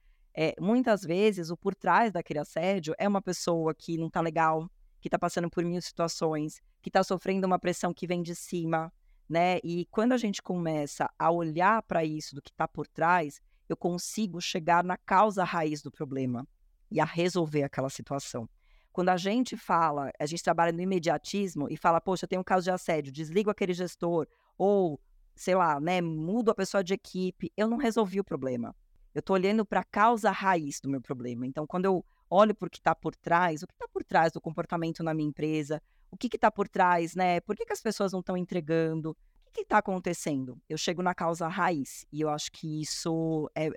É, 0.41 0.56
muitas 0.58 1.02
vezes 1.02 1.49
o 1.49 1.58
por 1.58 1.75
trás 1.75 2.13
daquele 2.13 2.39
assédio 2.39 2.95
é 2.97 3.06
uma 3.06 3.21
pessoa 3.21 3.75
que 3.75 3.97
não 3.97 4.10
tá 4.10 4.21
legal, 4.21 4.71
que 5.02 5.10
está 5.10 5.19
passando 5.19 5.49
por 5.49 5.65
mil 5.65 5.82
situações, 5.82 6.62
que 6.82 6.89
está 6.89 7.04
sofrendo 7.04 7.45
uma 7.45 7.60
pressão 7.60 7.93
que 7.93 8.08
vem 8.08 8.23
de 8.23 8.34
cima, 8.34 8.89
né? 9.28 9.60
E 9.65 9.86
quando 9.91 10.13
a 10.13 10.17
gente 10.17 10.41
começa 10.41 11.10
a 11.19 11.30
olhar 11.30 11.84
para 11.84 12.06
isso, 12.06 12.36
do 12.36 12.41
que 12.41 12.52
está 12.52 12.65
por 12.65 12.88
trás, 12.88 13.41
eu 13.67 13.75
consigo 13.75 14.39
chegar 14.39 14.82
na 14.82 14.95
causa 14.95 15.43
raiz 15.43 15.82
do 15.82 15.91
problema 15.91 16.47
e 16.89 17.02
a 17.02 17.06
resolver 17.06 17.63
aquela 17.63 17.89
situação. 17.89 18.47
Quando 18.93 19.10
a 19.10 19.17
gente 19.17 19.58
fala, 19.58 20.10
a 20.17 20.25
gente 20.25 20.41
trabalha 20.41 20.71
no 20.71 20.82
imediatismo 20.82 21.67
e 21.69 21.75
fala, 21.75 21.99
poxa, 21.99 22.25
tem 22.25 22.39
um 22.39 22.45
caso 22.45 22.63
de 22.63 22.71
assédio, 22.71 23.12
desligo 23.12 23.49
aquele 23.49 23.73
gestor, 23.73 24.25
ou, 24.58 25.02
sei 25.36 25.56
lá, 25.56 25.82
né, 25.82 25.99
mudo 25.99 26.49
a 26.49 26.56
pessoa 26.56 26.82
de 26.82 26.93
equipe, 26.93 27.52
eu 27.58 27.67
não 27.67 27.75
resolvi 27.75 28.21
o 28.21 28.23
problema. 28.23 28.73
Eu 29.13 29.19
estou 29.19 29.36
olhando 29.36 29.65
para 29.65 29.82
a 29.82 29.84
causa 29.84 30.32
raiz 30.32 30.80
do 30.80 30.89
meu 30.89 31.02
problema. 31.02 31.45
Então, 31.45 31.65
quando 31.65 31.86
eu 31.86 32.06
olho 32.30 32.54
para 32.54 32.67
o 32.67 32.69
que 32.69 32.78
está 32.78 32.93
por 32.93 33.15
trás, 33.15 33.63
o 33.63 33.67
que 33.67 33.74
está 33.74 33.88
por 33.88 34.04
trás 34.04 34.32
do 34.32 34.41
comportamento 34.41 35.04
na 35.04 35.13
minha 35.13 35.30
empresa, 35.30 35.82
o 36.12 36.17
que 36.17 36.30
está 36.34 36.52
por 36.52 36.67
trás, 36.67 37.15
né? 37.15 37.39
Por 37.41 37.56
que, 37.56 37.65
que 37.65 37.74
as 37.74 37.82
pessoas 37.82 38.12
não 38.12 38.19
estão 38.19 38.38
entregando? 38.38 39.12
O 39.48 39.52
que 39.52 39.62
está 39.62 39.80
acontecendo? 39.80 40.60
Eu 40.69 40.78
chego 40.78 41.02
na 41.02 41.15
causa 41.15 41.48
raiz 41.48 42.06
e 42.12 42.22
eu 42.22 42.30
acho 42.30 42.52
que 42.52 42.82
isso 42.82 43.50
é, 43.56 43.69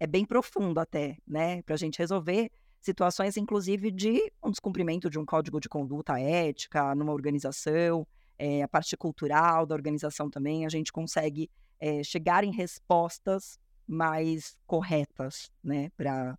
é 0.00 0.06
bem 0.06 0.24
profundo 0.24 0.80
até, 0.80 1.16
né? 1.26 1.62
Para 1.62 1.74
a 1.74 1.78
gente 1.78 1.98
resolver 1.98 2.50
situações, 2.80 3.36
inclusive, 3.36 3.92
de 3.92 4.32
um 4.42 4.50
descumprimento 4.50 5.08
de 5.08 5.18
um 5.18 5.24
código 5.24 5.60
de 5.60 5.68
conduta 5.68 6.18
ética 6.18 6.94
numa 6.96 7.12
organização, 7.12 8.06
é, 8.36 8.62
a 8.62 8.68
parte 8.68 8.96
cultural 8.96 9.64
da 9.64 9.74
organização 9.76 10.28
também, 10.28 10.66
a 10.66 10.68
gente 10.68 10.92
consegue 10.92 11.48
é, 11.78 12.02
chegar 12.02 12.42
em 12.42 12.50
respostas 12.50 13.58
mais 13.86 14.56
corretas, 14.66 15.50
né, 15.62 15.90
para 15.96 16.36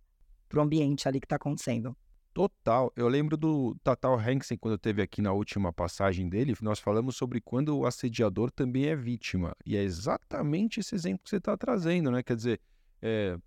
o 0.54 0.60
ambiente 0.60 1.08
ali 1.08 1.20
que 1.20 1.26
está 1.26 1.36
acontecendo. 1.36 1.96
Total. 2.32 2.92
Eu 2.96 3.06
lembro 3.06 3.36
do 3.36 3.76
Tatal 3.84 4.18
Hansen, 4.18 4.58
quando 4.58 4.76
teve 4.76 5.00
aqui 5.00 5.22
na 5.22 5.32
última 5.32 5.72
passagem 5.72 6.28
dele, 6.28 6.54
nós 6.60 6.80
falamos 6.80 7.16
sobre 7.16 7.40
quando 7.40 7.78
o 7.78 7.86
assediador 7.86 8.50
também 8.50 8.86
é 8.86 8.96
vítima. 8.96 9.54
E 9.64 9.76
é 9.76 9.82
exatamente 9.82 10.80
esse 10.80 10.96
exemplo 10.96 11.22
que 11.22 11.30
você 11.30 11.36
está 11.36 11.56
trazendo, 11.56 12.10
né? 12.10 12.24
Quer 12.24 12.34
dizer, 12.34 12.60
é, 13.00 13.38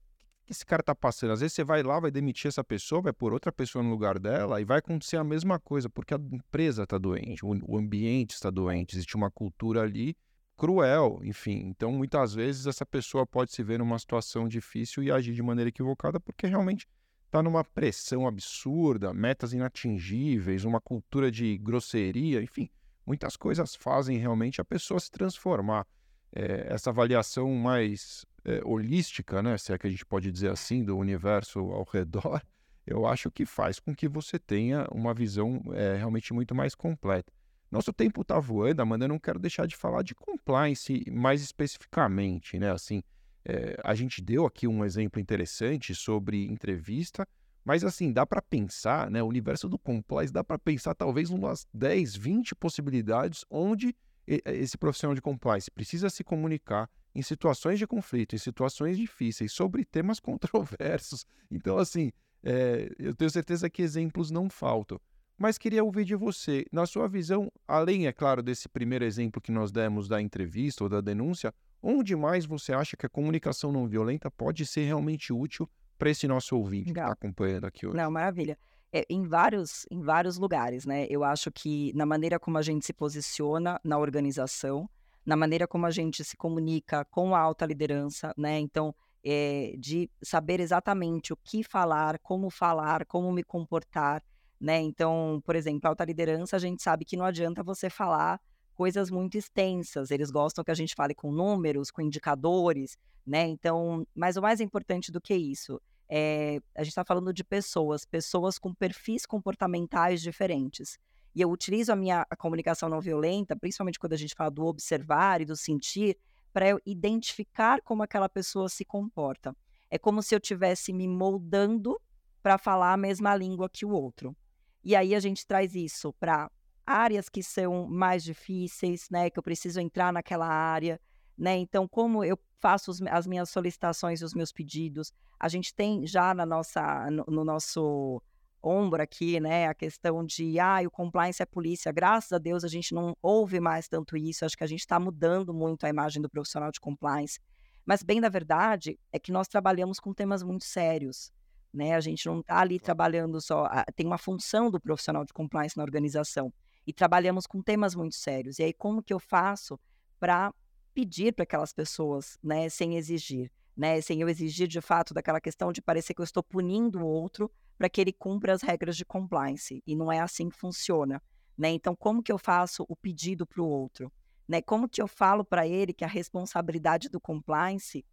que 0.45 0.53
esse 0.53 0.65
cara 0.65 0.79
está 0.79 0.95
passando? 0.95 1.33
Às 1.33 1.41
vezes 1.41 1.53
você 1.53 1.65
vai 1.65 1.83
lá, 1.83 1.99
vai 1.99 2.09
demitir 2.09 2.47
essa 2.47 2.63
pessoa, 2.63 3.01
vai 3.01 3.11
pôr 3.11 3.33
outra 3.33 3.51
pessoa 3.51 3.83
no 3.83 3.89
lugar 3.89 4.17
dela 4.17 4.61
e 4.61 4.63
vai 4.63 4.79
acontecer 4.79 5.17
a 5.17 5.23
mesma 5.23 5.59
coisa, 5.59 5.89
porque 5.89 6.13
a 6.13 6.17
empresa 6.17 6.83
está 6.83 6.97
doente, 6.97 7.45
o 7.45 7.77
ambiente 7.77 8.31
está 8.31 8.49
doente, 8.49 8.95
existe 8.95 9.17
uma 9.17 9.29
cultura 9.29 9.81
ali 9.81 10.15
cruel, 10.57 11.21
enfim. 11.23 11.67
Então, 11.67 11.91
muitas 11.91 12.33
vezes, 12.33 12.65
essa 12.65 12.85
pessoa 12.85 13.25
pode 13.25 13.53
se 13.53 13.61
ver 13.63 13.79
numa 13.79 13.99
situação 13.99 14.47
difícil 14.47 15.03
e 15.03 15.11
agir 15.11 15.33
de 15.33 15.43
maneira 15.43 15.69
equivocada 15.69 16.19
porque 16.19 16.47
realmente 16.47 16.87
está 17.27 17.43
numa 17.43 17.63
pressão 17.63 18.27
absurda, 18.27 19.13
metas 19.13 19.53
inatingíveis, 19.53 20.65
uma 20.65 20.81
cultura 20.81 21.29
de 21.29 21.57
grosseria, 21.57 22.41
enfim, 22.41 22.69
muitas 23.05 23.35
coisas 23.37 23.75
fazem 23.75 24.17
realmente 24.17 24.59
a 24.59 24.65
pessoa 24.65 24.99
se 24.99 25.11
transformar. 25.11 25.85
É, 26.33 26.67
essa 26.73 26.89
avaliação 26.89 27.53
mais 27.53 28.25
é, 28.43 28.61
holística, 28.65 29.41
né, 29.41 29.57
se 29.57 29.71
é 29.71 29.77
que 29.77 29.87
a 29.87 29.89
gente 29.89 30.05
pode 30.05 30.31
dizer 30.31 30.51
assim, 30.51 30.83
do 30.83 30.97
universo 30.97 31.59
ao 31.59 31.83
redor, 31.83 32.41
eu 32.85 33.05
acho 33.05 33.29
que 33.29 33.45
faz 33.45 33.79
com 33.79 33.93
que 33.93 34.07
você 34.07 34.39
tenha 34.39 34.87
uma 34.91 35.13
visão 35.13 35.61
é, 35.73 35.95
realmente 35.95 36.33
muito 36.33 36.55
mais 36.55 36.73
completa. 36.73 37.31
Nosso 37.69 37.91
tempo 37.91 38.21
está 38.21 38.39
voando, 38.39 38.81
Amanda, 38.81 39.05
eu 39.05 39.09
não 39.09 39.19
quero 39.19 39.39
deixar 39.39 39.67
de 39.67 39.75
falar 39.75 40.01
de 40.01 40.15
compliance 40.15 41.03
mais 41.11 41.41
especificamente, 41.41 42.57
né? 42.57 42.71
Assim, 42.71 43.03
é, 43.43 43.77
a 43.83 43.93
gente 43.93 44.21
deu 44.21 44.45
aqui 44.45 44.67
um 44.67 44.85
exemplo 44.85 45.19
interessante 45.19 45.93
sobre 45.93 46.45
entrevista, 46.45 47.27
mas 47.65 47.83
assim, 47.83 48.13
dá 48.13 48.25
para 48.25 48.41
pensar, 48.41 49.11
né? 49.11 49.21
O 49.21 49.27
universo 49.27 49.67
do 49.67 49.77
compliance 49.77 50.31
dá 50.31 50.43
para 50.43 50.57
pensar 50.57 50.95
talvez 50.95 51.29
umas 51.29 51.67
10, 51.73 52.15
20 52.15 52.55
possibilidades 52.55 53.43
onde 53.49 53.93
esse 54.27 54.77
profissional 54.77 55.15
de 55.15 55.21
compliance 55.21 55.71
precisa 55.71 56.09
se 56.09 56.23
comunicar 56.23 56.89
em 57.15 57.21
situações 57.21 57.79
de 57.79 57.87
conflito, 57.87 58.35
em 58.35 58.37
situações 58.37 58.97
difíceis, 58.97 59.51
sobre 59.51 59.83
temas 59.83 60.19
controversos. 60.21 61.25
Então, 61.49 61.77
assim, 61.77 62.11
é, 62.43 62.89
eu 62.99 63.15
tenho 63.15 63.29
certeza 63.29 63.69
que 63.69 63.81
exemplos 63.81 64.29
não 64.29 64.49
faltam. 64.49 64.99
Mas 65.37 65.57
queria 65.57 65.83
ouvir 65.83 66.03
de 66.03 66.15
você, 66.15 66.65
na 66.71 66.87
sua 66.87 67.07
visão, 67.07 67.51
além, 67.67 68.07
é 68.07 68.11
claro, 68.11 68.41
desse 68.41 68.67
primeiro 68.67 69.05
exemplo 69.05 69.39
que 69.39 69.51
nós 69.51 69.71
demos 69.71 70.07
da 70.07 70.19
entrevista 70.19 70.83
ou 70.83 70.89
da 70.89 70.99
denúncia, 70.99 71.53
onde 71.81 72.15
mais 72.15 72.45
você 72.45 72.73
acha 72.73 72.97
que 72.97 73.05
a 73.05 73.09
comunicação 73.09 73.71
não 73.71 73.87
violenta 73.87 74.31
pode 74.31 74.65
ser 74.65 74.85
realmente 74.85 75.31
útil 75.31 75.69
para 75.97 76.09
esse 76.09 76.27
nosso 76.27 76.57
ouvinte 76.57 76.85
que 76.85 76.99
está 76.99 77.11
acompanhando 77.11 77.65
aqui 77.65 77.85
hoje? 77.85 77.95
Não, 77.97 78.09
maravilha. 78.09 78.57
É, 78.91 79.05
em, 79.09 79.27
vários, 79.27 79.85
em 79.91 80.01
vários 80.01 80.39
lugares, 80.39 80.85
né? 80.85 81.05
Eu 81.07 81.23
acho 81.23 81.51
que 81.51 81.93
na 81.93 82.05
maneira 82.05 82.39
como 82.39 82.57
a 82.57 82.61
gente 82.63 82.85
se 82.85 82.93
posiciona 82.93 83.79
na 83.83 83.99
organização, 83.99 84.89
na 85.23 85.35
maneira 85.35 85.67
como 85.67 85.85
a 85.85 85.91
gente 85.91 86.23
se 86.23 86.35
comunica 86.35 87.05
com 87.05 87.35
a 87.35 87.39
alta 87.39 87.63
liderança, 87.65 88.33
né? 88.35 88.57
Então, 88.59 88.95
é, 89.23 89.75
de 89.77 90.09
saber 90.23 90.59
exatamente 90.59 91.31
o 91.31 91.37
que 91.37 91.63
falar, 91.63 92.17
como 92.19 92.49
falar, 92.49 93.05
como 93.05 93.31
me 93.31 93.43
comportar, 93.43 94.23
né? 94.59 94.79
Então, 94.81 95.41
por 95.45 95.55
exemplo, 95.55 95.87
alta 95.87 96.05
liderança, 96.05 96.55
a 96.55 96.59
gente 96.59 96.81
sabe 96.81 97.05
que 97.05 97.17
não 97.17 97.25
adianta 97.25 97.63
você 97.63 97.89
falar 97.89 98.41
coisas 98.73 99.09
muito 99.09 99.37
extensas. 99.37 100.11
Eles 100.11 100.29
gostam 100.29 100.63
que 100.63 100.71
a 100.71 100.75
gente 100.75 100.93
fale 100.95 101.15
com 101.15 101.31
números, 101.31 101.89
com 101.89 102.01
indicadores, 102.01 102.97
né? 103.25 103.47
Então, 103.47 104.05
mas 104.15 104.37
o 104.37 104.41
mais 104.41 104.61
importante 104.61 105.11
do 105.11 105.19
que 105.19 105.35
isso 105.35 105.81
é 106.09 106.61
a 106.75 106.83
gente 106.83 106.91
está 106.91 107.03
falando 107.03 107.33
de 107.33 107.43
pessoas, 107.43 108.05
pessoas 108.05 108.57
com 108.57 108.73
perfis 108.73 109.25
comportamentais 109.25 110.21
diferentes. 110.21 110.97
E 111.35 111.41
eu 111.41 111.51
utilizo 111.51 111.91
a 111.91 111.95
minha 111.95 112.25
a 112.29 112.35
comunicação 112.35 112.87
não 112.87 113.01
violenta, 113.01 113.55
principalmente 113.55 113.99
quando 113.99 114.13
a 114.13 114.17
gente 114.17 114.33
fala 114.35 114.49
do 114.49 114.65
observar 114.65 115.41
e 115.41 115.45
do 115.45 115.55
sentir, 115.55 116.17
para 116.53 116.69
eu 116.69 116.79
identificar 116.85 117.81
como 117.81 118.03
aquela 118.03 118.29
pessoa 118.29 118.69
se 118.69 118.85
comporta. 118.85 119.55
É 119.89 119.97
como 119.97 120.21
se 120.23 120.33
eu 120.33 120.37
estivesse 120.37 120.91
me 120.93 121.07
moldando 121.07 121.99
para 122.41 122.57
falar 122.57 122.93
a 122.93 122.97
mesma 122.97 123.35
língua 123.35 123.69
que 123.69 123.85
o 123.85 123.89
outro. 123.89 124.35
E 124.83 124.95
aí 124.95 125.13
a 125.13 125.19
gente 125.19 125.45
traz 125.45 125.75
isso 125.75 126.13
para 126.13 126.49
áreas 126.85 127.27
que 127.27 127.43
são 127.43 127.87
mais 127.87 128.23
difíceis, 128.23 129.09
né? 129.09 129.29
Que 129.29 129.37
eu 129.39 129.43
preciso 129.43 129.79
entrar 129.79 130.13
naquela 130.13 130.47
área, 130.47 130.99
né? 131.37 131.57
Então, 131.57 131.87
como 131.87 132.23
eu 132.23 132.39
faço 132.59 132.91
os, 132.91 133.01
as 133.03 133.27
minhas 133.27 133.49
solicitações 133.49 134.21
os 134.21 134.33
meus 134.33 134.51
pedidos, 134.51 135.11
a 135.39 135.47
gente 135.47 135.73
tem 135.73 136.05
já 136.07 136.33
na 136.33 136.45
nossa, 136.45 137.09
no, 137.11 137.25
no 137.27 137.43
nosso 137.43 138.21
ombro 138.61 139.01
aqui, 139.01 139.39
né, 139.39 139.67
a 139.67 139.73
questão 139.73 140.25
de, 140.25 140.59
ah, 140.59 140.79
o 140.85 140.91
compliance 140.91 141.41
é 141.41 141.45
polícia. 141.45 141.91
Graças 141.91 142.31
a 142.31 142.37
Deus 142.37 142.63
a 142.63 142.67
gente 142.67 142.93
não 142.93 143.15
ouve 143.21 143.59
mais 143.59 143.87
tanto 143.87 144.17
isso. 144.17 144.45
Acho 144.45 144.57
que 144.57 144.63
a 144.63 144.67
gente 144.67 144.79
está 144.79 144.99
mudando 144.99 145.53
muito 145.53 145.85
a 145.85 145.89
imagem 145.89 146.21
do 146.21 146.29
profissional 146.29 146.71
de 146.71 146.79
compliance. 146.79 147.39
Mas 147.85 148.03
bem 148.03 148.19
da 148.19 148.29
verdade 148.29 148.99
é 149.11 149.19
que 149.19 149.31
nós 149.31 149.47
trabalhamos 149.47 149.99
com 149.99 150.13
temas 150.13 150.43
muito 150.43 150.65
sérios, 150.65 151.31
né? 151.77 151.93
A 151.93 151.99
gente 151.99 152.25
não 152.25 152.39
está 152.39 152.59
ali 152.59 152.79
trabalhando 152.79 153.39
só, 153.39 153.69
tem 153.95 154.05
uma 154.05 154.17
função 154.17 154.71
do 154.71 154.79
profissional 154.79 155.23
de 155.23 155.31
compliance 155.31 155.77
na 155.77 155.83
organização 155.83 156.51
e 156.85 156.91
trabalhamos 156.91 157.45
com 157.45 157.61
temas 157.61 157.93
muito 157.93 158.15
sérios. 158.15 158.57
E 158.57 158.63
aí 158.63 158.73
como 158.73 159.03
que 159.03 159.13
eu 159.13 159.19
faço 159.19 159.79
para 160.19 160.51
pedir 160.93 161.33
para 161.33 161.43
aquelas 161.43 161.71
pessoas, 161.71 162.39
né, 162.41 162.67
sem 162.67 162.97
exigir, 162.97 163.51
né, 163.75 164.01
sem 164.01 164.19
eu 164.19 164.27
exigir 164.27 164.67
de 164.67 164.81
fato 164.81 165.13
daquela 165.13 165.39
questão 165.39 165.71
de 165.71 165.79
parecer 165.79 166.15
que 166.15 166.21
eu 166.21 166.25
estou 166.25 166.41
punindo 166.41 166.99
o 166.99 167.05
outro, 167.05 167.51
para 167.77 167.87
que 167.87 168.01
ele 168.01 168.11
cumpra 168.11 168.53
as 168.53 168.63
regras 168.63 168.97
de 168.97 169.05
compliance. 169.05 169.83
E 169.85 169.95
não 169.95 170.11
é 170.11 170.19
assim 170.19 170.49
que 170.49 170.57
funciona. 170.57 171.21
Né? 171.55 171.69
Então, 171.69 171.95
como 171.95 172.23
que 172.23 172.31
eu 172.31 172.39
faço 172.39 172.83
o 172.89 172.95
pedido 172.95 173.45
para 173.45 173.61
o 173.61 173.67
outro? 173.67 174.11
Né? 174.47 174.63
Como 174.63 174.89
que 174.89 174.99
eu 174.99 175.07
falo 175.07 175.45
para 175.45 175.67
ele 175.67 175.93
que 175.93 176.03
a 176.03 176.07
responsabilidade 176.07 177.07
do 177.07 177.19
compliance 177.19 178.03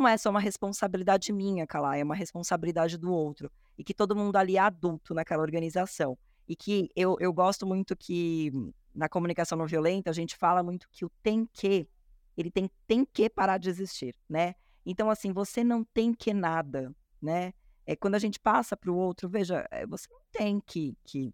não 0.00 0.08
é 0.08 0.16
só 0.16 0.28
uma 0.28 0.40
responsabilidade 0.40 1.32
minha, 1.32 1.66
Calá, 1.66 1.96
é 1.96 2.02
uma 2.02 2.16
responsabilidade 2.16 2.98
do 2.98 3.12
outro. 3.12 3.50
E 3.78 3.84
que 3.84 3.94
todo 3.94 4.16
mundo 4.16 4.34
ali 4.36 4.56
é 4.56 4.60
adulto 4.60 5.14
naquela 5.14 5.42
organização. 5.42 6.18
E 6.48 6.56
que 6.56 6.90
eu, 6.96 7.16
eu 7.20 7.32
gosto 7.32 7.64
muito 7.64 7.96
que 7.96 8.50
na 8.92 9.08
comunicação 9.08 9.56
não 9.56 9.66
violenta 9.66 10.10
a 10.10 10.12
gente 10.12 10.36
fala 10.36 10.62
muito 10.64 10.88
que 10.90 11.04
o 11.04 11.10
tem 11.22 11.48
que, 11.52 11.88
ele 12.36 12.50
tem, 12.50 12.68
tem 12.88 13.04
que 13.04 13.30
parar 13.30 13.56
de 13.58 13.70
existir, 13.70 14.16
né? 14.28 14.56
Então, 14.84 15.08
assim, 15.08 15.32
você 15.32 15.62
não 15.62 15.84
tem 15.84 16.12
que 16.12 16.34
nada, 16.34 16.94
né? 17.22 17.52
É, 17.86 17.94
quando 17.94 18.16
a 18.16 18.18
gente 18.18 18.40
passa 18.40 18.76
para 18.76 18.90
o 18.90 18.96
outro, 18.96 19.28
veja, 19.28 19.66
é, 19.70 19.86
você 19.86 20.08
não 20.10 20.20
tem 20.32 20.60
que, 20.60 20.96
que 21.04 21.32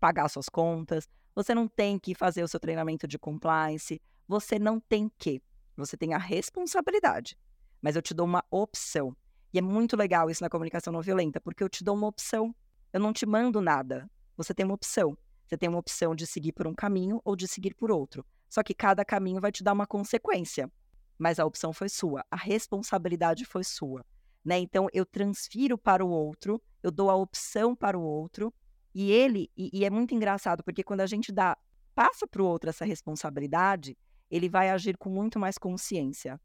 pagar 0.00 0.28
suas 0.28 0.48
contas, 0.48 1.08
você 1.34 1.54
não 1.54 1.68
tem 1.68 1.98
que 1.98 2.14
fazer 2.14 2.42
o 2.42 2.48
seu 2.48 2.58
treinamento 2.58 3.06
de 3.06 3.18
compliance, 3.18 4.00
você 4.26 4.58
não 4.58 4.80
tem 4.80 5.10
que. 5.16 5.40
Você 5.76 5.96
tem 5.96 6.12
a 6.12 6.18
responsabilidade. 6.18 7.36
Mas 7.80 7.96
eu 7.96 8.02
te 8.02 8.14
dou 8.14 8.26
uma 8.26 8.44
opção. 8.50 9.16
E 9.52 9.58
é 9.58 9.62
muito 9.62 9.96
legal 9.96 10.30
isso 10.30 10.42
na 10.42 10.50
comunicação 10.50 10.92
não 10.92 11.02
violenta, 11.02 11.40
porque 11.40 11.62
eu 11.62 11.68
te 11.68 11.82
dou 11.82 11.96
uma 11.96 12.06
opção. 12.06 12.54
Eu 12.92 13.00
não 13.00 13.12
te 13.12 13.26
mando 13.26 13.60
nada. 13.60 14.10
Você 14.36 14.54
tem 14.54 14.64
uma 14.64 14.74
opção. 14.74 15.16
Você 15.46 15.56
tem 15.56 15.68
uma 15.68 15.78
opção 15.78 16.14
de 16.14 16.26
seguir 16.26 16.52
por 16.52 16.66
um 16.66 16.74
caminho 16.74 17.20
ou 17.24 17.34
de 17.34 17.48
seguir 17.48 17.74
por 17.74 17.90
outro. 17.90 18.24
Só 18.48 18.62
que 18.62 18.74
cada 18.74 19.04
caminho 19.04 19.40
vai 19.40 19.50
te 19.50 19.64
dar 19.64 19.72
uma 19.72 19.86
consequência. 19.86 20.70
Mas 21.18 21.38
a 21.38 21.44
opção 21.44 21.72
foi 21.72 21.88
sua, 21.88 22.24
a 22.30 22.36
responsabilidade 22.36 23.44
foi 23.44 23.62
sua. 23.62 24.04
Né? 24.44 24.58
Então 24.58 24.88
eu 24.92 25.04
transfiro 25.04 25.76
para 25.76 26.04
o 26.04 26.08
outro, 26.08 26.62
eu 26.82 26.90
dou 26.90 27.10
a 27.10 27.14
opção 27.14 27.76
para 27.76 27.98
o 27.98 28.02
outro, 28.02 28.52
e 28.94 29.10
ele, 29.10 29.50
e, 29.56 29.70
e 29.72 29.84
é 29.84 29.90
muito 29.90 30.14
engraçado, 30.14 30.64
porque 30.64 30.82
quando 30.82 31.02
a 31.02 31.06
gente 31.06 31.30
dá, 31.30 31.56
passa 31.94 32.26
para 32.26 32.42
o 32.42 32.46
outro 32.46 32.70
essa 32.70 32.84
responsabilidade, 32.84 33.96
ele 34.30 34.48
vai 34.48 34.70
agir 34.70 34.96
com 34.96 35.10
muito 35.10 35.38
mais 35.38 35.58
consciência. 35.58 36.40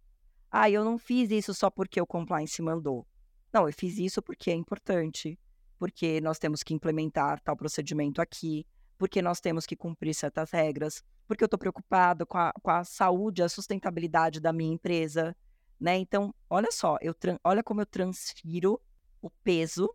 Ah, 0.58 0.70
eu 0.70 0.86
não 0.86 0.97
fiz 0.97 1.32
isso 1.32 1.53
só 1.53 1.70
porque 1.70 1.99
o 1.99 2.08
compliance 2.08 2.62
mandou. 2.62 3.06
Não, 3.51 3.68
eu 3.68 3.74
fiz 3.74 3.97
isso 3.97 4.22
porque 4.22 4.49
é 4.49 4.53
importante, 4.53 5.38
porque 5.78 6.22
nós 6.22 6.39
temos 6.39 6.64
que 6.64 6.74
implementar 6.74 7.41
tal 7.41 7.58
procedimento 7.58 8.22
aqui, 8.22 8.66
porque 8.97 9.22
nós 9.22 9.41
temos 9.41 9.66
que 9.66 9.76
cumprir 9.76 10.14
certas 10.14 10.51
regras, 10.51 11.03
porque 11.28 11.43
eu 11.43 11.47
estou 11.47 11.60
preocupado 11.60 12.26
com 12.26 12.38
a, 12.38 12.53
com 12.53 12.72
a 12.72 12.86
saúde, 12.86 13.43
a 13.43 13.49
sustentabilidade 13.49 14.39
da 14.39 14.53
minha 14.53 14.74
empresa, 14.74 15.36
né? 15.78 15.97
Então, 15.97 16.34
olha 16.49 16.72
só, 16.72 16.97
eu 17.01 17.14
olha 17.43 17.62
como 17.62 17.82
eu 17.82 17.86
transfiro 17.86 18.80
o 19.22 19.30
peso 19.30 19.93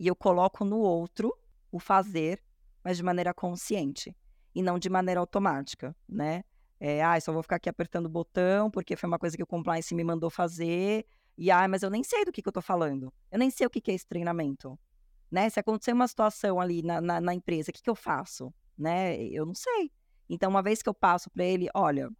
e 0.00 0.06
eu 0.06 0.16
coloco 0.16 0.64
no 0.64 0.78
outro 0.78 1.36
o 1.70 1.78
fazer, 1.78 2.42
mas 2.82 2.96
de 2.96 3.02
maneira 3.02 3.34
consciente 3.34 4.16
e 4.54 4.62
não 4.62 4.78
de 4.78 4.88
maneira 4.88 5.20
automática, 5.20 5.94
né? 6.08 6.44
É, 6.80 7.02
ah, 7.02 7.20
só 7.20 7.32
vou 7.32 7.42
ficar 7.42 7.56
aqui 7.56 7.68
apertando 7.68 8.06
o 8.06 8.08
botão 8.08 8.70
porque 8.70 8.96
foi 8.96 9.08
uma 9.08 9.18
coisa 9.18 9.36
que 9.36 9.42
o 9.42 9.46
compliance 9.46 9.94
me 9.94 10.04
mandou 10.04 10.30
fazer. 10.30 11.04
E, 11.36 11.50
ah, 11.50 11.66
mas 11.68 11.82
eu 11.82 11.90
nem 11.90 12.02
sei 12.02 12.24
do 12.24 12.32
que, 12.32 12.42
que 12.42 12.48
eu 12.48 12.52
tô 12.52 12.62
falando. 12.62 13.12
Eu 13.30 13.38
nem 13.38 13.50
sei 13.50 13.66
o 13.66 13.70
que, 13.70 13.80
que 13.80 13.90
é 13.90 13.94
esse 13.94 14.06
treinamento. 14.06 14.78
Né? 15.30 15.48
Se 15.50 15.60
acontecer 15.60 15.92
uma 15.92 16.08
situação 16.08 16.60
ali 16.60 16.82
na, 16.82 17.00
na, 17.00 17.20
na 17.20 17.34
empresa, 17.34 17.70
o 17.70 17.74
que, 17.74 17.82
que 17.82 17.90
eu 17.90 17.94
faço? 17.94 18.52
Né? 18.76 19.16
Eu 19.24 19.44
não 19.44 19.54
sei. 19.54 19.90
Então, 20.28 20.50
uma 20.50 20.62
vez 20.62 20.82
que 20.82 20.88
eu 20.88 20.94
passo 20.94 21.30
para 21.30 21.44
ele, 21.44 21.68
olha, 21.74 22.10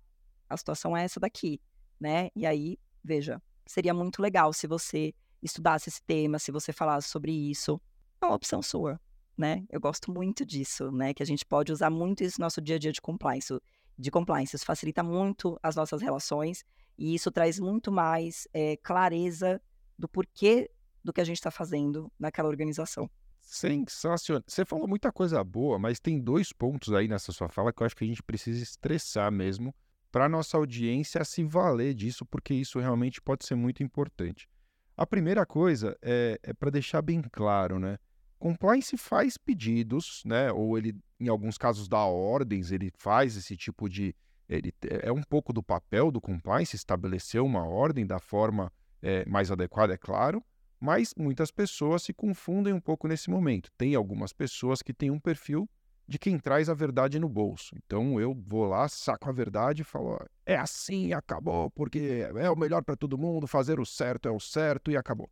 a 0.49 0.57
situação 0.57 0.97
é 0.97 1.05
essa 1.05 1.21
daqui, 1.21 1.61
né? 2.01 2.31
E 2.35 2.47
aí, 2.47 2.79
veja, 3.05 3.43
seria 3.67 3.93
muito 3.93 4.23
legal 4.23 4.53
se 4.53 4.67
você 4.67 5.15
estudasse 5.43 5.89
esse 5.89 6.03
tema, 6.03 6.39
se 6.39 6.51
você 6.51 6.73
falasse 6.73 7.09
sobre 7.09 7.33
isso. 7.33 7.81
É 8.21 8.27
uma 8.27 8.35
opção 8.35 8.63
sua, 8.63 9.01
né? 9.37 9.65
Eu 9.69 9.81
gosto 9.81 10.11
muito 10.11 10.45
disso, 10.45 10.91
né? 10.91 11.13
Que 11.13 11.23
a 11.23 11.27
gente 11.27 11.45
pode 11.45 11.71
usar 11.71 11.91
muito 11.91 12.25
isso 12.25 12.41
no 12.41 12.45
nosso 12.45 12.61
dia 12.61 12.77
a 12.77 12.79
dia 12.79 12.93
de 12.93 13.01
compliance. 13.01 13.53
De 13.99 14.11
compliance. 14.11 14.55
Isso 14.55 14.65
facilita 14.65 15.03
muito 15.03 15.59
as 15.63 15.75
nossas 15.75 16.01
relações 16.01 16.65
e 16.97 17.15
isso 17.15 17.31
traz 17.31 17.59
muito 17.59 17.91
mais 17.91 18.47
é, 18.53 18.77
clareza 18.77 19.61
do 19.99 20.09
porquê 20.09 20.71
do 21.03 21.13
que 21.13 21.21
a 21.21 21.25
gente 21.25 21.37
está 21.37 21.51
fazendo 21.51 22.11
naquela 22.19 22.49
organização. 22.49 23.11
Sensacional. 23.41 24.43
Você 24.47 24.65
falou 24.65 24.87
muita 24.87 25.11
coisa 25.11 25.43
boa, 25.43 25.79
mas 25.79 25.99
tem 25.99 26.21
dois 26.21 26.53
pontos 26.53 26.93
aí 26.93 27.09
nessa 27.09 27.33
sua 27.33 27.49
fala 27.49 27.73
que 27.73 27.83
eu 27.83 27.87
acho 27.87 27.97
que 27.97 28.05
a 28.05 28.07
gente 28.07 28.23
precisa 28.23 28.63
estressar 28.63 29.33
mesmo 29.33 29.75
para 30.13 30.29
nossa 30.29 30.57
audiência 30.57 31.25
se 31.25 31.45
valer 31.45 31.95
disso, 31.95 32.27
porque 32.27 32.55
isso 32.55 32.79
realmente 32.79 33.21
pode 33.21 33.47
ser 33.47 33.55
muito 33.55 33.83
importante. 33.83 34.49
A 34.97 35.07
primeira 35.07 35.47
coisa 35.47 35.97
é, 36.03 36.39
é 36.43 36.53
para 36.53 36.71
deixar 36.71 37.01
bem 37.01 37.23
claro, 37.23 37.79
né? 37.79 37.99
Compliance 38.39 38.97
faz 38.97 39.37
pedidos, 39.37 40.23
né? 40.25 40.53
Ou 40.53 40.79
ele, 40.79 40.95
em 41.19 41.29
alguns 41.29 41.59
casos, 41.59 41.89
dá 41.89 42.05
ordens, 42.05 42.71
ele 42.71 42.91
faz 42.97 43.37
esse 43.37 43.57
tipo 43.57 43.89
de. 43.89 44.15
Ele, 44.49 44.73
é 45.03 45.13
um 45.13 45.23
pouco 45.23 45.53
do 45.53 45.63
papel 45.63 46.11
do 46.11 46.21
compliance 46.21 46.75
estabelecer 46.75 47.43
uma 47.43 47.67
ordem 47.67 48.07
da 48.07 48.19
forma 48.19 48.73
é, 49.03 49.25
mais 49.27 49.51
adequada, 49.51 49.93
é 49.93 49.97
claro, 49.99 50.43
mas 50.81 51.13
muitas 51.17 51.51
pessoas 51.51 52.03
se 52.03 52.15
confundem 52.15 52.73
um 52.73 52.81
pouco 52.81 53.07
nesse 53.09 53.29
momento. 53.29 53.71
Tem 53.77 53.95
algumas 53.95 54.33
pessoas 54.33 54.81
que 54.81 54.95
têm 54.95 55.11
um 55.11 55.21
perfil 55.21 55.69
de 56.07 56.19
quem 56.19 56.39
traz 56.39 56.71
a 56.71 56.75
verdade 56.75 57.19
no 57.19 57.29
bolso. 57.29 57.75
Então 57.77 58.19
eu 58.19 58.35
vou 58.47 58.65
lá, 58.65 58.89
saco 58.89 59.29
a 59.29 59.33
verdade 59.33 59.83
e 59.83 59.85
falo: 59.85 60.19
é 60.47 60.57
assim, 60.57 61.13
acabou, 61.13 61.71
porque 61.71 62.27
é 62.35 62.51
o 62.51 62.57
melhor 62.57 62.83
para 62.83 62.97
todo 62.97 63.19
mundo, 63.19 63.47
fazer 63.47 63.79
o 63.79 63.85
certo 63.85 64.29
é 64.29 64.33
o 64.33 64.41
certo 64.41 64.91
e 64.91 64.97
acabou. 64.97 65.31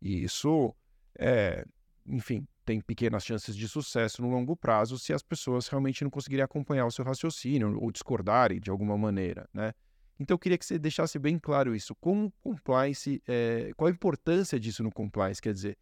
E 0.00 0.24
isso 0.24 0.74
é, 1.18 1.66
enfim, 2.06 2.46
tem 2.64 2.80
pequenas 2.80 3.24
chances 3.24 3.56
de 3.56 3.68
sucesso 3.68 4.22
no 4.22 4.30
longo 4.30 4.56
prazo 4.56 4.98
se 4.98 5.12
as 5.12 5.22
pessoas 5.22 5.68
realmente 5.68 6.02
não 6.02 6.10
conseguirem 6.10 6.44
acompanhar 6.44 6.86
o 6.86 6.90
seu 6.90 7.04
raciocínio 7.04 7.78
ou 7.80 7.90
discordarem 7.90 8.60
de 8.60 8.70
alguma 8.70 8.96
maneira, 8.96 9.48
né? 9.52 9.72
Então 10.18 10.34
eu 10.34 10.38
queria 10.38 10.56
que 10.56 10.64
você 10.64 10.78
deixasse 10.78 11.18
bem 11.18 11.38
claro 11.38 11.74
isso. 11.74 11.94
Como 11.96 12.32
compliance, 12.40 13.22
é, 13.26 13.72
qual 13.76 13.88
a 13.88 13.90
importância 13.90 14.60
disso 14.60 14.82
no 14.82 14.92
compliance? 14.92 15.42
Quer 15.42 15.52
dizer, 15.52 15.76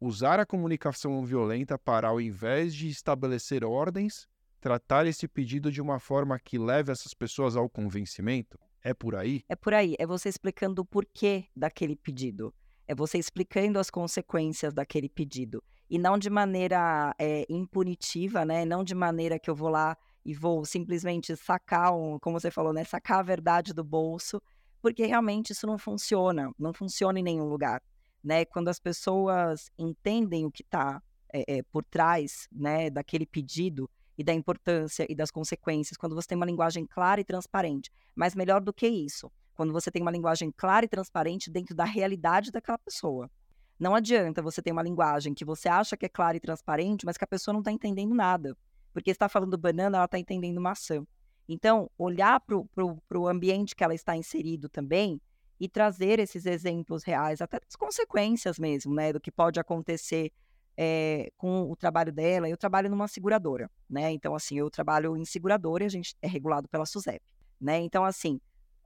usar 0.00 0.38
a 0.38 0.46
comunicação 0.46 1.24
violenta 1.24 1.78
para, 1.78 2.08
ao 2.08 2.20
invés 2.20 2.74
de 2.74 2.88
estabelecer 2.88 3.64
ordens, 3.64 4.28
tratar 4.60 5.06
esse 5.06 5.26
pedido 5.26 5.72
de 5.72 5.80
uma 5.80 5.98
forma 5.98 6.38
que 6.38 6.58
leve 6.58 6.92
essas 6.92 7.14
pessoas 7.14 7.56
ao 7.56 7.68
convencimento? 7.68 8.58
É 8.82 8.92
por 8.92 9.16
aí? 9.16 9.42
É 9.48 9.56
por 9.56 9.72
aí. 9.74 9.94
É 9.98 10.06
você 10.06 10.28
explicando 10.28 10.82
o 10.82 10.84
porquê 10.84 11.46
daquele 11.56 11.96
pedido. 11.96 12.54
É 12.88 12.94
você 12.94 13.18
explicando 13.18 13.78
as 13.78 13.90
consequências 13.90 14.72
daquele 14.72 15.10
pedido. 15.10 15.62
E 15.90 15.98
não 15.98 16.16
de 16.18 16.30
maneira 16.30 17.14
é, 17.18 17.44
impunitiva, 17.46 18.46
né? 18.46 18.64
Não 18.64 18.82
de 18.82 18.94
maneira 18.94 19.38
que 19.38 19.50
eu 19.50 19.54
vou 19.54 19.68
lá 19.68 19.94
e 20.24 20.34
vou 20.34 20.64
simplesmente 20.64 21.36
sacar, 21.36 21.94
um, 21.94 22.18
como 22.18 22.40
você 22.40 22.50
falou, 22.50 22.72
né? 22.72 22.84
Sacar 22.84 23.18
a 23.18 23.22
verdade 23.22 23.74
do 23.74 23.84
bolso, 23.84 24.42
porque 24.80 25.04
realmente 25.04 25.52
isso 25.52 25.66
não 25.66 25.76
funciona. 25.76 26.50
Não 26.58 26.72
funciona 26.72 27.20
em 27.20 27.22
nenhum 27.22 27.44
lugar. 27.44 27.82
Né? 28.24 28.46
Quando 28.46 28.68
as 28.68 28.80
pessoas 28.80 29.70
entendem 29.78 30.46
o 30.46 30.50
que 30.50 30.62
está 30.62 31.02
é, 31.30 31.58
é, 31.58 31.62
por 31.62 31.84
trás 31.84 32.48
né, 32.50 32.88
daquele 32.88 33.26
pedido 33.26 33.88
e 34.16 34.24
da 34.24 34.32
importância 34.32 35.06
e 35.08 35.14
das 35.14 35.30
consequências, 35.30 35.96
quando 35.96 36.14
você 36.14 36.28
tem 36.28 36.36
uma 36.36 36.46
linguagem 36.46 36.86
clara 36.86 37.20
e 37.20 37.24
transparente. 37.24 37.90
Mas 38.14 38.34
melhor 38.34 38.60
do 38.60 38.72
que 38.72 38.88
isso, 38.88 39.30
quando 39.58 39.72
você 39.72 39.90
tem 39.90 40.00
uma 40.00 40.12
linguagem 40.12 40.52
clara 40.56 40.86
e 40.86 40.88
transparente 40.88 41.50
dentro 41.50 41.74
da 41.74 41.82
realidade 41.82 42.52
daquela 42.52 42.78
pessoa. 42.78 43.28
Não 43.76 43.92
adianta 43.92 44.40
você 44.40 44.62
ter 44.62 44.70
uma 44.70 44.84
linguagem 44.84 45.34
que 45.34 45.44
você 45.44 45.68
acha 45.68 45.96
que 45.96 46.06
é 46.06 46.08
clara 46.08 46.36
e 46.36 46.40
transparente, 46.40 47.04
mas 47.04 47.16
que 47.18 47.24
a 47.24 47.26
pessoa 47.26 47.52
não 47.52 47.58
está 47.58 47.72
entendendo 47.72 48.14
nada. 48.14 48.56
Porque 48.92 49.10
está 49.10 49.28
falando 49.28 49.58
banana, 49.58 49.98
ela 49.98 50.04
está 50.04 50.16
entendendo 50.16 50.60
maçã. 50.60 51.04
Então, 51.48 51.90
olhar 51.98 52.38
para 52.38 53.18
o 53.18 53.26
ambiente 53.26 53.74
que 53.74 53.82
ela 53.82 53.96
está 53.96 54.16
inserido 54.16 54.68
também 54.68 55.20
e 55.58 55.68
trazer 55.68 56.20
esses 56.20 56.46
exemplos 56.46 57.02
reais, 57.02 57.40
até 57.40 57.58
das 57.58 57.74
consequências 57.74 58.60
mesmo, 58.60 58.94
né, 58.94 59.12
do 59.12 59.18
que 59.18 59.32
pode 59.32 59.58
acontecer 59.58 60.30
é, 60.76 61.32
com 61.36 61.68
o 61.68 61.74
trabalho 61.74 62.12
dela. 62.12 62.48
Eu 62.48 62.56
trabalho 62.56 62.88
numa 62.88 63.08
seguradora, 63.08 63.68
né? 63.90 64.12
Então, 64.12 64.36
assim, 64.36 64.56
eu 64.56 64.70
trabalho 64.70 65.16
em 65.16 65.24
seguradora 65.24 65.82
e 65.82 65.86
a 65.86 65.90
gente 65.90 66.14
é 66.22 66.28
regulado 66.28 66.68
pela 66.68 66.86
SUSEP, 66.86 67.20
né? 67.60 67.80
Então, 67.80 68.04
assim, 68.04 68.40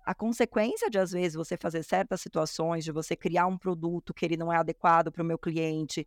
a 0.04 0.14
consequência 0.14 0.90
de, 0.90 0.98
às 0.98 1.12
vezes, 1.12 1.34
você 1.34 1.56
fazer 1.56 1.82
certas 1.82 2.20
situações, 2.20 2.84
de 2.84 2.92
você 2.92 3.14
criar 3.14 3.46
um 3.46 3.56
produto 3.56 4.12
que 4.12 4.24
ele 4.24 4.36
não 4.36 4.52
é 4.52 4.56
adequado 4.56 5.12
para 5.12 5.22
o 5.22 5.26
meu 5.26 5.38
cliente, 5.38 6.06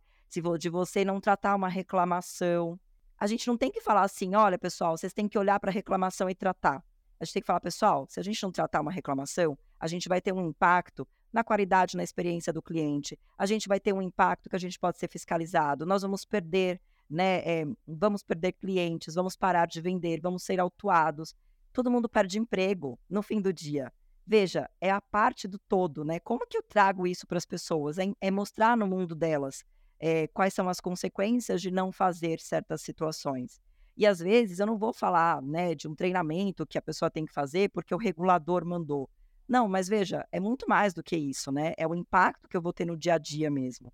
de 0.58 0.68
você 0.68 1.04
não 1.04 1.20
tratar 1.20 1.54
uma 1.54 1.68
reclamação. 1.68 2.78
A 3.18 3.26
gente 3.26 3.46
não 3.46 3.56
tem 3.56 3.70
que 3.70 3.80
falar 3.80 4.02
assim, 4.02 4.34
olha, 4.34 4.58
pessoal, 4.58 4.96
vocês 4.96 5.12
têm 5.12 5.28
que 5.28 5.38
olhar 5.38 5.58
para 5.58 5.70
a 5.70 5.72
reclamação 5.72 6.28
e 6.28 6.34
tratar. 6.34 6.84
A 7.18 7.24
gente 7.24 7.34
tem 7.34 7.42
que 7.42 7.46
falar, 7.46 7.60
pessoal, 7.60 8.06
se 8.08 8.20
a 8.20 8.22
gente 8.22 8.42
não 8.42 8.52
tratar 8.52 8.82
uma 8.82 8.92
reclamação, 8.92 9.56
a 9.80 9.86
gente 9.86 10.08
vai 10.08 10.20
ter 10.20 10.32
um 10.32 10.46
impacto 10.46 11.08
na 11.32 11.42
qualidade, 11.42 11.96
na 11.96 12.02
experiência 12.02 12.52
do 12.52 12.62
cliente. 12.62 13.18
A 13.38 13.46
gente 13.46 13.68
vai 13.68 13.80
ter 13.80 13.94
um 13.94 14.02
impacto 14.02 14.50
que 14.50 14.56
a 14.56 14.58
gente 14.58 14.78
pode 14.78 14.98
ser 14.98 15.08
fiscalizado. 15.08 15.86
Nós 15.86 16.02
vamos 16.02 16.24
perder, 16.24 16.80
né? 17.08 17.38
É, 17.38 17.66
vamos 17.86 18.22
perder 18.22 18.52
clientes, 18.52 19.14
vamos 19.14 19.36
parar 19.36 19.66
de 19.66 19.80
vender, 19.80 20.20
vamos 20.20 20.42
ser 20.42 20.60
autuados 20.60 21.34
todo 21.76 21.90
mundo 21.90 22.08
perde 22.08 22.38
emprego 22.38 22.98
no 23.08 23.22
fim 23.22 23.38
do 23.38 23.52
dia. 23.52 23.92
Veja, 24.26 24.68
é 24.80 24.90
a 24.90 24.98
parte 24.98 25.46
do 25.46 25.58
todo, 25.58 26.06
né? 26.06 26.18
Como 26.20 26.46
que 26.46 26.56
eu 26.56 26.62
trago 26.62 27.06
isso 27.06 27.26
para 27.26 27.36
as 27.36 27.44
pessoas? 27.44 27.98
É, 27.98 28.10
é, 28.18 28.30
mostrar 28.30 28.78
no 28.78 28.86
mundo 28.86 29.14
delas, 29.14 29.62
é, 30.00 30.26
quais 30.28 30.54
são 30.54 30.70
as 30.70 30.80
consequências 30.80 31.60
de 31.60 31.70
não 31.70 31.92
fazer 31.92 32.40
certas 32.40 32.80
situações. 32.80 33.60
E 33.94 34.06
às 34.06 34.20
vezes 34.20 34.58
eu 34.58 34.66
não 34.66 34.78
vou 34.78 34.90
falar 34.90 35.42
né, 35.42 35.74
de 35.74 35.86
um 35.86 35.94
treinamento 35.94 36.66
que 36.66 36.78
a 36.78 36.82
pessoa 36.82 37.10
tem 37.10 37.26
que 37.26 37.32
fazer 37.32 37.70
porque 37.70 37.94
o 37.94 37.98
regulador 37.98 38.64
mandou. 38.64 39.08
Não, 39.46 39.68
mas 39.68 39.86
veja, 39.86 40.26
é 40.32 40.40
muito 40.40 40.66
mais 40.66 40.94
do 40.94 41.02
que 41.02 41.14
isso, 41.16 41.52
né? 41.52 41.74
É 41.76 41.86
o 41.86 41.94
impacto 41.94 42.48
que 42.48 42.56
eu 42.56 42.62
vou 42.62 42.72
ter 42.72 42.86
no 42.86 42.96
dia 42.96 43.14
a 43.14 43.18
dia 43.18 43.50
mesmo. 43.50 43.92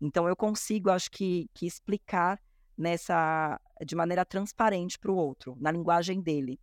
Então 0.00 0.28
eu 0.28 0.34
consigo, 0.34 0.90
acho 0.90 1.08
que, 1.12 1.48
que 1.54 1.64
explicar 1.64 2.40
nessa 2.76 3.60
de 3.86 3.94
maneira 3.94 4.24
transparente 4.24 4.98
para 4.98 5.12
o 5.12 5.16
outro, 5.16 5.56
na 5.60 5.70
linguagem 5.70 6.20
dele. 6.20 6.58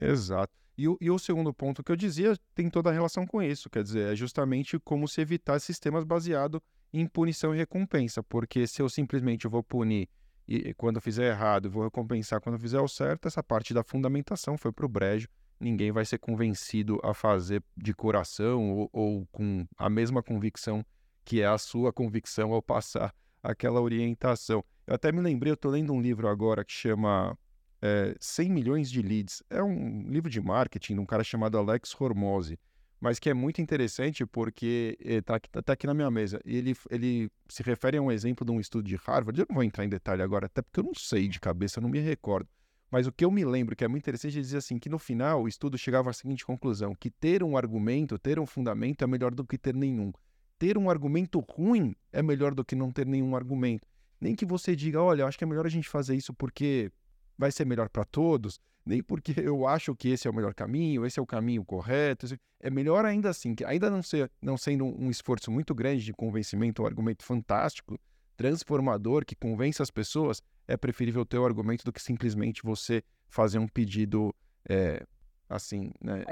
Exato. 0.00 0.52
E 0.76 0.86
o, 0.86 0.96
e 1.00 1.10
o, 1.10 1.18
segundo 1.18 1.52
ponto 1.52 1.82
que 1.82 1.90
eu 1.90 1.96
dizia 1.96 2.36
tem 2.54 2.70
toda 2.70 2.88
a 2.88 2.92
relação 2.92 3.26
com 3.26 3.42
isso, 3.42 3.68
quer 3.68 3.82
dizer, 3.82 4.12
é 4.12 4.16
justamente 4.16 4.78
como 4.78 5.08
se 5.08 5.20
evitar 5.20 5.58
sistemas 5.58 6.04
baseados 6.04 6.60
em 6.92 7.06
punição 7.06 7.52
e 7.52 7.58
recompensa, 7.58 8.22
porque 8.22 8.66
se 8.66 8.80
eu 8.80 8.88
simplesmente 8.88 9.48
vou 9.48 9.62
punir 9.62 10.08
e 10.48 10.72
quando 10.74 10.96
eu 10.96 11.02
fizer 11.02 11.30
errado, 11.30 11.68
vou 11.68 11.84
recompensar 11.84 12.40
quando 12.40 12.58
fizer 12.58 12.80
o 12.80 12.88
certo, 12.88 13.28
essa 13.28 13.42
parte 13.42 13.74
da 13.74 13.84
fundamentação 13.84 14.56
foi 14.56 14.72
para 14.72 14.86
o 14.86 14.88
brejo. 14.88 15.28
Ninguém 15.60 15.92
vai 15.92 16.06
ser 16.06 16.18
convencido 16.18 16.98
a 17.04 17.12
fazer 17.12 17.62
de 17.76 17.92
coração 17.92 18.70
ou, 18.70 18.90
ou 18.90 19.28
com 19.30 19.66
a 19.76 19.90
mesma 19.90 20.22
convicção 20.22 20.82
que 21.22 21.42
é 21.42 21.46
a 21.46 21.58
sua 21.58 21.92
convicção 21.92 22.54
ao 22.54 22.62
passar 22.62 23.14
aquela 23.42 23.82
orientação. 23.82 24.64
Eu 24.86 24.94
até 24.94 25.12
me 25.12 25.20
lembrei, 25.20 25.50
eu 25.50 25.54
estou 25.54 25.70
lendo 25.70 25.92
um 25.92 26.00
livro 26.00 26.26
agora 26.26 26.64
que 26.64 26.72
chama 26.72 27.36
é, 27.80 28.14
100 28.20 28.50
milhões 28.50 28.90
de 28.90 29.02
leads. 29.02 29.42
É 29.50 29.62
um 29.62 30.08
livro 30.08 30.30
de 30.30 30.40
marketing 30.40 30.94
de 30.94 31.00
um 31.00 31.06
cara 31.06 31.24
chamado 31.24 31.58
Alex 31.58 31.94
Hormozzi 31.98 32.58
mas 33.00 33.18
que 33.18 33.30
é 33.30 33.34
muito 33.34 33.60
interessante 33.60 34.26
porque 34.26 34.96
está 35.00 35.34
eh, 35.34 35.36
aqui, 35.36 35.48
tá 35.50 35.72
aqui 35.72 35.86
na 35.86 35.94
minha 35.94 36.10
mesa. 36.10 36.40
Ele, 36.44 36.74
ele 36.90 37.30
se 37.48 37.62
refere 37.62 37.96
a 37.96 38.02
um 38.02 38.10
exemplo 38.10 38.44
de 38.44 38.50
um 38.50 38.58
estudo 38.58 38.84
de 38.84 38.96
Harvard. 38.96 39.40
Eu 39.40 39.46
não 39.48 39.54
vou 39.54 39.64
entrar 39.64 39.84
em 39.84 39.88
detalhe 39.88 40.22
agora, 40.22 40.46
até 40.46 40.62
porque 40.62 40.80
eu 40.80 40.84
não 40.84 40.94
sei 40.94 41.28
de 41.28 41.38
cabeça, 41.38 41.80
não 41.80 41.88
me 41.88 42.00
recordo. 42.00 42.48
Mas 42.90 43.06
o 43.06 43.12
que 43.12 43.24
eu 43.24 43.30
me 43.30 43.44
lembro 43.44 43.76
que 43.76 43.84
é 43.84 43.88
muito 43.88 44.02
interessante, 44.02 44.34
ele 44.34 44.42
dizia 44.42 44.58
assim, 44.58 44.78
que 44.78 44.88
no 44.88 44.98
final 44.98 45.42
o 45.42 45.48
estudo 45.48 45.76
chegava 45.76 46.10
à 46.10 46.12
seguinte 46.12 46.44
conclusão, 46.44 46.94
que 46.94 47.10
ter 47.10 47.42
um 47.44 47.56
argumento, 47.56 48.18
ter 48.18 48.40
um 48.40 48.46
fundamento 48.46 49.04
é 49.04 49.06
melhor 49.06 49.34
do 49.34 49.44
que 49.44 49.58
ter 49.58 49.74
nenhum. 49.74 50.10
Ter 50.58 50.76
um 50.76 50.90
argumento 50.90 51.38
ruim 51.38 51.94
é 52.12 52.22
melhor 52.22 52.54
do 52.54 52.64
que 52.64 52.74
não 52.74 52.90
ter 52.90 53.06
nenhum 53.06 53.36
argumento. 53.36 53.86
Nem 54.20 54.34
que 54.34 54.44
você 54.44 54.74
diga, 54.74 55.00
olha, 55.00 55.26
acho 55.26 55.38
que 55.38 55.44
é 55.44 55.46
melhor 55.46 55.66
a 55.66 55.70
gente 55.70 55.88
fazer 55.88 56.16
isso 56.16 56.34
porque 56.34 56.90
vai 57.38 57.52
ser 57.52 57.64
melhor 57.64 57.88
para 57.88 58.04
todos, 58.04 58.60
nem 58.84 59.02
porque 59.02 59.32
eu 59.40 59.66
acho 59.66 59.94
que 59.94 60.08
esse 60.08 60.26
é 60.26 60.30
o 60.30 60.34
melhor 60.34 60.54
caminho, 60.54 61.06
esse 61.06 61.18
é 61.18 61.22
o 61.22 61.26
caminho 61.26 61.64
correto. 61.64 62.26
É 62.60 62.68
melhor 62.68 63.04
ainda 63.04 63.30
assim, 63.30 63.54
que 63.54 63.64
ainda 63.64 63.88
não, 63.88 64.02
ser, 64.02 64.30
não 64.42 64.56
sendo 64.58 64.84
um 64.84 65.08
esforço 65.10 65.50
muito 65.50 65.74
grande 65.74 66.04
de 66.04 66.12
convencimento, 66.12 66.82
um 66.82 66.86
argumento 66.86 67.24
fantástico, 67.24 67.98
transformador, 68.36 69.24
que 69.24 69.34
convence 69.36 69.80
as 69.80 69.90
pessoas, 69.90 70.42
é 70.66 70.76
preferível 70.76 71.24
ter 71.24 71.38
o 71.38 71.44
argumento 71.44 71.84
do 71.84 71.92
que 71.92 72.02
simplesmente 72.02 72.62
você 72.62 73.02
fazer 73.28 73.58
um 73.58 73.68
pedido 73.68 74.34
é, 74.68 75.04
assim, 75.48 75.92
né? 76.00 76.24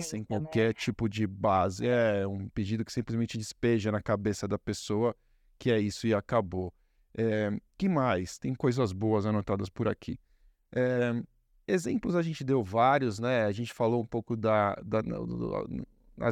sem 0.00 0.20
né? 0.20 0.26
qualquer 0.26 0.68
né? 0.68 0.72
tipo 0.72 1.08
de 1.08 1.26
base. 1.26 1.86
É 1.86 2.26
um 2.26 2.48
pedido 2.48 2.84
que 2.84 2.92
simplesmente 2.92 3.38
despeja 3.38 3.92
na 3.92 4.00
cabeça 4.00 4.48
da 4.48 4.58
pessoa 4.58 5.14
que 5.58 5.70
é 5.70 5.78
isso 5.78 6.06
e 6.06 6.14
acabou. 6.14 6.72
É, 7.16 7.50
que 7.78 7.88
mais? 7.88 8.38
Tem 8.38 8.54
coisas 8.54 8.92
boas 8.92 9.24
anotadas 9.24 9.68
por 9.68 9.88
aqui. 9.88 10.18
É, 10.74 11.22
exemplos 11.66 12.16
a 12.16 12.22
gente 12.22 12.42
deu 12.42 12.62
vários, 12.62 13.18
né? 13.18 13.44
A 13.44 13.52
gente 13.52 13.72
falou 13.72 14.02
um 14.02 14.06
pouco 14.06 14.36
da, 14.36 14.74
da, 14.84 15.00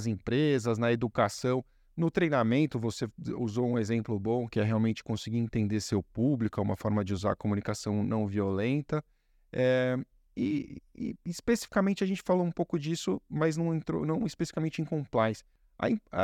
empresas, 0.07 0.79
na 0.79 0.93
educação. 0.93 1.65
No 1.97 2.11
treinamento, 2.11 2.79
você 2.79 3.07
usou 3.37 3.69
um 3.69 3.79
exemplo 3.79 4.19
bom, 4.19 4.49
que 4.49 4.59
é 4.59 4.63
realmente 4.63 5.05
conseguir 5.05 5.39
entender 5.39 5.81
seu 5.81 6.03
público, 6.03 6.59
é 6.59 6.63
uma 6.63 6.77
forma 6.77 7.05
de 7.05 7.13
usar 7.13 7.33
a 7.33 7.37
comunicação 7.37 8.03
não 8.03 8.27
violenta. 8.27 9.05
É, 9.53 9.99
e, 10.35 10.81
e, 10.95 11.15
especificamente 11.27 12.03
a 12.03 12.07
gente 12.07 12.23
falou 12.25 12.45
um 12.45 12.51
pouco 12.51 12.79
disso, 12.79 13.21
mas 13.29 13.57
não 13.57 13.75
entrou, 13.75 14.07
não 14.07 14.25
especificamente 14.25 14.81
em 14.81 14.85
compliance. 14.85 15.45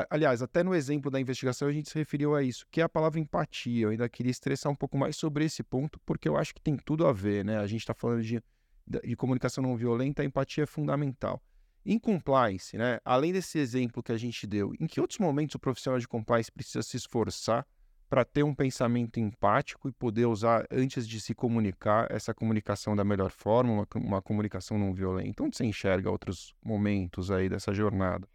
Aliás, 0.08 0.42
até 0.42 0.62
no 0.62 0.74
exemplo 0.74 1.10
da 1.10 1.20
investigação 1.20 1.68
a 1.68 1.72
gente 1.72 1.90
se 1.90 1.98
referiu 1.98 2.34
a 2.34 2.42
isso, 2.42 2.66
que 2.70 2.80
é 2.80 2.84
a 2.84 2.88
palavra 2.88 3.18
empatia. 3.18 3.86
Eu 3.86 3.90
ainda 3.90 4.08
queria 4.08 4.30
estressar 4.30 4.70
um 4.70 4.76
pouco 4.76 4.96
mais 4.96 5.16
sobre 5.16 5.44
esse 5.44 5.62
ponto, 5.62 5.98
porque 6.06 6.28
eu 6.28 6.36
acho 6.36 6.54
que 6.54 6.60
tem 6.60 6.76
tudo 6.76 7.06
a 7.06 7.12
ver, 7.12 7.44
né? 7.44 7.58
A 7.58 7.66
gente 7.66 7.80
está 7.80 7.94
falando 7.94 8.22
de 8.22 8.42
de 8.88 9.14
comunicação 9.16 9.62
não 9.62 9.76
violenta, 9.76 10.22
a 10.22 10.24
empatia 10.24 10.64
é 10.64 10.66
fundamental. 10.66 11.42
Em 11.84 11.98
compliance, 11.98 12.76
né, 12.76 12.98
além 13.04 13.32
desse 13.32 13.58
exemplo 13.58 14.02
que 14.02 14.12
a 14.12 14.16
gente 14.16 14.46
deu, 14.46 14.72
em 14.80 14.86
que 14.86 15.00
outros 15.00 15.18
momentos 15.18 15.54
o 15.54 15.58
profissional 15.58 15.98
de 15.98 16.08
compliance 16.08 16.50
precisa 16.50 16.82
se 16.82 16.96
esforçar 16.96 17.66
para 18.10 18.24
ter 18.24 18.42
um 18.42 18.54
pensamento 18.54 19.20
empático 19.20 19.88
e 19.88 19.92
poder 19.92 20.26
usar, 20.26 20.66
antes 20.70 21.06
de 21.06 21.20
se 21.20 21.34
comunicar, 21.34 22.06
essa 22.10 22.32
comunicação 22.32 22.96
da 22.96 23.04
melhor 23.04 23.30
forma, 23.30 23.72
uma, 23.72 23.86
uma 23.94 24.22
comunicação 24.22 24.78
não 24.78 24.94
violenta? 24.94 25.42
Onde 25.42 25.56
você 25.56 25.64
enxerga 25.64 26.10
outros 26.10 26.54
momentos 26.62 27.30
aí 27.30 27.48
dessa 27.48 27.72
jornada? 27.74 28.26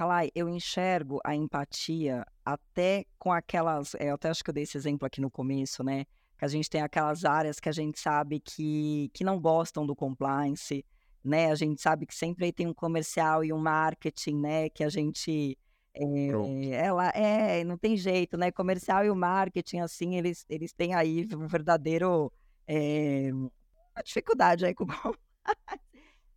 Kalai, 0.00 0.30
eu 0.34 0.48
enxergo 0.48 1.20
a 1.22 1.34
empatia 1.34 2.24
até 2.42 3.04
com 3.18 3.30
aquelas. 3.30 3.94
É, 3.96 4.08
eu 4.08 4.14
até 4.14 4.30
acho 4.30 4.42
que 4.42 4.48
eu 4.48 4.54
dei 4.54 4.62
esse 4.62 4.78
exemplo 4.78 5.06
aqui 5.06 5.20
no 5.20 5.30
começo, 5.30 5.84
né? 5.84 6.06
que 6.38 6.44
a 6.46 6.48
gente 6.48 6.70
tem 6.70 6.80
aquelas 6.80 7.22
áreas 7.26 7.60
que 7.60 7.68
a 7.68 7.72
gente 7.72 8.00
sabe 8.00 8.40
que, 8.40 9.10
que 9.12 9.22
não 9.22 9.38
gostam 9.38 9.84
do 9.84 9.94
compliance, 9.94 10.82
né? 11.22 11.52
A 11.52 11.54
gente 11.54 11.82
sabe 11.82 12.06
que 12.06 12.14
sempre 12.14 12.50
tem 12.50 12.66
um 12.66 12.72
comercial 12.72 13.44
e 13.44 13.52
um 13.52 13.58
marketing, 13.58 14.36
né? 14.36 14.70
Que 14.70 14.82
a 14.82 14.88
gente 14.88 15.58
é, 15.94 16.70
ela 16.72 17.10
é, 17.10 17.62
não 17.62 17.76
tem 17.76 17.94
jeito, 17.94 18.38
né? 18.38 18.50
Comercial 18.50 19.04
e 19.04 19.10
o 19.10 19.14
marketing, 19.14 19.80
assim, 19.80 20.16
eles, 20.16 20.46
eles 20.48 20.72
têm 20.72 20.94
aí 20.94 21.28
um 21.34 21.46
verdadeiro 21.46 22.32
é, 22.66 23.28
uma 23.34 24.02
dificuldade 24.02 24.64
aí 24.64 24.74
com 24.74 24.86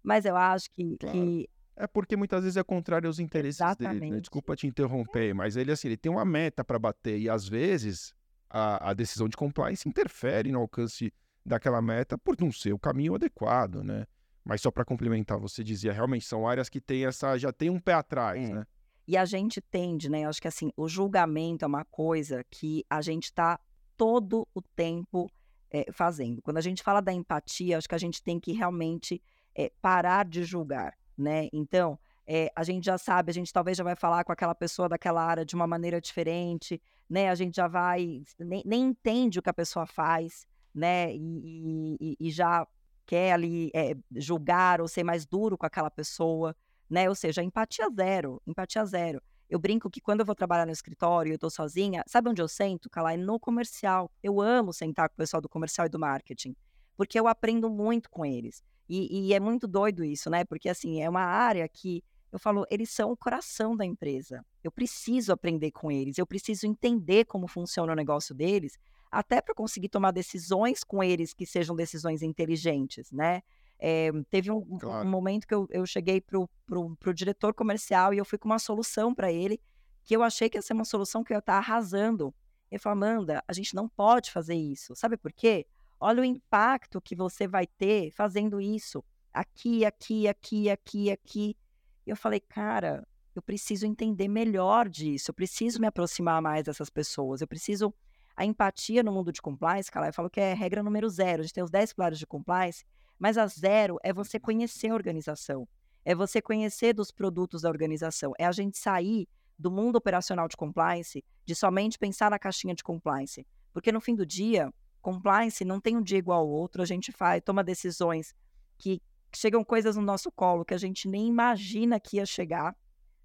Mas 0.04 0.26
eu 0.26 0.36
acho 0.36 0.70
que, 0.70 0.98
claro. 0.98 1.18
que, 1.18 1.50
É 1.76 1.88
porque 1.88 2.16
muitas 2.16 2.44
vezes 2.44 2.58
é 2.58 2.64
contrário 2.64 3.08
aos 3.08 3.20
interesses 3.20 3.60
Exatamente. 3.60 4.00
dele. 4.00 4.12
Né? 4.12 4.20
Desculpa 4.20 4.56
te 4.56 4.68
interromper, 4.68 5.34
mas 5.34 5.56
ele 5.56 5.72
assim, 5.72 5.88
ele 5.88 5.98
tem 5.98 6.12
uma 6.12 6.26
meta 6.26 6.64
para 6.64 6.78
bater 6.78 7.20
e 7.20 7.30
às 7.30 7.48
vezes 7.48 8.14
a, 8.50 8.92
a 8.92 8.94
decisão 8.94 9.28
de 9.28 9.36
compliance 9.36 9.88
interfere 9.90 10.52
no 10.52 10.60
alcance 10.60 11.12
daquela 11.46 11.82
meta 11.82 12.18
por 12.18 12.40
não 12.40 12.52
ser 12.52 12.74
o 12.74 12.80
caminho 12.80 13.16
adequado, 13.16 13.84
né? 13.84 14.06
Mas 14.46 14.62
só 14.62 14.70
para 14.70 14.86
complementar, 14.86 15.40
você 15.40 15.64
dizia, 15.64 15.94
realmente 15.94 16.26
são 16.26 16.48
áreas 16.48 16.70
que 16.70 16.80
tem 16.80 17.06
essa, 17.06 17.38
já 17.38 17.52
tem 17.52 17.70
um 17.70 17.80
pé 17.80 17.94
atrás, 17.94 18.50
é. 18.50 18.54
né? 18.54 18.68
E 19.08 19.18
a 19.18 19.26
gente 19.26 19.60
tende, 19.60 20.10
né? 20.10 20.22
Eu 20.22 20.30
acho 20.30 20.42
que 20.42 20.48
assim, 20.48 20.72
o 20.78 20.88
julgamento 20.88 21.66
é 21.66 21.68
uma 21.68 21.84
coisa 21.86 22.44
que 22.50 22.86
a 22.90 23.02
gente 23.02 23.26
está 23.26 23.60
todo 23.98 24.48
o 24.54 24.62
tempo 24.62 25.30
é, 25.72 25.92
fazendo. 25.92 26.42
Quando 26.42 26.58
a 26.58 26.62
gente 26.62 26.84
fala 26.84 27.02
da 27.02 27.12
empatia, 27.12 27.78
acho 27.78 27.90
que 27.90 27.96
a 27.96 28.00
gente 28.00 28.22
tem 28.22 28.40
que 28.40 28.54
realmente 28.54 29.22
é, 29.56 29.72
parar 29.82 30.26
de 30.26 30.44
julgar, 30.44 30.94
né? 31.18 31.48
Então, 31.52 31.98
é, 32.26 32.52
a 32.56 32.64
gente 32.64 32.86
já 32.86 32.98
sabe, 32.98 33.32
a 33.32 33.34
gente 33.34 33.52
talvez 33.52 33.78
já 33.78 33.84
vai 33.84 33.96
falar 33.96 34.24
com 34.24 34.32
aquela 34.32 34.56
pessoa 34.56 34.88
daquela 34.88 35.24
área 35.24 35.46
de 35.46 35.56
uma 35.56 35.68
maneira 35.68 36.00
diferente, 36.00 36.82
né? 37.10 37.30
A 37.30 37.36
gente 37.36 37.56
já 37.56 37.68
vai, 37.68 38.24
nem, 38.40 38.64
nem 38.66 38.84
entende 38.84 39.40
o 39.40 39.42
que 39.42 39.50
a 39.50 39.54
pessoa 39.54 39.86
faz, 39.86 40.48
né? 40.74 41.14
E, 41.14 41.98
e, 42.00 42.18
e 42.20 42.32
já 42.32 42.66
quer 43.06 43.34
ali 43.34 43.70
é, 43.76 43.96
julgar 44.16 44.80
ou 44.82 44.88
ser 44.88 45.04
mais 45.04 45.26
duro 45.26 45.58
com 45.58 45.66
aquela 45.66 45.92
pessoa, 45.92 46.56
né? 46.90 47.10
Ou 47.10 47.16
seja, 47.16 47.44
empatia 47.44 47.90
zero, 47.94 48.42
empatia 48.48 48.86
zero. 48.86 49.22
Eu 49.50 49.60
brinco 49.60 49.90
que 49.90 50.02
quando 50.02 50.22
eu 50.22 50.26
vou 50.26 50.34
trabalhar 50.34 50.66
no 50.66 50.72
escritório 50.72 51.30
e 51.30 51.34
eu 51.34 51.40
tô 51.40 51.50
sozinha, 51.50 52.04
sabe 52.08 52.30
onde 52.30 52.42
eu 52.42 52.48
sento? 52.48 52.90
Calai, 52.90 53.18
no 53.18 53.40
comercial. 53.40 54.10
Eu 54.24 54.42
amo 54.42 54.74
sentar 54.74 55.10
com 55.10 55.14
o 55.14 55.18
pessoal 55.18 55.42
do 55.42 55.50
comercial 55.50 55.86
e 55.86 55.90
do 55.90 56.00
marketing, 56.00 56.56
porque 56.96 57.20
eu 57.20 57.28
aprendo 57.28 57.70
muito 57.70 58.10
com 58.10 58.26
eles. 58.26 58.64
E, 58.88 59.28
e 59.28 59.34
é 59.34 59.40
muito 59.40 59.68
doido 59.68 60.04
isso, 60.04 60.30
né? 60.30 60.44
Porque 60.44 60.70
assim, 60.70 61.02
é 61.02 61.10
uma 61.10 61.24
área 61.24 61.68
que 61.68 62.04
eu 62.32 62.40
falo, 62.40 62.66
eles 62.70 62.90
são 62.90 63.12
o 63.12 63.18
coração 63.18 63.78
da 63.78 63.86
empresa. 63.86 64.44
Eu 64.64 64.72
preciso 64.72 65.32
aprender 65.32 65.72
com 65.72 65.92
eles, 65.92 66.18
eu 66.18 66.26
preciso 66.26 66.66
entender 66.66 67.26
como 67.26 67.48
funciona 67.48 67.94
o 67.94 67.96
negócio 67.96 68.34
deles, 68.34 68.78
até 69.12 69.40
para 69.40 69.54
conseguir 69.54 69.90
tomar 69.90 70.12
decisões 70.12 70.84
com 70.84 71.04
eles 71.04 71.34
que 71.34 71.46
sejam 71.46 71.76
decisões 71.76 72.24
inteligentes, 72.24 73.12
né? 73.12 73.42
É, 73.78 74.12
teve 74.30 74.50
um, 74.50 74.62
claro. 74.80 75.08
um, 75.08 75.12
momento 75.12 75.46
que 75.46 75.54
eu, 75.54 75.68
eu 75.70 75.86
cheguei 75.86 76.22
para 76.22 76.40
o 76.40 77.14
diretor 77.14 77.54
comercial 77.54 78.14
e 78.14 78.18
eu 78.18 78.26
fui 78.26 78.40
com 78.40 78.48
uma 78.48 78.58
solução 78.58 79.14
para 79.14 79.32
ele, 79.32 79.60
que 80.04 80.16
eu 80.16 80.24
achei 80.24 80.50
que 80.50 80.58
ia 80.58 80.62
ser 80.62 80.74
uma 80.74 80.86
solução 80.86 81.24
que 81.24 81.34
eu 81.34 81.36
ia 81.36 81.40
estar 81.40 81.58
arrasando. 81.58 82.34
Ele 82.72 82.80
falou, 82.80 82.98
Amanda, 82.98 83.44
a 83.48 83.54
gente 83.54 83.76
não 83.76 83.88
pode 83.88 84.32
fazer 84.32 84.56
isso. 84.56 84.96
Sabe 84.96 85.18
por 85.18 85.32
quê? 85.32 85.68
Olha 86.06 86.22
o 86.22 86.26
impacto 86.26 87.00
que 87.00 87.16
você 87.16 87.48
vai 87.48 87.66
ter 87.66 88.12
fazendo 88.12 88.60
isso. 88.60 89.02
Aqui, 89.34 89.86
aqui, 89.86 90.28
aqui, 90.28 90.70
aqui, 90.70 91.10
aqui. 91.10 91.58
E 92.06 92.10
eu 92.10 92.18
falei, 92.18 92.42
cara, 92.42 93.08
eu 93.34 93.42
preciso 93.42 93.86
entender 93.86 94.28
melhor 94.28 94.90
disso, 94.90 95.32
eu 95.32 95.34
preciso 95.34 95.80
me 95.80 95.88
aproximar 95.88 96.42
mais 96.42 96.66
dessas 96.66 96.90
pessoas, 96.90 97.40
eu 97.40 97.48
preciso. 97.48 97.94
A 98.36 98.44
empatia 98.44 99.02
no 99.02 99.14
mundo 99.14 99.32
de 99.32 99.42
compliance, 99.42 99.90
cara, 99.90 100.10
eu 100.10 100.14
falo 100.14 100.30
que 100.30 100.42
é 100.42 100.54
regra 100.54 100.84
número 100.84 101.08
zero. 101.08 101.40
A 101.40 101.44
gente 101.44 101.54
tem 101.54 101.64
os 101.64 101.72
10 101.72 101.94
pilares 101.94 102.20
de 102.20 102.28
compliance, 102.28 102.84
mas 103.18 103.38
a 103.38 103.48
zero 103.48 103.98
é 104.04 104.12
você 104.12 104.38
conhecer 104.38 104.90
a 104.90 104.96
organização, 104.96 105.66
é 106.04 106.14
você 106.14 106.42
conhecer 106.42 106.92
dos 106.92 107.12
produtos 107.12 107.62
da 107.62 107.70
organização, 107.70 108.34
é 108.38 108.46
a 108.46 108.52
gente 108.52 108.78
sair 108.78 109.26
do 109.58 109.72
mundo 109.72 109.96
operacional 109.96 110.50
de 110.50 110.58
compliance, 110.58 111.24
de 111.46 111.56
somente 111.56 111.98
pensar 111.98 112.30
na 112.30 112.38
caixinha 112.38 112.76
de 112.76 112.84
compliance, 112.84 113.48
Porque 113.72 113.90
no 113.90 114.02
fim 114.02 114.16
do 114.16 114.26
dia, 114.26 114.70
compliance 115.04 115.66
não 115.66 115.80
tem 115.82 115.98
um 115.98 116.02
dia 116.02 116.18
igual 116.18 116.40
ao 116.40 116.50
outro, 116.50 116.82
a 116.82 116.86
gente 116.86 117.12
faz, 117.12 117.44
toma 117.44 117.64
decisões 117.64 118.34
que 118.78 119.02
chegam 119.36 119.64
coisas 119.64 119.98
no 119.98 120.02
nosso 120.02 120.32
colo 120.32 120.64
que 120.64 120.74
a 120.74 120.78
gente 120.78 121.08
nem 121.08 121.28
imagina 121.28 122.00
que 122.00 122.18
ia 122.18 122.26
chegar, 122.26 122.76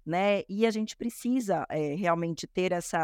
né? 0.05 0.43
E 0.49 0.65
a 0.65 0.71
gente 0.71 0.95
precisa 0.97 1.65
é, 1.69 1.95
realmente 1.95 2.45
ter 2.45 2.73
esse 2.73 2.97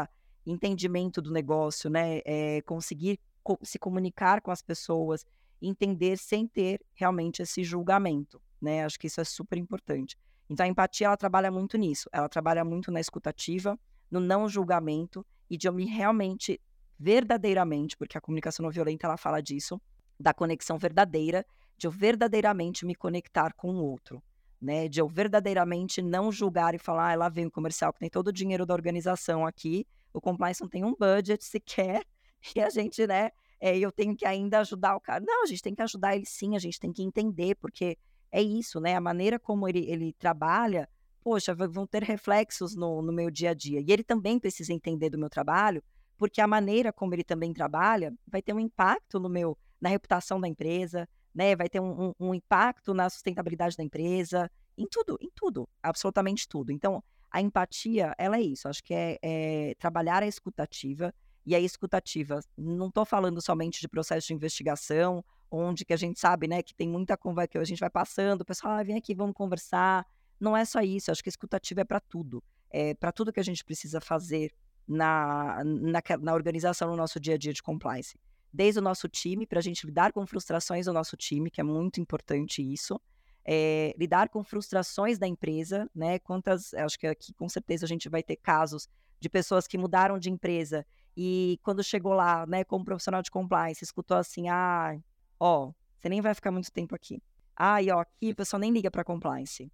entendimento 0.44 1.22
do 1.22 1.32
negócio, 1.32 1.88
né? 1.88 2.20
É, 2.24 2.60
conseguir 2.62 3.18
co 3.42 3.58
se 3.62 3.78
comunicar 3.78 4.40
com 4.42 4.50
as 4.50 4.60
pessoas, 4.60 5.24
entender 5.60 6.18
sem 6.18 6.46
ter 6.46 6.84
realmente 6.92 7.42
esse 7.42 7.64
julgamento, 7.64 8.40
né? 8.60 8.84
Acho 8.84 8.98
que 8.98 9.06
isso 9.06 9.20
é 9.20 9.24
super 9.24 9.56
importante. 9.56 10.18
Então 10.50 10.66
a 10.66 10.68
empatia 10.68 11.06
ela 11.06 11.16
trabalha 11.16 11.50
muito 11.50 11.78
nisso, 11.78 12.10
ela 12.12 12.28
trabalha 12.28 12.64
muito 12.64 12.92
na 12.92 13.00
escutativa, 13.00 13.78
no 14.10 14.20
não 14.20 14.48
julgamento 14.48 15.24
e 15.48 15.56
de 15.56 15.66
eu 15.66 15.72
me 15.72 15.86
realmente 15.86 16.60
verdadeiramente, 16.98 17.96
porque 17.96 18.16
a 18.16 18.20
comunicação 18.20 18.64
não 18.64 18.70
violenta 18.70 19.06
ela 19.06 19.16
fala 19.16 19.40
disso, 19.40 19.80
da 20.18 20.32
conexão 20.32 20.78
verdadeira, 20.78 21.44
de 21.76 21.86
eu 21.86 21.90
verdadeiramente 21.90 22.86
me 22.86 22.94
conectar 22.94 23.52
com 23.52 23.74
o 23.74 23.84
outro, 23.84 24.22
né? 24.60 24.88
De 24.88 25.00
eu 25.00 25.08
verdadeiramente 25.08 26.00
não 26.00 26.32
julgar 26.32 26.74
e 26.74 26.78
falar, 26.78 27.12
ah, 27.12 27.16
lá 27.16 27.28
vem 27.28 27.46
o 27.46 27.50
comercial 27.50 27.92
que 27.92 27.98
tem 27.98 28.08
todo 28.08 28.28
o 28.28 28.32
dinheiro 28.32 28.64
da 28.64 28.74
organização 28.74 29.46
aqui, 29.46 29.86
o 30.12 30.20
compliance 30.20 30.60
não 30.60 30.68
tem 30.68 30.84
um 30.84 30.94
budget 30.94 31.44
sequer, 31.44 32.02
e 32.56 32.60
a 32.60 32.70
gente, 32.70 33.06
né, 33.06 33.30
é, 33.60 33.76
eu 33.76 33.92
tenho 33.92 34.16
que 34.16 34.24
ainda 34.24 34.60
ajudar 34.60 34.96
o 34.96 35.00
cara. 35.00 35.22
Não, 35.26 35.42
a 35.42 35.46
gente 35.46 35.62
tem 35.62 35.74
que 35.74 35.82
ajudar 35.82 36.16
ele 36.16 36.26
sim, 36.26 36.56
a 36.56 36.58
gente 36.58 36.80
tem 36.80 36.92
que 36.92 37.02
entender, 37.02 37.54
porque 37.56 37.98
é 38.30 38.42
isso, 38.42 38.80
né? 38.80 38.94
A 38.94 39.00
maneira 39.00 39.38
como 39.38 39.68
ele, 39.68 39.88
ele 39.90 40.12
trabalha, 40.14 40.88
poxa, 41.22 41.54
vão 41.54 41.86
ter 41.86 42.02
reflexos 42.02 42.74
no, 42.74 43.02
no 43.02 43.12
meu 43.12 43.30
dia 43.30 43.50
a 43.50 43.54
dia. 43.54 43.80
E 43.80 43.90
ele 43.90 44.04
também 44.04 44.38
precisa 44.38 44.72
entender 44.72 45.10
do 45.10 45.18
meu 45.18 45.30
trabalho, 45.30 45.82
porque 46.16 46.40
a 46.40 46.46
maneira 46.46 46.92
como 46.92 47.14
ele 47.14 47.24
também 47.24 47.52
trabalha 47.52 48.14
vai 48.26 48.42
ter 48.42 48.52
um 48.52 48.60
impacto 48.60 49.18
no 49.18 49.28
meu, 49.28 49.56
na 49.80 49.88
reputação 49.88 50.40
da 50.40 50.48
empresa, 50.48 51.08
né? 51.34 51.54
Vai 51.54 51.68
ter 51.68 51.80
um, 51.80 52.08
um, 52.08 52.12
um 52.18 52.34
impacto 52.34 52.94
na 52.94 53.10
sustentabilidade 53.10 53.76
da 53.76 53.84
empresa, 53.84 54.50
em 54.76 54.86
tudo, 54.86 55.18
em 55.20 55.30
tudo, 55.34 55.68
absolutamente 55.82 56.48
tudo. 56.48 56.72
Então, 56.72 57.02
a 57.30 57.40
empatia, 57.40 58.14
ela 58.16 58.38
é 58.38 58.40
isso. 58.40 58.68
Acho 58.68 58.82
que 58.82 58.94
é, 58.94 59.18
é 59.22 59.74
trabalhar 59.78 60.22
a 60.22 60.26
escutativa. 60.26 61.12
E 61.44 61.54
a 61.54 61.60
escutativa, 61.60 62.40
não 62.56 62.88
estou 62.88 63.04
falando 63.04 63.40
somente 63.40 63.80
de 63.80 63.86
processo 63.86 64.26
de 64.26 64.34
investigação, 64.34 65.24
onde 65.48 65.84
que 65.84 65.92
a 65.92 65.96
gente 65.96 66.18
sabe, 66.18 66.48
né, 66.48 66.60
que 66.60 66.74
tem 66.74 66.88
muita 66.88 67.16
conversa, 67.16 67.48
que 67.48 67.58
a 67.58 67.64
gente 67.64 67.78
vai 67.78 67.90
passando, 67.90 68.40
o 68.40 68.44
pessoal, 68.44 68.74
ah, 68.74 68.82
vem 68.82 68.96
aqui, 68.96 69.14
vamos 69.14 69.34
conversar. 69.34 70.04
Não 70.40 70.56
é 70.56 70.64
só 70.64 70.80
isso, 70.80 71.10
acho 71.10 71.22
que 71.22 71.28
escutativa 71.28 71.82
é 71.82 71.84
para 71.84 72.00
tudo. 72.00 72.42
É 72.68 72.94
para 72.94 73.12
tudo 73.12 73.32
que 73.32 73.38
a 73.38 73.44
gente 73.44 73.64
precisa 73.64 74.00
fazer 74.00 74.52
na, 74.86 75.62
na, 75.64 76.02
na 76.20 76.34
organização 76.34 76.90
no 76.90 76.96
nosso 76.96 77.18
dia 77.18 77.34
a 77.34 77.38
dia 77.38 77.52
de 77.52 77.62
compliance. 77.62 78.18
Desde 78.52 78.78
o 78.78 78.82
nosso 78.82 79.08
time, 79.08 79.46
para 79.46 79.58
a 79.58 79.62
gente 79.62 79.84
lidar 79.86 80.12
com 80.12 80.26
frustrações 80.26 80.86
do 80.86 80.92
nosso 80.92 81.16
time, 81.16 81.50
que 81.50 81.60
é 81.60 81.64
muito 81.64 82.00
importante 82.00 82.62
isso. 82.62 83.00
É, 83.44 83.94
lidar 83.98 84.28
com 84.28 84.42
frustrações 84.42 85.18
da 85.18 85.26
empresa, 85.26 85.88
né? 85.94 86.18
Quantas, 86.18 86.74
acho 86.74 86.98
que 86.98 87.06
aqui 87.06 87.32
com 87.34 87.48
certeza 87.48 87.84
a 87.84 87.88
gente 87.88 88.08
vai 88.08 88.22
ter 88.22 88.36
casos 88.36 88.88
de 89.20 89.28
pessoas 89.28 89.66
que 89.66 89.78
mudaram 89.78 90.18
de 90.18 90.30
empresa 90.30 90.84
e 91.16 91.58
quando 91.62 91.82
chegou 91.82 92.12
lá, 92.12 92.46
né, 92.46 92.62
como 92.62 92.84
profissional 92.84 93.22
de 93.22 93.30
compliance, 93.30 93.82
escutou 93.82 94.16
assim: 94.16 94.48
ah, 94.48 94.98
ó, 95.40 95.72
você 95.98 96.08
nem 96.08 96.20
vai 96.20 96.34
ficar 96.34 96.50
muito 96.50 96.70
tempo 96.70 96.94
aqui. 96.94 97.22
Ah, 97.56 97.82
e 97.82 97.90
ó, 97.90 98.00
aqui 98.00 98.30
o 98.32 98.36
pessoal 98.36 98.60
nem 98.60 98.70
liga 98.70 98.90
para 98.90 99.02
compliance. 99.02 99.72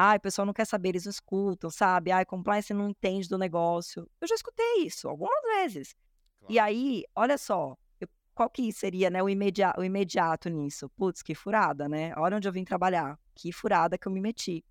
Ah, 0.00 0.14
o 0.14 0.20
pessoal 0.20 0.46
não 0.46 0.52
quer 0.52 0.64
saber, 0.64 0.90
eles 0.90 1.06
não 1.06 1.10
escutam, 1.10 1.68
sabe? 1.70 2.12
Ah, 2.12 2.24
compliance 2.24 2.72
não 2.72 2.88
entende 2.88 3.28
do 3.28 3.36
negócio. 3.36 4.08
Eu 4.20 4.28
já 4.28 4.36
escutei 4.36 4.84
isso 4.84 5.08
algumas 5.08 5.42
vezes. 5.56 5.92
Claro. 6.38 6.54
E 6.54 6.56
aí, 6.56 7.04
olha 7.16 7.36
só, 7.36 7.76
eu, 8.00 8.06
qual 8.32 8.48
que 8.48 8.72
seria 8.72 9.10
né, 9.10 9.20
o, 9.20 9.28
imediato, 9.28 9.80
o 9.80 9.84
imediato 9.84 10.48
nisso? 10.48 10.88
Putz, 10.90 11.20
que 11.20 11.34
furada, 11.34 11.88
né? 11.88 12.12
Olha 12.16 12.36
onde 12.36 12.46
eu 12.46 12.52
vim 12.52 12.62
trabalhar. 12.62 13.18
Que 13.34 13.50
furada 13.50 13.98
que 13.98 14.06
eu 14.06 14.12
me 14.12 14.20
meti. 14.20 14.64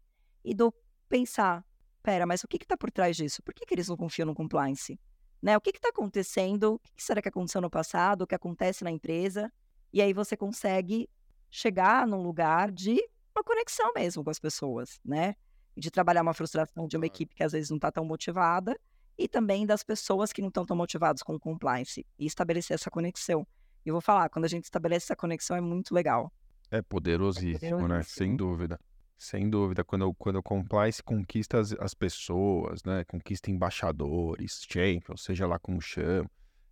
E 0.45 0.55
do 0.55 0.73
pensar, 1.09 1.61
pera, 2.01 2.25
mas 2.25 2.45
o 2.45 2.47
que 2.47 2.55
está 2.55 2.78
por 2.78 2.89
trás 2.89 3.17
disso? 3.17 3.43
Por 3.43 3.53
que, 3.53 3.65
que 3.65 3.73
eles 3.73 3.89
não 3.89 3.97
confiam 3.97 4.28
no 4.28 4.34
compliance? 4.34 4.97
Né? 5.41 5.57
O 5.57 5.59
que 5.59 5.71
está 5.71 5.89
acontecendo? 5.89 6.75
O 6.75 6.80
que, 6.80 6.93
que 6.93 7.03
será 7.03 7.21
que 7.21 7.28
aconteceu 7.28 7.59
no 7.59 7.69
passado? 7.69 8.21
O 8.21 8.28
que 8.28 8.34
acontece 8.34 8.82
na 8.82 8.91
empresa? 8.91 9.51
E 9.91 10.01
aí 10.01 10.13
você 10.13 10.38
consegue 10.38 11.09
chegar 11.49 12.07
num 12.07 12.23
lugar 12.23 12.71
de 12.71 12.97
uma 13.38 13.43
conexão 13.43 13.91
mesmo 13.95 14.23
com 14.23 14.29
as 14.29 14.39
pessoas, 14.39 14.99
né? 15.05 15.35
De 15.75 15.91
trabalhar 15.91 16.23
uma 16.23 16.33
frustração 16.33 16.88
de 16.88 16.97
uma 16.97 17.05
equipe 17.05 17.35
que 17.35 17.43
às 17.43 17.51
vezes 17.51 17.69
não 17.69 17.77
está 17.77 17.91
tão 17.91 18.03
motivada 18.03 18.77
e 19.17 19.27
também 19.27 19.65
das 19.65 19.83
pessoas 19.83 20.33
que 20.33 20.41
não 20.41 20.49
estão 20.49 20.65
tão 20.65 20.75
motivadas 20.75 21.21
com 21.21 21.35
o 21.35 21.39
compliance 21.39 22.05
e 22.17 22.25
estabelecer 22.25 22.75
essa 22.75 22.89
conexão. 22.89 23.45
E 23.85 23.91
vou 23.91 24.01
falar, 24.01 24.29
quando 24.29 24.45
a 24.45 24.47
gente 24.49 24.65
estabelece 24.65 25.05
essa 25.05 25.15
conexão 25.15 25.55
é 25.55 25.61
muito 25.61 25.93
legal. 25.93 26.31
É 26.69 26.81
poderosíssimo, 26.81 27.55
é 27.55 27.69
poderosíssimo. 27.69 27.88
né? 27.88 28.03
Sem 28.03 28.35
dúvida. 28.35 28.79
Sem 29.17 29.49
dúvida, 29.49 29.83
quando, 29.83 30.13
quando 30.15 30.35
o 30.35 30.43
compliance 30.43 31.01
conquista 31.01 31.59
as, 31.59 31.73
as, 31.73 31.93
pessoas, 31.95 32.83
né? 32.83 33.03
Conquista 33.05 33.49
embaixadores, 33.49 34.61
champions, 34.69 35.23
seja 35.23 35.47
lá 35.47 35.57
como 35.57 35.81
chama, 35.81 36.29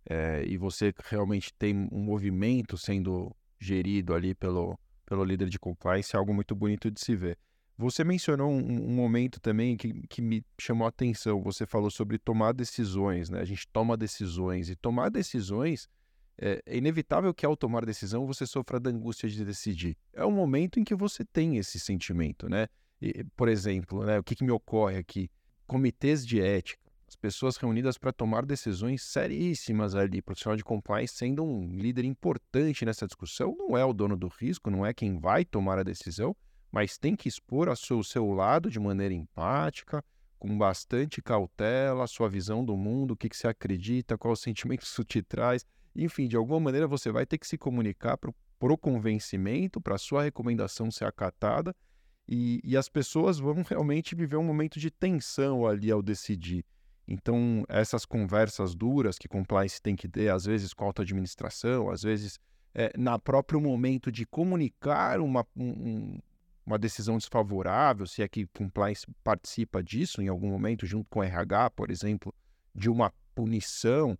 é, 0.08 0.44
e 0.46 0.56
você 0.56 0.94
realmente 1.06 1.52
tem 1.54 1.88
um 1.90 1.98
movimento 1.98 2.78
sendo 2.78 3.34
gerido 3.58 4.14
ali 4.14 4.32
pelo, 4.32 4.78
pelo 5.06 5.24
líder 5.24 5.48
de 5.48 5.58
compliance 5.58 6.14
é 6.14 6.18
algo 6.18 6.34
muito 6.34 6.54
bonito 6.54 6.90
de 6.90 7.00
se 7.00 7.14
ver. 7.14 7.38
Você 7.78 8.02
mencionou 8.02 8.50
um, 8.50 8.58
um, 8.58 8.94
momento 8.94 9.38
também 9.38 9.76
que, 9.76 9.92
que 10.08 10.22
me 10.22 10.44
chamou 10.58 10.86
a 10.86 10.88
atenção. 10.88 11.42
Você 11.42 11.66
falou 11.66 11.90
sobre 11.90 12.18
tomar 12.18 12.52
decisões, 12.52 13.28
né? 13.28 13.40
A 13.40 13.44
gente 13.44 13.68
toma 13.68 13.96
decisões. 13.96 14.70
E 14.70 14.76
tomar 14.76 15.10
decisões, 15.10 15.86
é, 16.38 16.62
é 16.64 16.76
inevitável 16.76 17.34
que 17.34 17.44
ao 17.44 17.54
tomar 17.54 17.84
decisão 17.84 18.26
você 18.26 18.46
sofra 18.46 18.80
da 18.80 18.90
angústia 18.90 19.28
de 19.28 19.44
decidir. 19.44 19.96
É 20.14 20.24
o 20.24 20.30
momento 20.30 20.80
em 20.80 20.84
que 20.84 20.94
você 20.94 21.22
tem 21.22 21.58
esse 21.58 21.78
sentimento, 21.78 22.48
né? 22.48 22.66
E, 23.00 23.22
por 23.36 23.46
exemplo, 23.46 24.04
né, 24.04 24.18
o 24.18 24.24
que, 24.24 24.34
que 24.34 24.44
me 24.44 24.50
ocorre 24.50 24.96
aqui? 24.96 25.30
Comitês 25.66 26.26
de 26.26 26.40
ética 26.40 26.85
as 27.08 27.14
pessoas 27.14 27.56
reunidas 27.56 27.96
para 27.96 28.12
tomar 28.12 28.44
decisões 28.44 29.02
seríssimas 29.02 29.94
ali. 29.94 30.18
O 30.18 30.22
profissional 30.22 30.56
de 30.56 30.64
compliance 30.64 31.14
sendo 31.14 31.44
um 31.44 31.76
líder 31.76 32.04
importante 32.04 32.84
nessa 32.84 33.06
discussão, 33.06 33.54
não 33.56 33.76
é 33.76 33.84
o 33.84 33.92
dono 33.92 34.16
do 34.16 34.28
risco, 34.28 34.70
não 34.70 34.84
é 34.84 34.92
quem 34.92 35.18
vai 35.18 35.44
tomar 35.44 35.78
a 35.78 35.84
decisão, 35.84 36.36
mas 36.70 36.98
tem 36.98 37.14
que 37.14 37.28
expor 37.28 37.68
o 37.68 37.76
seu, 37.76 38.02
seu 38.02 38.28
lado 38.32 38.68
de 38.68 38.80
maneira 38.80 39.14
empática, 39.14 40.04
com 40.38 40.58
bastante 40.58 41.22
cautela, 41.22 42.04
a 42.04 42.08
sua 42.08 42.28
visão 42.28 42.64
do 42.64 42.76
mundo, 42.76 43.12
o 43.12 43.16
que, 43.16 43.28
que 43.28 43.36
você 43.36 43.46
acredita, 43.46 44.18
qual 44.18 44.34
sentimento 44.34 44.82
isso 44.82 45.04
te 45.04 45.22
traz. 45.22 45.64
Enfim, 45.94 46.26
de 46.26 46.36
alguma 46.36 46.60
maneira 46.60 46.86
você 46.88 47.10
vai 47.10 47.24
ter 47.24 47.38
que 47.38 47.46
se 47.46 47.56
comunicar 47.56 48.18
para 48.18 48.30
o 48.60 48.76
convencimento, 48.76 49.80
para 49.80 49.94
a 49.94 49.98
sua 49.98 50.24
recomendação 50.24 50.90
ser 50.90 51.04
acatada, 51.04 51.74
e, 52.28 52.60
e 52.64 52.76
as 52.76 52.88
pessoas 52.88 53.38
vão 53.38 53.62
realmente 53.62 54.14
viver 54.16 54.36
um 54.36 54.42
momento 54.42 54.80
de 54.80 54.90
tensão 54.90 55.64
ali 55.64 55.90
ao 55.90 56.02
decidir. 56.02 56.64
Então, 57.08 57.64
essas 57.68 58.04
conversas 58.04 58.74
duras 58.74 59.18
que 59.18 59.28
compliance 59.28 59.80
tem 59.80 59.94
que 59.94 60.08
ter, 60.08 60.28
às 60.28 60.44
vezes 60.44 60.74
com 60.74 60.84
a 60.84 60.88
auto-administração, 60.88 61.88
às 61.88 62.02
vezes 62.02 62.40
é, 62.74 62.92
na 62.98 63.18
próprio 63.18 63.60
momento 63.60 64.10
de 64.10 64.26
comunicar 64.26 65.20
uma, 65.20 65.46
um, 65.56 66.18
uma 66.66 66.78
decisão 66.78 67.16
desfavorável, 67.16 68.06
se 68.06 68.22
é 68.22 68.28
que 68.28 68.46
compliance 68.48 69.06
participa 69.22 69.82
disso 69.82 70.20
em 70.20 70.28
algum 70.28 70.50
momento, 70.50 70.84
junto 70.84 71.08
com 71.08 71.20
o 71.20 71.22
RH, 71.22 71.70
por 71.70 71.90
exemplo, 71.90 72.34
de 72.74 72.90
uma 72.90 73.12
punição, 73.34 74.18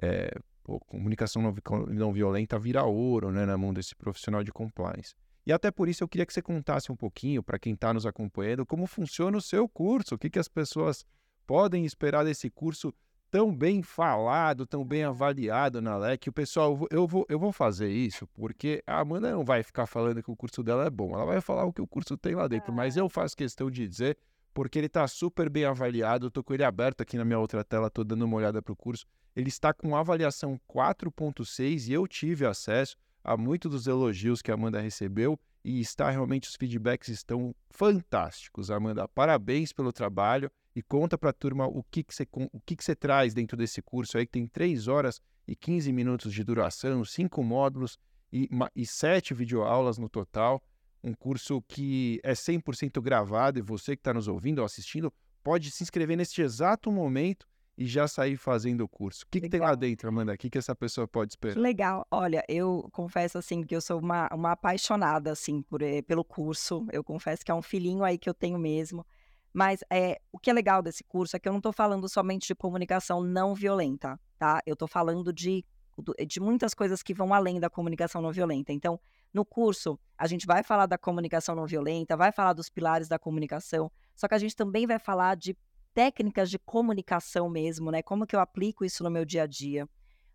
é, 0.00 0.30
pô, 0.62 0.78
comunicação 0.80 1.42
não, 1.42 1.54
não, 1.88 2.12
violenta 2.12 2.58
vira 2.58 2.84
ouro 2.84 3.32
né, 3.32 3.44
na 3.44 3.58
mão 3.58 3.74
desse 3.74 3.96
profissional 3.96 4.44
de 4.44 4.52
compliance. 4.52 5.14
E 5.44 5.52
até 5.52 5.70
por 5.70 5.88
isso 5.88 6.04
eu 6.04 6.08
queria 6.08 6.24
que 6.24 6.32
você 6.32 6.42
contasse 6.42 6.92
um 6.92 6.96
pouquinho, 6.96 7.42
para 7.42 7.58
quem 7.58 7.74
está 7.74 7.92
nos 7.92 8.06
acompanhando, 8.06 8.64
como 8.64 8.86
funciona 8.86 9.36
o 9.36 9.42
seu 9.42 9.68
curso, 9.68 10.14
o 10.14 10.18
que, 10.18 10.30
que 10.30 10.38
as 10.38 10.48
pessoas 10.48 11.04
podem 11.48 11.86
esperar 11.86 12.26
desse 12.26 12.50
curso 12.50 12.94
tão 13.30 13.56
bem 13.56 13.82
falado, 13.82 14.66
tão 14.66 14.84
bem 14.84 15.02
avaliado 15.02 15.80
na 15.80 15.96
LEC. 15.96 16.28
O 16.28 16.32
pessoal, 16.32 16.86
eu 16.90 17.06
vou, 17.06 17.24
eu 17.26 17.38
vou 17.38 17.52
fazer 17.52 17.88
isso 17.88 18.26
porque 18.34 18.82
a 18.86 19.00
Amanda 19.00 19.30
não 19.30 19.42
vai 19.42 19.62
ficar 19.62 19.86
falando 19.86 20.22
que 20.22 20.30
o 20.30 20.36
curso 20.36 20.62
dela 20.62 20.84
é 20.84 20.90
bom. 20.90 21.14
Ela 21.14 21.24
vai 21.24 21.40
falar 21.40 21.64
o 21.64 21.72
que 21.72 21.80
o 21.80 21.86
curso 21.86 22.18
tem 22.18 22.34
lá 22.34 22.46
dentro, 22.46 22.70
mas 22.70 22.98
eu 22.98 23.08
faço 23.08 23.34
questão 23.34 23.70
de 23.70 23.88
dizer 23.88 24.18
porque 24.52 24.78
ele 24.78 24.88
está 24.88 25.08
super 25.08 25.48
bem 25.48 25.64
avaliado. 25.64 26.26
Eu 26.26 26.30
tô 26.30 26.44
com 26.44 26.52
ele 26.52 26.64
aberto 26.64 27.00
aqui 27.00 27.16
na 27.16 27.24
minha 27.24 27.38
outra 27.38 27.64
tela, 27.64 27.88
tô 27.88 28.04
dando 28.04 28.26
uma 28.26 28.36
olhada 28.36 28.60
para 28.60 28.72
o 28.72 28.76
curso. 28.76 29.06
Ele 29.34 29.48
está 29.48 29.72
com 29.72 29.96
avaliação 29.96 30.60
4.6 30.68 31.88
e 31.88 31.94
eu 31.94 32.06
tive 32.06 32.44
acesso 32.44 32.94
a 33.24 33.38
muitos 33.38 33.70
dos 33.70 33.86
elogios 33.86 34.42
que 34.42 34.50
a 34.50 34.54
Amanda 34.54 34.80
recebeu 34.80 35.40
e 35.64 35.80
está 35.80 36.10
realmente 36.10 36.46
os 36.46 36.56
feedbacks 36.56 37.08
estão 37.08 37.54
fantásticos. 37.70 38.70
Amanda, 38.70 39.08
parabéns 39.08 39.72
pelo 39.72 39.92
trabalho 39.92 40.50
e 40.78 40.82
conta 40.82 41.18
para 41.18 41.30
a 41.30 41.32
turma 41.32 41.66
o 41.66 41.82
que 41.82 42.04
que 42.04 42.14
você 42.14 42.24
o 42.32 42.60
que 42.60 42.76
que 42.76 42.84
você 42.84 42.94
traz 42.94 43.34
dentro 43.34 43.56
desse 43.56 43.82
curso 43.82 44.16
aí 44.16 44.24
que 44.24 44.30
tem 44.30 44.46
3 44.46 44.86
horas 44.86 45.20
e 45.44 45.56
15 45.56 45.92
minutos 45.92 46.32
de 46.32 46.44
duração, 46.44 47.04
cinco 47.04 47.42
módulos 47.42 47.98
e, 48.32 48.48
e 48.76 48.86
sete 48.86 49.34
videoaulas 49.34 49.98
no 49.98 50.08
total. 50.08 50.62
Um 51.02 51.14
curso 51.14 51.60
que 51.62 52.20
é 52.22 52.32
100% 52.32 53.00
gravado 53.00 53.58
e 53.58 53.62
você 53.62 53.96
que 53.96 54.00
está 54.00 54.14
nos 54.14 54.28
ouvindo 54.28 54.60
ou 54.60 54.64
assistindo 54.64 55.12
pode 55.42 55.72
se 55.72 55.82
inscrever 55.82 56.16
neste 56.16 56.42
exato 56.42 56.92
momento 56.92 57.44
e 57.76 57.84
já 57.84 58.06
sair 58.06 58.36
fazendo 58.36 58.82
o 58.82 58.88
curso. 58.88 59.24
O 59.24 59.28
que, 59.28 59.40
que 59.40 59.48
tem 59.48 59.60
lá 59.60 59.74
dentro, 59.74 60.08
Amanda? 60.08 60.34
O 60.34 60.38
que, 60.38 60.48
que 60.48 60.58
essa 60.58 60.76
pessoa 60.76 61.08
pode 61.08 61.32
esperar? 61.32 61.58
Legal. 61.58 62.06
Olha, 62.08 62.44
eu 62.48 62.88
confesso 62.92 63.36
assim 63.36 63.64
que 63.64 63.74
eu 63.74 63.80
sou 63.80 63.98
uma, 63.98 64.28
uma 64.32 64.52
apaixonada 64.52 65.32
assim 65.32 65.60
por, 65.62 65.82
eh, 65.82 66.02
pelo 66.02 66.22
curso. 66.24 66.86
Eu 66.92 67.02
confesso 67.02 67.44
que 67.44 67.50
é 67.50 67.54
um 67.54 67.62
filhinho 67.62 68.04
aí 68.04 68.16
que 68.16 68.28
eu 68.28 68.34
tenho 68.34 68.58
mesmo. 68.58 69.04
Mas 69.52 69.80
é, 69.90 70.20
o 70.30 70.38
que 70.38 70.50
é 70.50 70.52
legal 70.52 70.82
desse 70.82 71.02
curso 71.04 71.36
é 71.36 71.38
que 71.38 71.48
eu 71.48 71.52
não 71.52 71.58
estou 71.58 71.72
falando 71.72 72.08
somente 72.08 72.46
de 72.46 72.54
comunicação 72.54 73.22
não 73.22 73.54
violenta, 73.54 74.18
tá? 74.38 74.60
Eu 74.66 74.74
estou 74.74 74.88
falando 74.88 75.32
de, 75.32 75.64
de 76.26 76.40
muitas 76.40 76.74
coisas 76.74 77.02
que 77.02 77.14
vão 77.14 77.32
além 77.32 77.58
da 77.58 77.70
comunicação 77.70 78.20
não 78.20 78.30
violenta. 78.30 78.72
Então, 78.72 79.00
no 79.32 79.44
curso, 79.44 79.98
a 80.16 80.26
gente 80.26 80.46
vai 80.46 80.62
falar 80.62 80.86
da 80.86 80.98
comunicação 80.98 81.54
não 81.54 81.66
violenta, 81.66 82.16
vai 82.16 82.32
falar 82.32 82.52
dos 82.52 82.68
pilares 82.68 83.08
da 83.08 83.18
comunicação, 83.18 83.90
só 84.14 84.26
que 84.26 84.34
a 84.34 84.38
gente 84.38 84.56
também 84.56 84.86
vai 84.86 84.98
falar 84.98 85.36
de 85.36 85.56
técnicas 85.94 86.50
de 86.50 86.58
comunicação 86.58 87.48
mesmo, 87.48 87.90
né? 87.90 88.02
Como 88.02 88.26
que 88.26 88.36
eu 88.36 88.40
aplico 88.40 88.84
isso 88.84 89.02
no 89.02 89.10
meu 89.10 89.24
dia 89.24 89.42
a 89.42 89.46
dia? 89.46 89.88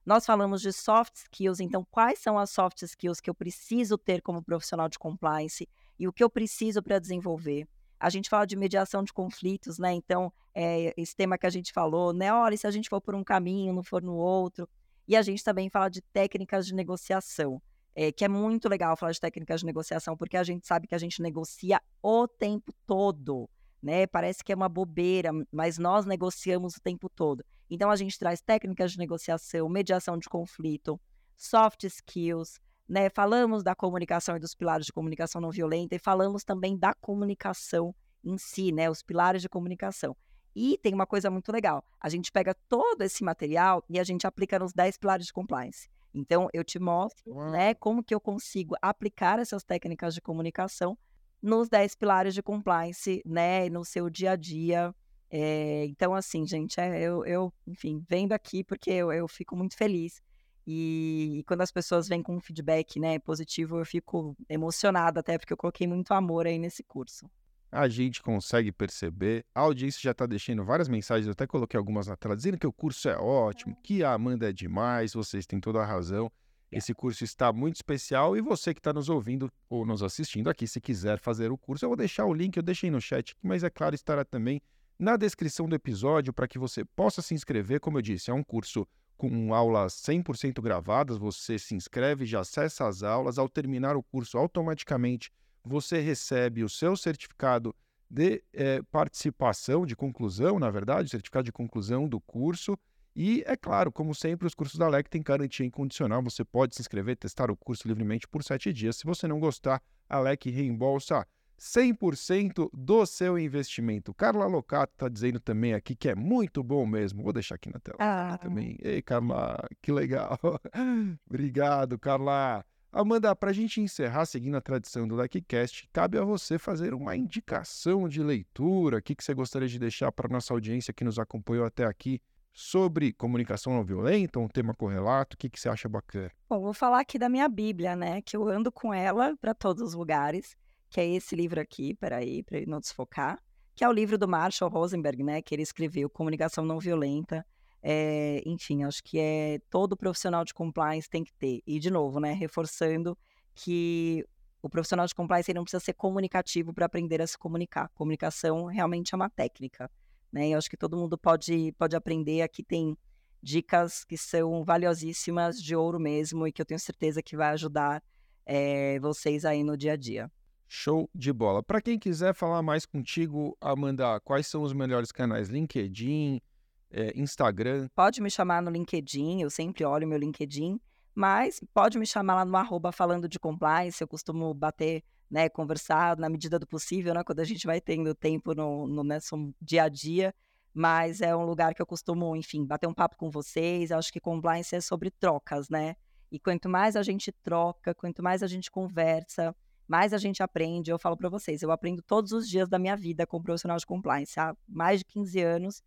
Nós 0.05 0.25
falamos 0.25 0.61
de 0.61 0.73
soft 0.73 1.15
skills, 1.15 1.61
então 1.61 1.85
quais 1.89 2.19
são 2.19 2.37
as 2.37 2.49
soft 2.49 2.81
skills 2.81 3.21
que 3.21 3.29
eu 3.29 3.33
preciso 3.33 3.97
ter 3.97 4.21
como 4.21 4.43
profissional 4.43 4.89
de 4.89 4.99
compliance 4.99 5.67
e 5.97 6.07
o 6.07 6.11
que 6.11 6.23
eu 6.23 6.29
preciso 6.29 6.83
para 6.83 6.99
desenvolver? 6.99 7.67
A 8.03 8.09
gente 8.09 8.29
fala 8.29 8.45
de 8.45 8.55
mediação 8.55 9.03
de 9.03 9.13
conflitos, 9.13 9.79
né? 9.79 9.93
Então, 9.93 10.31
é, 10.53 10.93
esse 10.97 11.15
tema 11.15 11.37
que 11.37 11.45
a 11.45 11.49
gente 11.49 11.71
falou, 11.71 12.13
né? 12.13 12.33
Olha, 12.33 12.57
se 12.57 12.67
a 12.67 12.71
gente 12.71 12.89
for 12.89 12.99
por 12.99 13.15
um 13.15 13.23
caminho, 13.23 13.73
não 13.73 13.83
for 13.83 14.01
no 14.01 14.15
outro. 14.15 14.67
E 15.07 15.15
a 15.15 15.21
gente 15.21 15.43
também 15.43 15.69
fala 15.69 15.89
de 15.89 16.01
técnicas 16.01 16.65
de 16.65 16.73
negociação, 16.73 17.61
é, 17.95 18.11
que 18.11 18.25
é 18.25 18.27
muito 18.27 18.69
legal 18.69 18.95
falar 18.97 19.11
de 19.11 19.19
técnicas 19.19 19.61
de 19.61 19.65
negociação, 19.65 20.17
porque 20.17 20.37
a 20.37 20.43
gente 20.43 20.65
sabe 20.65 20.87
que 20.87 20.95
a 20.95 20.97
gente 20.97 21.21
negocia 21.21 21.81
o 22.01 22.27
tempo 22.27 22.73
todo 22.85 23.49
né? 23.83 24.07
Parece 24.07 24.41
que 24.41 24.53
é 24.53 24.55
uma 24.55 24.69
bobeira, 24.69 25.31
mas 25.51 25.77
nós 25.77 26.05
negociamos 26.05 26.77
o 26.77 26.81
tempo 26.81 27.09
todo. 27.09 27.43
Então 27.69 27.91
a 27.91 27.95
gente 27.97 28.17
traz 28.17 28.41
técnicas 28.41 28.93
de 28.93 28.97
negociação, 28.97 29.67
mediação 29.67 30.17
de 30.17 30.29
conflito, 30.29 30.99
soft 31.35 31.83
skills, 31.83 32.59
né? 32.87 33.09
Falamos 33.09 33.63
da 33.63 33.75
comunicação 33.75 34.35
e 34.35 34.39
dos 34.39 34.53
pilares 34.53 34.85
de 34.85 34.93
comunicação 34.93 35.41
não 35.41 35.51
violenta 35.51 35.95
e 35.95 35.99
falamos 35.99 36.43
também 36.43 36.77
da 36.77 36.93
comunicação 36.93 37.93
em 38.23 38.37
si, 38.37 38.71
né? 38.71 38.89
Os 38.89 39.01
pilares 39.01 39.41
de 39.41 39.49
comunicação. 39.49 40.15
E 40.55 40.77
tem 40.77 40.93
uma 40.93 41.07
coisa 41.07 41.31
muito 41.31 41.51
legal. 41.51 41.83
A 41.99 42.09
gente 42.09 42.31
pega 42.31 42.55
todo 42.69 43.01
esse 43.01 43.23
material 43.23 43.83
e 43.89 43.99
a 43.99 44.03
gente 44.03 44.27
aplica 44.27 44.59
nos 44.59 44.71
10 44.71 44.97
pilares 44.97 45.25
de 45.25 45.33
compliance. 45.33 45.89
Então, 46.13 46.47
eu 46.53 46.63
te 46.63 46.77
mostro 46.77 47.33
né, 47.51 47.73
como 47.73 48.03
que 48.03 48.13
eu 48.13 48.21
consigo 48.21 48.75
aplicar 48.79 49.39
essas 49.39 49.63
técnicas 49.63 50.13
de 50.13 50.21
comunicação 50.21 50.95
nos 51.41 51.67
10 51.69 51.95
pilares 51.95 52.35
de 52.35 52.43
compliance, 52.43 53.21
né, 53.25 53.67
no 53.69 53.83
seu 53.83 54.09
dia 54.09 54.31
a 54.31 54.35
dia. 54.35 54.93
É, 55.29 55.85
então, 55.85 56.13
assim, 56.13 56.45
gente, 56.45 56.79
é, 56.79 57.01
eu, 57.01 57.25
eu, 57.25 57.51
enfim, 57.65 58.05
vendo 58.07 58.31
aqui 58.31 58.63
porque 58.63 58.91
eu, 58.91 59.11
eu 59.11 59.27
fico 59.27 59.55
muito 59.55 59.75
feliz. 59.75 60.21
E, 60.65 61.39
e, 61.39 61.43
quando 61.43 61.61
as 61.61 61.71
pessoas 61.71 62.07
vêm 62.07 62.23
com 62.23 62.35
um 62.35 62.39
feedback 62.39 62.99
né, 62.99 63.19
positivo, 63.19 63.79
eu 63.79 63.85
fico 63.85 64.35
emocionada, 64.47 65.19
até 65.19 65.37
porque 65.37 65.51
eu 65.53 65.57
coloquei 65.57 65.85
muito 65.85 66.13
amor 66.13 66.47
aí 66.47 66.57
nesse 66.57 66.83
curso. 66.83 67.29
A 67.69 67.87
gente 67.89 68.21
consegue 68.21 68.71
perceber, 68.71 69.45
a 69.53 69.61
audiência 69.61 69.99
já 70.01 70.11
está 70.11 70.25
deixando 70.25 70.63
várias 70.63 70.87
mensagens, 70.87 71.25
eu 71.25 71.31
até 71.31 71.47
coloquei 71.47 71.77
algumas 71.77 72.07
na 72.07 72.15
tela, 72.15 72.35
dizendo 72.35 72.57
que 72.57 72.67
o 72.67 72.71
curso 72.71 73.09
é 73.09 73.17
ótimo, 73.17 73.75
que 73.83 74.03
a 74.03 74.13
Amanda 74.13 74.47
é 74.47 74.53
demais, 74.53 75.13
vocês 75.13 75.45
têm 75.45 75.59
toda 75.59 75.79
a 75.79 75.85
razão. 75.85 76.31
Esse 76.71 76.93
curso 76.93 77.23
está 77.23 77.51
muito 77.51 77.75
especial 77.75 78.37
e 78.37 78.41
você 78.41 78.73
que 78.73 78.79
está 78.79 78.93
nos 78.93 79.09
ouvindo 79.09 79.51
ou 79.69 79.85
nos 79.85 80.01
assistindo 80.01 80.49
aqui, 80.49 80.67
se 80.67 80.79
quiser 80.79 81.19
fazer 81.19 81.51
o 81.51 81.57
curso, 81.57 81.85
eu 81.85 81.89
vou 81.89 81.97
deixar 81.97 82.25
o 82.25 82.33
link, 82.33 82.57
eu 82.57 82.63
deixei 82.63 82.89
no 82.89 83.01
chat, 83.01 83.35
mas 83.43 83.63
é 83.63 83.69
claro, 83.69 83.93
estará 83.93 84.23
também 84.23 84.61
na 84.97 85.17
descrição 85.17 85.67
do 85.67 85.75
episódio 85.75 86.31
para 86.31 86.47
que 86.47 86.57
você 86.57 86.85
possa 86.85 87.21
se 87.21 87.33
inscrever. 87.33 87.79
Como 87.79 87.97
eu 87.97 88.01
disse, 88.01 88.31
é 88.31 88.33
um 88.33 88.43
curso 88.43 88.87
com 89.29 89.53
aulas 89.53 89.93
100% 89.93 90.61
gravadas, 90.61 91.17
você 91.17 91.57
se 91.57 91.73
inscreve, 91.73 92.25
já 92.25 92.41
acessa 92.41 92.85
as 92.85 93.03
aulas, 93.03 93.37
ao 93.37 93.47
terminar 93.47 93.95
o 93.95 94.03
curso, 94.03 94.37
automaticamente 94.37 95.31
você 95.63 96.01
recebe 96.01 96.61
o 96.61 96.67
seu 96.67 96.97
certificado 96.97 97.73
de 98.09 98.43
é, 98.51 98.81
participação, 98.91 99.85
de 99.85 99.95
conclusão, 99.95 100.59
na 100.59 100.69
verdade, 100.69 101.09
certificado 101.09 101.45
de 101.45 101.53
conclusão 101.53 102.05
do 102.05 102.19
curso 102.19 102.77
e, 103.15 103.43
é 103.47 103.55
claro, 103.55 103.93
como 103.93 104.13
sempre, 104.13 104.45
os 104.45 104.53
cursos 104.53 104.77
da 104.77 104.89
LEC 104.89 105.07
têm 105.07 105.23
garantia 105.23 105.65
incondicional. 105.65 106.21
Você 106.23 106.43
pode 106.43 106.75
se 106.75 106.81
inscrever, 106.81 107.15
testar 107.15 107.49
o 107.49 107.55
curso 107.55 107.87
livremente 107.87 108.27
por 108.27 108.43
sete 108.43 108.73
dias. 108.73 108.97
Se 108.97 109.05
você 109.05 109.25
não 109.25 109.39
gostar, 109.39 109.81
a 110.09 110.19
LEC 110.19 110.49
reembolsa 110.49 111.25
100% 111.59 112.69
do 112.73 113.05
seu 113.05 113.37
investimento. 113.37 114.13
Carla 114.13 114.45
Locato 114.45 114.93
está 114.93 115.07
dizendo 115.07 115.39
também 115.39 115.73
aqui 115.73 115.95
que 115.95 116.09
é 116.09 116.15
muito 116.15 116.63
bom 116.63 116.85
mesmo. 116.85 117.23
Vou 117.23 117.33
deixar 117.33 117.55
aqui 117.55 117.71
na 117.71 117.79
tela 117.79 117.97
ah. 117.99 118.37
também. 118.37 118.77
Ei, 118.81 119.01
Carla, 119.01 119.67
que 119.81 119.91
legal. 119.91 120.39
Obrigado, 121.29 121.97
Carla. 121.97 122.65
Amanda, 122.91 123.35
para 123.35 123.49
a 123.49 123.53
gente 123.53 123.81
encerrar, 123.81 124.25
seguindo 124.25 124.55
a 124.55 124.61
tradição 124.61 125.07
do 125.07 125.15
LecCast, 125.15 125.89
cabe 125.91 126.17
a 126.19 126.23
você 126.23 126.59
fazer 126.59 126.93
uma 126.93 127.15
indicação 127.15 128.07
de 128.07 128.21
leitura. 128.21 128.97
O 128.97 129.01
que, 129.01 129.15
que 129.15 129.23
você 129.23 129.33
gostaria 129.33 129.67
de 129.67 129.79
deixar 129.79 130.11
para 130.11 130.29
nossa 130.29 130.53
audiência 130.53 130.93
que 130.93 131.03
nos 131.03 131.17
acompanhou 131.17 131.65
até 131.65 131.85
aqui 131.85 132.21
sobre 132.53 133.11
comunicação 133.11 133.73
não 133.73 133.83
violenta, 133.83 134.39
um 134.39 134.47
tema 134.47 134.75
correlato, 134.75 135.33
o 135.33 135.37
que, 135.37 135.49
que 135.49 135.59
você 135.59 135.67
acha 135.67 135.89
bacana? 135.89 136.31
Bom, 136.47 136.61
vou 136.61 136.73
falar 136.73 136.99
aqui 136.99 137.17
da 137.17 137.27
minha 137.27 137.49
Bíblia, 137.49 137.95
né? 137.95 138.21
Que 138.21 138.37
eu 138.37 138.47
ando 138.47 138.71
com 138.71 138.93
ela 138.93 139.35
para 139.41 139.55
todos 139.55 139.81
os 139.81 139.93
lugares, 139.95 140.55
que 140.93 141.01
é 141.01 141.07
esse 141.07 141.35
livro 141.35 141.59
aqui, 141.59 141.93
peraí, 141.95 142.43
para 142.43 142.57
ele 142.57 142.67
não 142.67 142.79
desfocar, 142.79 143.41
que 143.75 143.83
é 143.83 143.89
o 143.89 143.91
livro 143.91 144.17
do 144.17 144.27
Marshall 144.27 144.69
Rosenberg, 144.69 145.23
né? 145.23 145.41
Que 145.41 145.55
ele 145.55 145.63
escreveu 145.63 146.09
Comunicação 146.09 146.63
Não 146.63 146.79
Violenta. 146.79 147.45
É, 147.81 148.41
enfim, 148.45 148.83
acho 148.83 149.03
que 149.03 149.19
é 149.19 149.59
todo 149.69 149.97
profissional 149.97 150.45
de 150.45 150.53
compliance 150.53 151.09
tem 151.09 151.23
que 151.23 151.33
ter. 151.33 151.61
E, 151.65 151.79
de 151.79 151.89
novo, 151.89 152.19
né? 152.19 152.33
Reforçando 152.33 153.17
que 153.55 154.23
o 154.61 154.69
profissional 154.69 155.07
de 155.07 155.15
compliance 155.15 155.51
não 155.53 155.63
precisa 155.63 155.83
ser 155.83 155.93
comunicativo 155.93 156.71
para 156.71 156.85
aprender 156.85 157.21
a 157.21 157.27
se 157.27 157.37
comunicar. 157.37 157.89
Comunicação 157.95 158.65
realmente 158.65 159.13
é 159.13 159.17
uma 159.17 159.29
técnica 159.29 159.89
né? 160.33 160.49
Eu 160.49 160.57
acho 160.57 160.69
que 160.69 160.75
todo 160.75 160.97
mundo 160.97 161.15
pode, 161.15 161.71
pode 161.73 161.95
aprender. 161.95 162.41
Aqui 162.41 162.63
tem 162.63 162.97
dicas 163.41 164.03
que 164.03 164.17
são 164.17 164.63
valiosíssimas, 164.63 165.61
de 165.61 165.75
ouro 165.75 165.99
mesmo, 165.99 166.47
e 166.47 166.51
que 166.51 166.59
eu 166.59 166.65
tenho 166.65 166.79
certeza 166.79 167.21
que 167.21 167.37
vai 167.37 167.49
ajudar 167.49 168.03
é, 168.45 168.99
vocês 168.99 169.45
aí 169.45 169.63
no 169.63 169.77
dia 169.77 169.93
a 169.93 169.95
dia. 169.95 170.31
Show 170.75 171.07
de 171.13 171.31
bola. 171.31 171.61
Para 171.61 171.79
quem 171.79 171.99
quiser 171.99 172.33
falar 172.33 172.63
mais 172.63 172.83
contigo, 172.83 173.55
Amanda, 173.61 174.19
quais 174.21 174.47
são 174.47 174.63
os 174.63 174.73
melhores 174.73 175.11
canais? 175.11 175.47
LinkedIn, 175.47 176.41
é, 176.89 177.13
Instagram? 177.15 177.87
Pode 177.93 178.19
me 178.19 178.31
chamar 178.31 178.59
no 178.59 178.71
LinkedIn, 178.71 179.43
eu 179.43 179.51
sempre 179.51 179.85
olho 179.85 180.07
meu 180.07 180.17
LinkedIn, 180.17 180.81
mas 181.13 181.61
pode 181.75 181.99
me 181.99 182.07
chamar 182.07 182.33
lá 182.33 182.43
no 182.43 182.57
arroba 182.57 182.91
falando 182.91 183.29
de 183.29 183.37
compliance, 183.37 184.01
eu 184.01 184.07
costumo 184.07 184.51
bater 184.51 185.03
né, 185.29 185.47
conversar 185.47 186.17
na 186.17 186.27
medida 186.27 186.57
do 186.57 186.65
possível, 186.65 187.13
né, 187.13 187.23
quando 187.23 187.41
a 187.41 187.45
gente 187.45 187.67
vai 187.67 187.79
tendo 187.79 188.15
tempo 188.15 188.55
no, 188.55 188.87
no 188.87 189.03
nosso 189.03 189.53
dia 189.61 189.83
a 189.83 189.89
dia, 189.89 190.33
mas 190.73 191.21
é 191.21 191.35
um 191.35 191.45
lugar 191.45 191.75
que 191.75 191.83
eu 191.83 191.85
costumo, 191.85 192.35
enfim, 192.35 192.65
bater 192.65 192.87
um 192.87 192.95
papo 192.95 193.15
com 193.15 193.29
vocês. 193.29 193.91
Acho 193.91 194.11
que 194.11 194.19
compliance 194.19 194.75
é 194.75 194.81
sobre 194.81 195.11
trocas, 195.11 195.69
né? 195.69 195.95
E 196.31 196.39
quanto 196.39 196.67
mais 196.67 196.95
a 196.95 197.03
gente 197.03 197.31
troca, 197.31 197.93
quanto 197.93 198.23
mais 198.23 198.41
a 198.41 198.47
gente 198.47 198.71
conversa, 198.71 199.55
mais 199.87 200.13
a 200.13 200.17
gente 200.17 200.41
aprende. 200.41 200.91
Eu 200.91 200.99
falo 200.99 201.17
para 201.17 201.29
vocês, 201.29 201.61
eu 201.61 201.71
aprendo 201.71 202.01
todos 202.01 202.31
os 202.31 202.47
dias 202.47 202.69
da 202.69 202.79
minha 202.79 202.95
vida 202.95 203.25
como 203.25 203.43
profissional 203.43 203.77
de 203.77 203.85
compliance. 203.85 204.39
Há 204.39 204.55
mais 204.67 204.99
de 204.99 205.05
15 205.05 205.41
anos, 205.41 205.83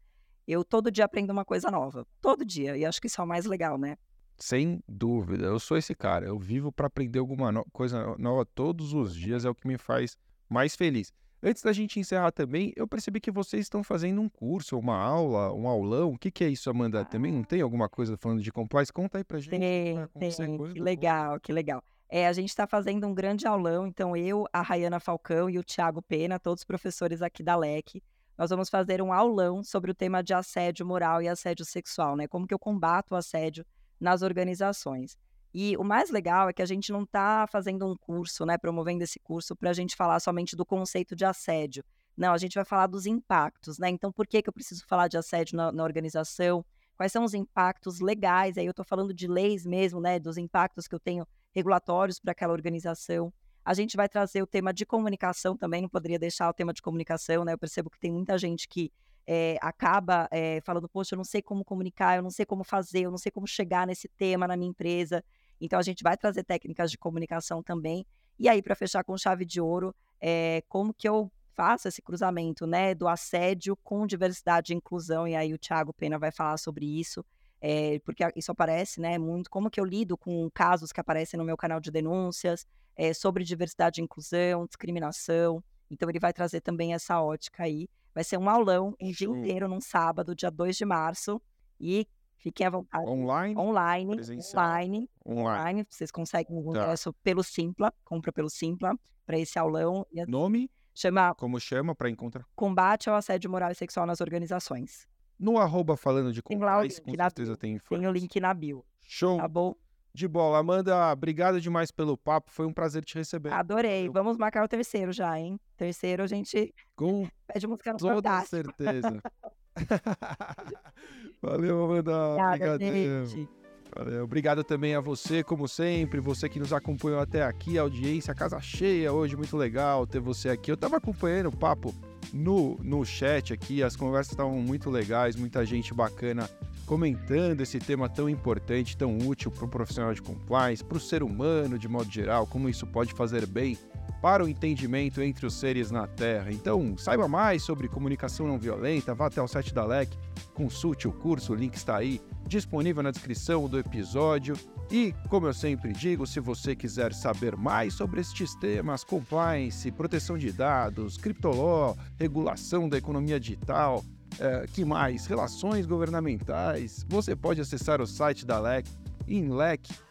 eu 0.47 0.65
todo 0.65 0.91
dia 0.91 1.05
aprendo 1.05 1.31
uma 1.31 1.45
coisa 1.45 1.71
nova. 1.71 2.07
Todo 2.21 2.45
dia. 2.45 2.77
E 2.77 2.85
acho 2.85 3.01
que 3.01 3.07
isso 3.07 3.21
é 3.21 3.25
o 3.25 3.27
mais 3.27 3.47
legal, 3.47 3.79
né? 3.79 3.97
Sem 4.39 4.83
dúvida, 4.87 5.47
eu 5.47 5.59
sou 5.59 5.79
esse 5.79 5.95
cara. 5.95 6.27
Eu 6.27 6.39
vivo 6.39 6.71
para 6.71 6.87
aprender 6.87 7.19
alguma 7.19 7.51
no 7.51 7.65
coisa 7.73 8.15
nova 8.19 8.45
todos 8.45 8.93
os 8.93 9.15
dias, 9.15 9.45
é 9.45 9.51
o 9.51 9.55
que 9.55 9.67
me 9.67 9.79
faz 9.79 10.17
mais 10.49 10.77
feliz. 10.77 11.13
Antes 11.43 11.63
da 11.63 11.73
gente 11.73 12.01
encerrar 12.01 12.33
também, 12.33 12.73
eu 12.77 12.89
percebi 12.89 13.21
que 13.21 13.31
vocês 13.31 13.63
estão 13.63 13.85
fazendo 13.85 14.21
um 14.21 14.29
curso, 14.29 14.79
uma 14.79 14.97
aula, 14.97 15.53
um 15.53 15.69
aulão. 15.69 16.13
O 16.13 16.19
que, 16.19 16.31
que 16.31 16.43
é 16.43 16.49
isso, 16.49 16.69
Amanda? 16.69 17.05
Também 17.05 17.31
não 17.31 17.45
tem 17.45 17.61
alguma 17.61 17.89
coisa 17.89 18.17
falando 18.17 18.43
de 18.43 18.51
compliance? 18.51 18.93
Conta 18.93 19.19
aí 19.19 19.25
pra 19.25 19.39
gente. 19.39 19.51
Tem, 19.51 19.97
tem. 20.19 20.59
Que 20.73 20.81
legal, 20.81 21.39
que 21.39 21.53
legal. 21.53 21.83
É, 22.09 22.29
a 22.29 22.33
gente 22.33 22.49
está 22.49 22.67
fazendo 22.67 23.07
um 23.07 23.15
grande 23.15 23.47
aulão, 23.47 23.87
então 23.87 24.17
eu, 24.17 24.47
a 24.53 24.63
Rayana 24.63 25.01
Falcão 25.01 25.51
e 25.51 25.59
o 25.59 25.65
Tiago 25.65 26.01
Pena, 26.01 26.39
todos 26.39 26.65
professores 26.65 27.21
aqui 27.21 27.43
da 27.43 27.57
LEC, 27.57 28.03
nós 28.39 28.51
vamos 28.51 28.69
fazer 28.69 29.03
um 29.03 29.13
aulão 29.13 29.65
sobre 29.65 29.91
o 29.91 29.95
tema 29.95 30.23
de 30.23 30.33
assédio 30.35 30.87
moral 30.87 31.21
e 31.23 31.29
assédio 31.29 31.65
sexual, 31.65 32.15
né? 32.17 32.29
Como 32.29 32.47
que 32.47 32.55
eu 32.55 32.59
combato 32.59 33.15
o 33.15 33.17
assédio 33.17 33.65
nas 33.99 34.23
organizações. 34.23 35.17
E 35.53 35.77
o 35.79 35.83
mais 35.83 36.11
legal 36.11 36.49
é 36.49 36.53
que 36.53 36.61
a 36.61 36.67
gente 36.67 36.93
não 36.93 37.03
está 37.03 37.47
fazendo 37.47 37.91
um 37.91 37.97
curso, 37.97 38.45
né, 38.45 38.59
promovendo 38.59 39.03
esse 39.03 39.19
curso 39.19 39.57
para 39.57 39.71
a 39.71 39.73
gente 39.73 39.97
falar 39.97 40.21
somente 40.21 40.55
do 40.55 40.67
conceito 40.67 41.17
de 41.17 41.25
assédio. 41.25 41.83
Não, 42.15 42.33
a 42.35 42.39
gente 42.39 42.55
vai 42.55 42.65
falar 42.65 42.87
dos 42.87 43.07
impactos, 43.07 43.79
né? 43.79 43.89
Então, 43.89 44.13
por 44.13 44.27
que, 44.27 44.43
que 44.43 44.49
eu 44.49 44.53
preciso 44.53 44.85
falar 44.87 45.09
de 45.09 45.17
assédio 45.17 45.57
na, 45.57 45.73
na 45.73 45.83
organização? 45.83 46.65
Quais 46.97 47.13
são 47.13 47.25
os 47.25 47.35
impactos 47.35 48.01
legais? 48.01 48.57
Aí 48.57 48.67
eu 48.67 48.71
estou 48.71 48.85
falando 48.85 49.13
de 49.13 49.27
leis 49.27 49.67
mesmo, 49.67 50.01
né? 50.01 50.19
Dos 50.19 50.37
impactos 50.37 50.87
que 50.87 50.95
eu 50.95 51.01
tenho 51.01 51.27
regulatórios 51.57 52.21
para 52.21 52.33
aquela 52.33 52.53
organização. 52.53 53.33
A 53.65 53.73
gente 53.73 53.97
vai 53.97 54.09
trazer 54.09 54.43
o 54.43 54.47
tema 54.47 54.75
de 54.75 54.85
comunicação 54.85 55.57
também, 55.57 55.81
não 55.81 55.89
poderia 55.89 56.19
deixar 56.19 56.51
o 56.51 56.53
tema 56.53 56.73
de 56.73 56.83
comunicação, 56.83 57.45
né? 57.45 57.55
Eu 57.55 57.59
percebo 57.59 57.89
que 57.89 57.99
tem 57.99 58.13
muita 58.13 58.37
gente 58.37 58.69
que 58.69 58.93
é, 59.27 59.57
acaba 59.63 60.29
é, 60.31 60.61
falando, 60.61 60.87
poxa, 60.87 61.15
eu 61.15 61.17
não 61.17 61.25
sei 61.25 61.41
como 61.41 61.65
comunicar, 61.65 62.17
eu 62.17 62.23
não 62.23 62.31
sei 62.31 62.45
como 62.45 62.63
fazer, 62.63 63.01
eu 63.01 63.11
não 63.11 63.17
sei 63.19 63.33
como 63.33 63.47
chegar 63.47 63.87
nesse 63.87 64.07
tema 64.07 64.47
na 64.47 64.55
minha 64.55 64.69
empresa. 64.69 65.25
Então, 65.59 65.79
a 65.79 65.83
gente 65.83 66.03
vai 66.03 66.15
trazer 66.17 66.45
técnicas 66.45 66.91
de 66.91 66.99
comunicação 66.99 67.63
também. 67.63 68.07
E 68.39 68.51
aí, 68.51 68.61
para 68.61 68.75
fechar 68.75 69.03
com 69.03 69.17
chave 69.17 69.47
de 69.47 69.61
ouro, 69.61 69.95
é, 70.21 70.63
como 70.69 70.93
que 70.93 71.09
eu 71.09 71.33
faço 71.55 71.89
esse 71.89 72.03
cruzamento 72.03 72.67
né, 72.67 72.95
do 72.95 73.09
assédio 73.09 73.75
com 73.83 74.07
diversidade 74.07 74.75
e 74.75 74.77
inclusão, 74.77 75.27
e 75.27 75.35
aí 75.35 75.55
o 75.55 75.59
Thiago 75.59 75.93
Pena 75.95 76.19
vai 76.19 76.31
falar 76.31 76.59
sobre 76.59 76.85
isso, 76.85 77.25
é, 77.69 77.99
porque 78.05 78.23
isso 78.37 78.53
aparece 78.53 79.01
né, 79.01 79.19
muito, 79.19 79.51
como 79.51 79.69
que 79.69 79.81
eu 79.81 79.85
lido 79.85 80.17
com 80.17 80.49
casos 80.55 80.93
que 80.93 81.01
aparecem 81.01 81.37
no 81.37 81.45
meu 81.45 81.57
canal 81.57 81.81
de 81.81 81.91
denúncias, 81.91 82.65
é, 82.95 83.13
sobre 83.13 83.43
diversidade 83.43 84.01
e 84.01 84.05
inclusão, 84.05 84.67
discriminação, 84.67 85.61
então 85.91 86.09
ele 86.09 86.21
vai 86.21 86.33
trazer 86.33 86.61
também 86.61 86.95
essa 86.95 87.21
ótica 87.21 87.65
aí. 87.65 87.89
Vai 88.15 88.23
ser 88.23 88.39
um 88.39 88.49
aulão 88.49 88.95
um 89.01 89.11
dia 89.11 89.27
inteiro, 89.27 89.67
num 89.67 89.81
sábado, 89.81 90.33
dia 90.33 90.49
2 90.49 90.77
de 90.77 90.85
março, 90.85 91.43
e 91.81 92.07
Fiquem 92.39 92.67
à 92.67 92.71
vontade. 92.71 93.05
Online? 93.05 93.59
Online. 93.59 94.21
Online. 94.55 95.11
Online. 95.27 95.87
Vocês 95.91 96.13
conseguem 96.13 96.57
o 96.57 96.73
tá. 96.73 96.83
ingresso 96.83 97.13
pelo 97.15 97.43
Simpla, 97.43 97.93
compra 98.05 98.31
pelo 98.31 98.49
Simpla, 98.49 98.97
para 99.27 99.37
esse 99.37 99.59
aulão. 99.59 100.07
Nome? 100.29 100.71
Chama. 100.95 101.35
Como 101.35 101.59
chama 101.59 101.95
para 101.97 102.09
encontrar? 102.09 102.47
Combate 102.55 103.11
ao 103.11 103.17
assédio 103.17 103.51
moral 103.51 103.73
e 103.73 103.75
sexual 103.75 104.07
nas 104.07 104.21
organizações. 104.21 105.09
No 105.39 105.59
arroba 105.59 105.97
falando 105.97 106.33
de 106.33 106.43
compliance, 106.43 107.01
com 107.01 107.15
certeza 107.15 107.57
tem. 107.57 107.79
Tem 107.79 108.07
o 108.07 108.13
link 108.13 108.41
na 108.41 108.55
bio. 108.55 108.85
Show. 109.03 109.37
Tá 109.39 109.47
bom? 109.49 109.75
De 110.13 110.27
bola. 110.27 110.59
Amanda, 110.59 111.13
obrigado 111.13 111.61
demais 111.61 111.91
pelo 111.91 112.17
papo. 112.17 112.51
Foi 112.51 112.65
um 112.65 112.73
prazer 112.73 113.05
te 113.05 113.15
receber. 113.17 113.53
Adorei. 113.53 114.09
Vamos 114.09 114.39
marcar 114.39 114.65
o 114.65 114.69
terceiro 114.69 115.13
já, 115.13 115.39
hein? 115.39 115.61
Terceiro 115.77 116.23
a 116.23 116.27
gente 116.27 116.75
com 116.95 117.29
pede 117.47 117.67
música 117.67 117.93
no 117.93 117.99
toda 117.99 118.41
certeza. 118.47 119.23
Valeu, 121.43 121.85
Amanda. 121.85 122.37
Obrigada. 122.37 123.66
Valeu. 123.97 124.25
Obrigado 124.25 124.63
também 124.63 124.95
a 124.95 125.01
você, 125.01 125.43
como 125.43 125.67
sempre, 125.67 126.21
você 126.21 126.51
que 126.51 126.59
nos 126.59 126.71
acompanhou 126.71 127.19
até 127.19 127.43
aqui, 127.43 127.79
a 127.79 127.83
audiência, 127.83 128.31
a 128.31 128.35
casa 128.35 128.61
cheia 128.61 129.11
hoje, 129.11 129.35
muito 129.37 129.57
legal 129.57 130.07
ter 130.07 130.21
você 130.21 130.51
aqui. 130.51 130.71
Eu 130.71 130.75
estava 130.75 130.99
acompanhando 130.99 131.47
o 131.47 131.57
papo 131.57 131.95
no, 132.31 132.77
no 132.83 133.07
chat 133.07 133.55
aqui, 133.55 133.83
as 133.83 133.97
conversas 133.97 134.33
estavam 134.33 134.61
muito 134.61 134.91
legais, 134.91 135.35
muita 135.35 135.65
gente 135.65 135.95
bacana 135.95 136.47
comentando 136.87 137.61
esse 137.61 137.79
tema 137.79 138.09
tão 138.09 138.31
importante, 138.31 138.97
tão 138.97 139.19
útil 139.19 139.51
para 139.51 139.65
o 139.65 139.69
profissional 139.69 140.15
de 140.15 140.23
compliance, 140.23 140.85
para 140.85 140.97
o 140.97 141.01
ser 141.01 141.23
humano 141.23 141.79
de 141.79 141.89
modo 141.89 142.11
geral, 142.11 142.47
como 142.47 142.69
isso 142.69 142.87
pode 142.87 143.13
fazer 143.13 143.45
bem 143.45 143.77
para 144.23 144.45
o 144.45 144.49
entendimento 144.49 145.21
entre 145.21 145.47
os 145.47 145.55
seres 145.55 145.91
na 145.91 146.07
Terra. 146.07 146.51
Então, 146.51 146.97
saiba 146.97 147.29
mais 147.29 147.63
sobre 147.63 147.89
comunicação 147.89 148.47
não 148.47 148.59
violenta, 148.59 149.15
vá 149.15 149.27
até 149.27 149.43
o 149.43 149.49
site 149.49 149.75
da 149.75 149.85
LEC, 149.85 150.17
consulte 150.55 151.07
o 151.07 151.13
curso, 151.13 151.53
o 151.53 151.57
link 151.57 151.75
está 151.75 151.97
aí, 151.97 152.21
disponível 152.47 153.03
na 153.03 153.11
descrição 153.11 153.69
do 153.69 153.79
episódio. 153.79 154.57
E, 154.91 155.13
como 155.29 155.47
eu 155.49 155.55
sempre 155.55 155.93
digo, 155.93 156.27
se 156.27 156.41
você 156.41 156.75
quiser 156.75 157.13
saber 157.13 157.57
mais 157.57 157.95
sobre 157.95 158.21
estes 158.21 158.55
temas, 158.55 159.05
compliance, 159.05 159.91
proteção 159.91 160.39
de 160.39 160.53
dados, 160.53 161.17
criptoló, 161.19 161.95
regulação 162.19 162.89
da 162.89 162.97
economia 162.97 163.39
digital, 163.39 164.05
é, 164.39 164.67
que 164.67 164.85
mais? 164.85 165.27
Relações 165.27 165.87
governamentais, 165.87 167.05
você 167.09 167.35
pode 167.35 167.61
acessar 167.61 168.01
o 168.01 168.07
site 168.07 168.45
da 168.45 168.59
LEC 168.59 168.87
em 169.27 169.49
leclec.com.br. 169.49 170.07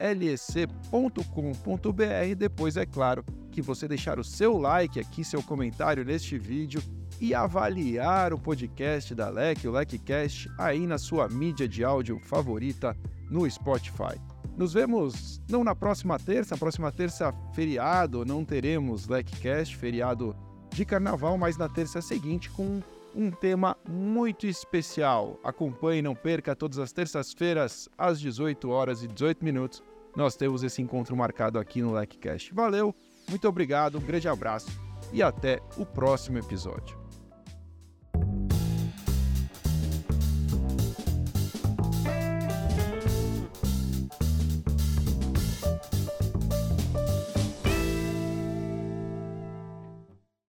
Depois, 2.38 2.76
é 2.78 2.86
claro, 2.86 3.24
que 3.52 3.62
você 3.62 3.88
deixar 3.88 4.20
o 4.20 4.24
seu 4.24 4.58
like 4.58 5.00
aqui, 5.00 5.24
seu 5.24 5.42
comentário 5.42 6.04
neste 6.04 6.38
vídeo 6.38 6.82
e 7.22 7.34
avaliar 7.34 8.34
o 8.34 8.38
podcast 8.38 9.16
da 9.16 9.30
LEC, 9.30 9.66
o 9.66 9.72
LECcast, 9.72 10.50
aí 10.58 10.86
na 10.86 10.98
sua 10.98 11.30
mídia 11.30 11.68
de 11.68 11.84
áudio 11.84 12.20
favorita 12.20 12.96
no 13.30 13.50
Spotify. 13.50 14.20
Nos 14.58 14.74
vemos 14.74 15.42
não 15.50 15.64
na 15.64 15.74
próxima 15.74 16.20
terça, 16.20 16.58
próxima 16.58 16.92
terça 16.92 17.34
feriado, 17.54 18.26
não 18.26 18.44
teremos 18.44 19.08
LECcast, 19.08 19.76
feriado 19.78 20.36
de 20.74 20.84
carnaval, 20.84 21.38
mas 21.38 21.56
na 21.58 21.70
terça 21.70 22.02
seguinte 22.02 22.50
com 22.50 22.82
um 23.16 23.32
tema 23.32 23.78
muito 23.88 24.46
especial. 24.46 25.40
Acompanhe, 25.44 26.02
não 26.02 26.14
perca, 26.14 26.56
todas 26.56 26.78
as 26.78 26.92
terças-feiras, 26.92 27.88
às 27.98 28.20
18 28.20 28.70
horas 28.70 29.04
e 29.04 29.08
18 29.08 29.44
minutos, 29.44 29.82
nós 30.16 30.36
temos 30.36 30.64
esse 30.64 30.82
encontro 30.82 31.16
marcado 31.16 31.58
aqui 31.58 31.82
no 31.82 31.94
LECcast. 31.94 32.54
Valeu, 32.54 32.94
muito 33.30 33.48
obrigado, 33.48 33.98
um 33.98 34.02
grande 34.02 34.28
abraço 34.28 34.70
e 35.12 35.24
até 35.24 35.62
o 35.78 35.86
próximo 35.86 36.38
episódio. 36.38 37.05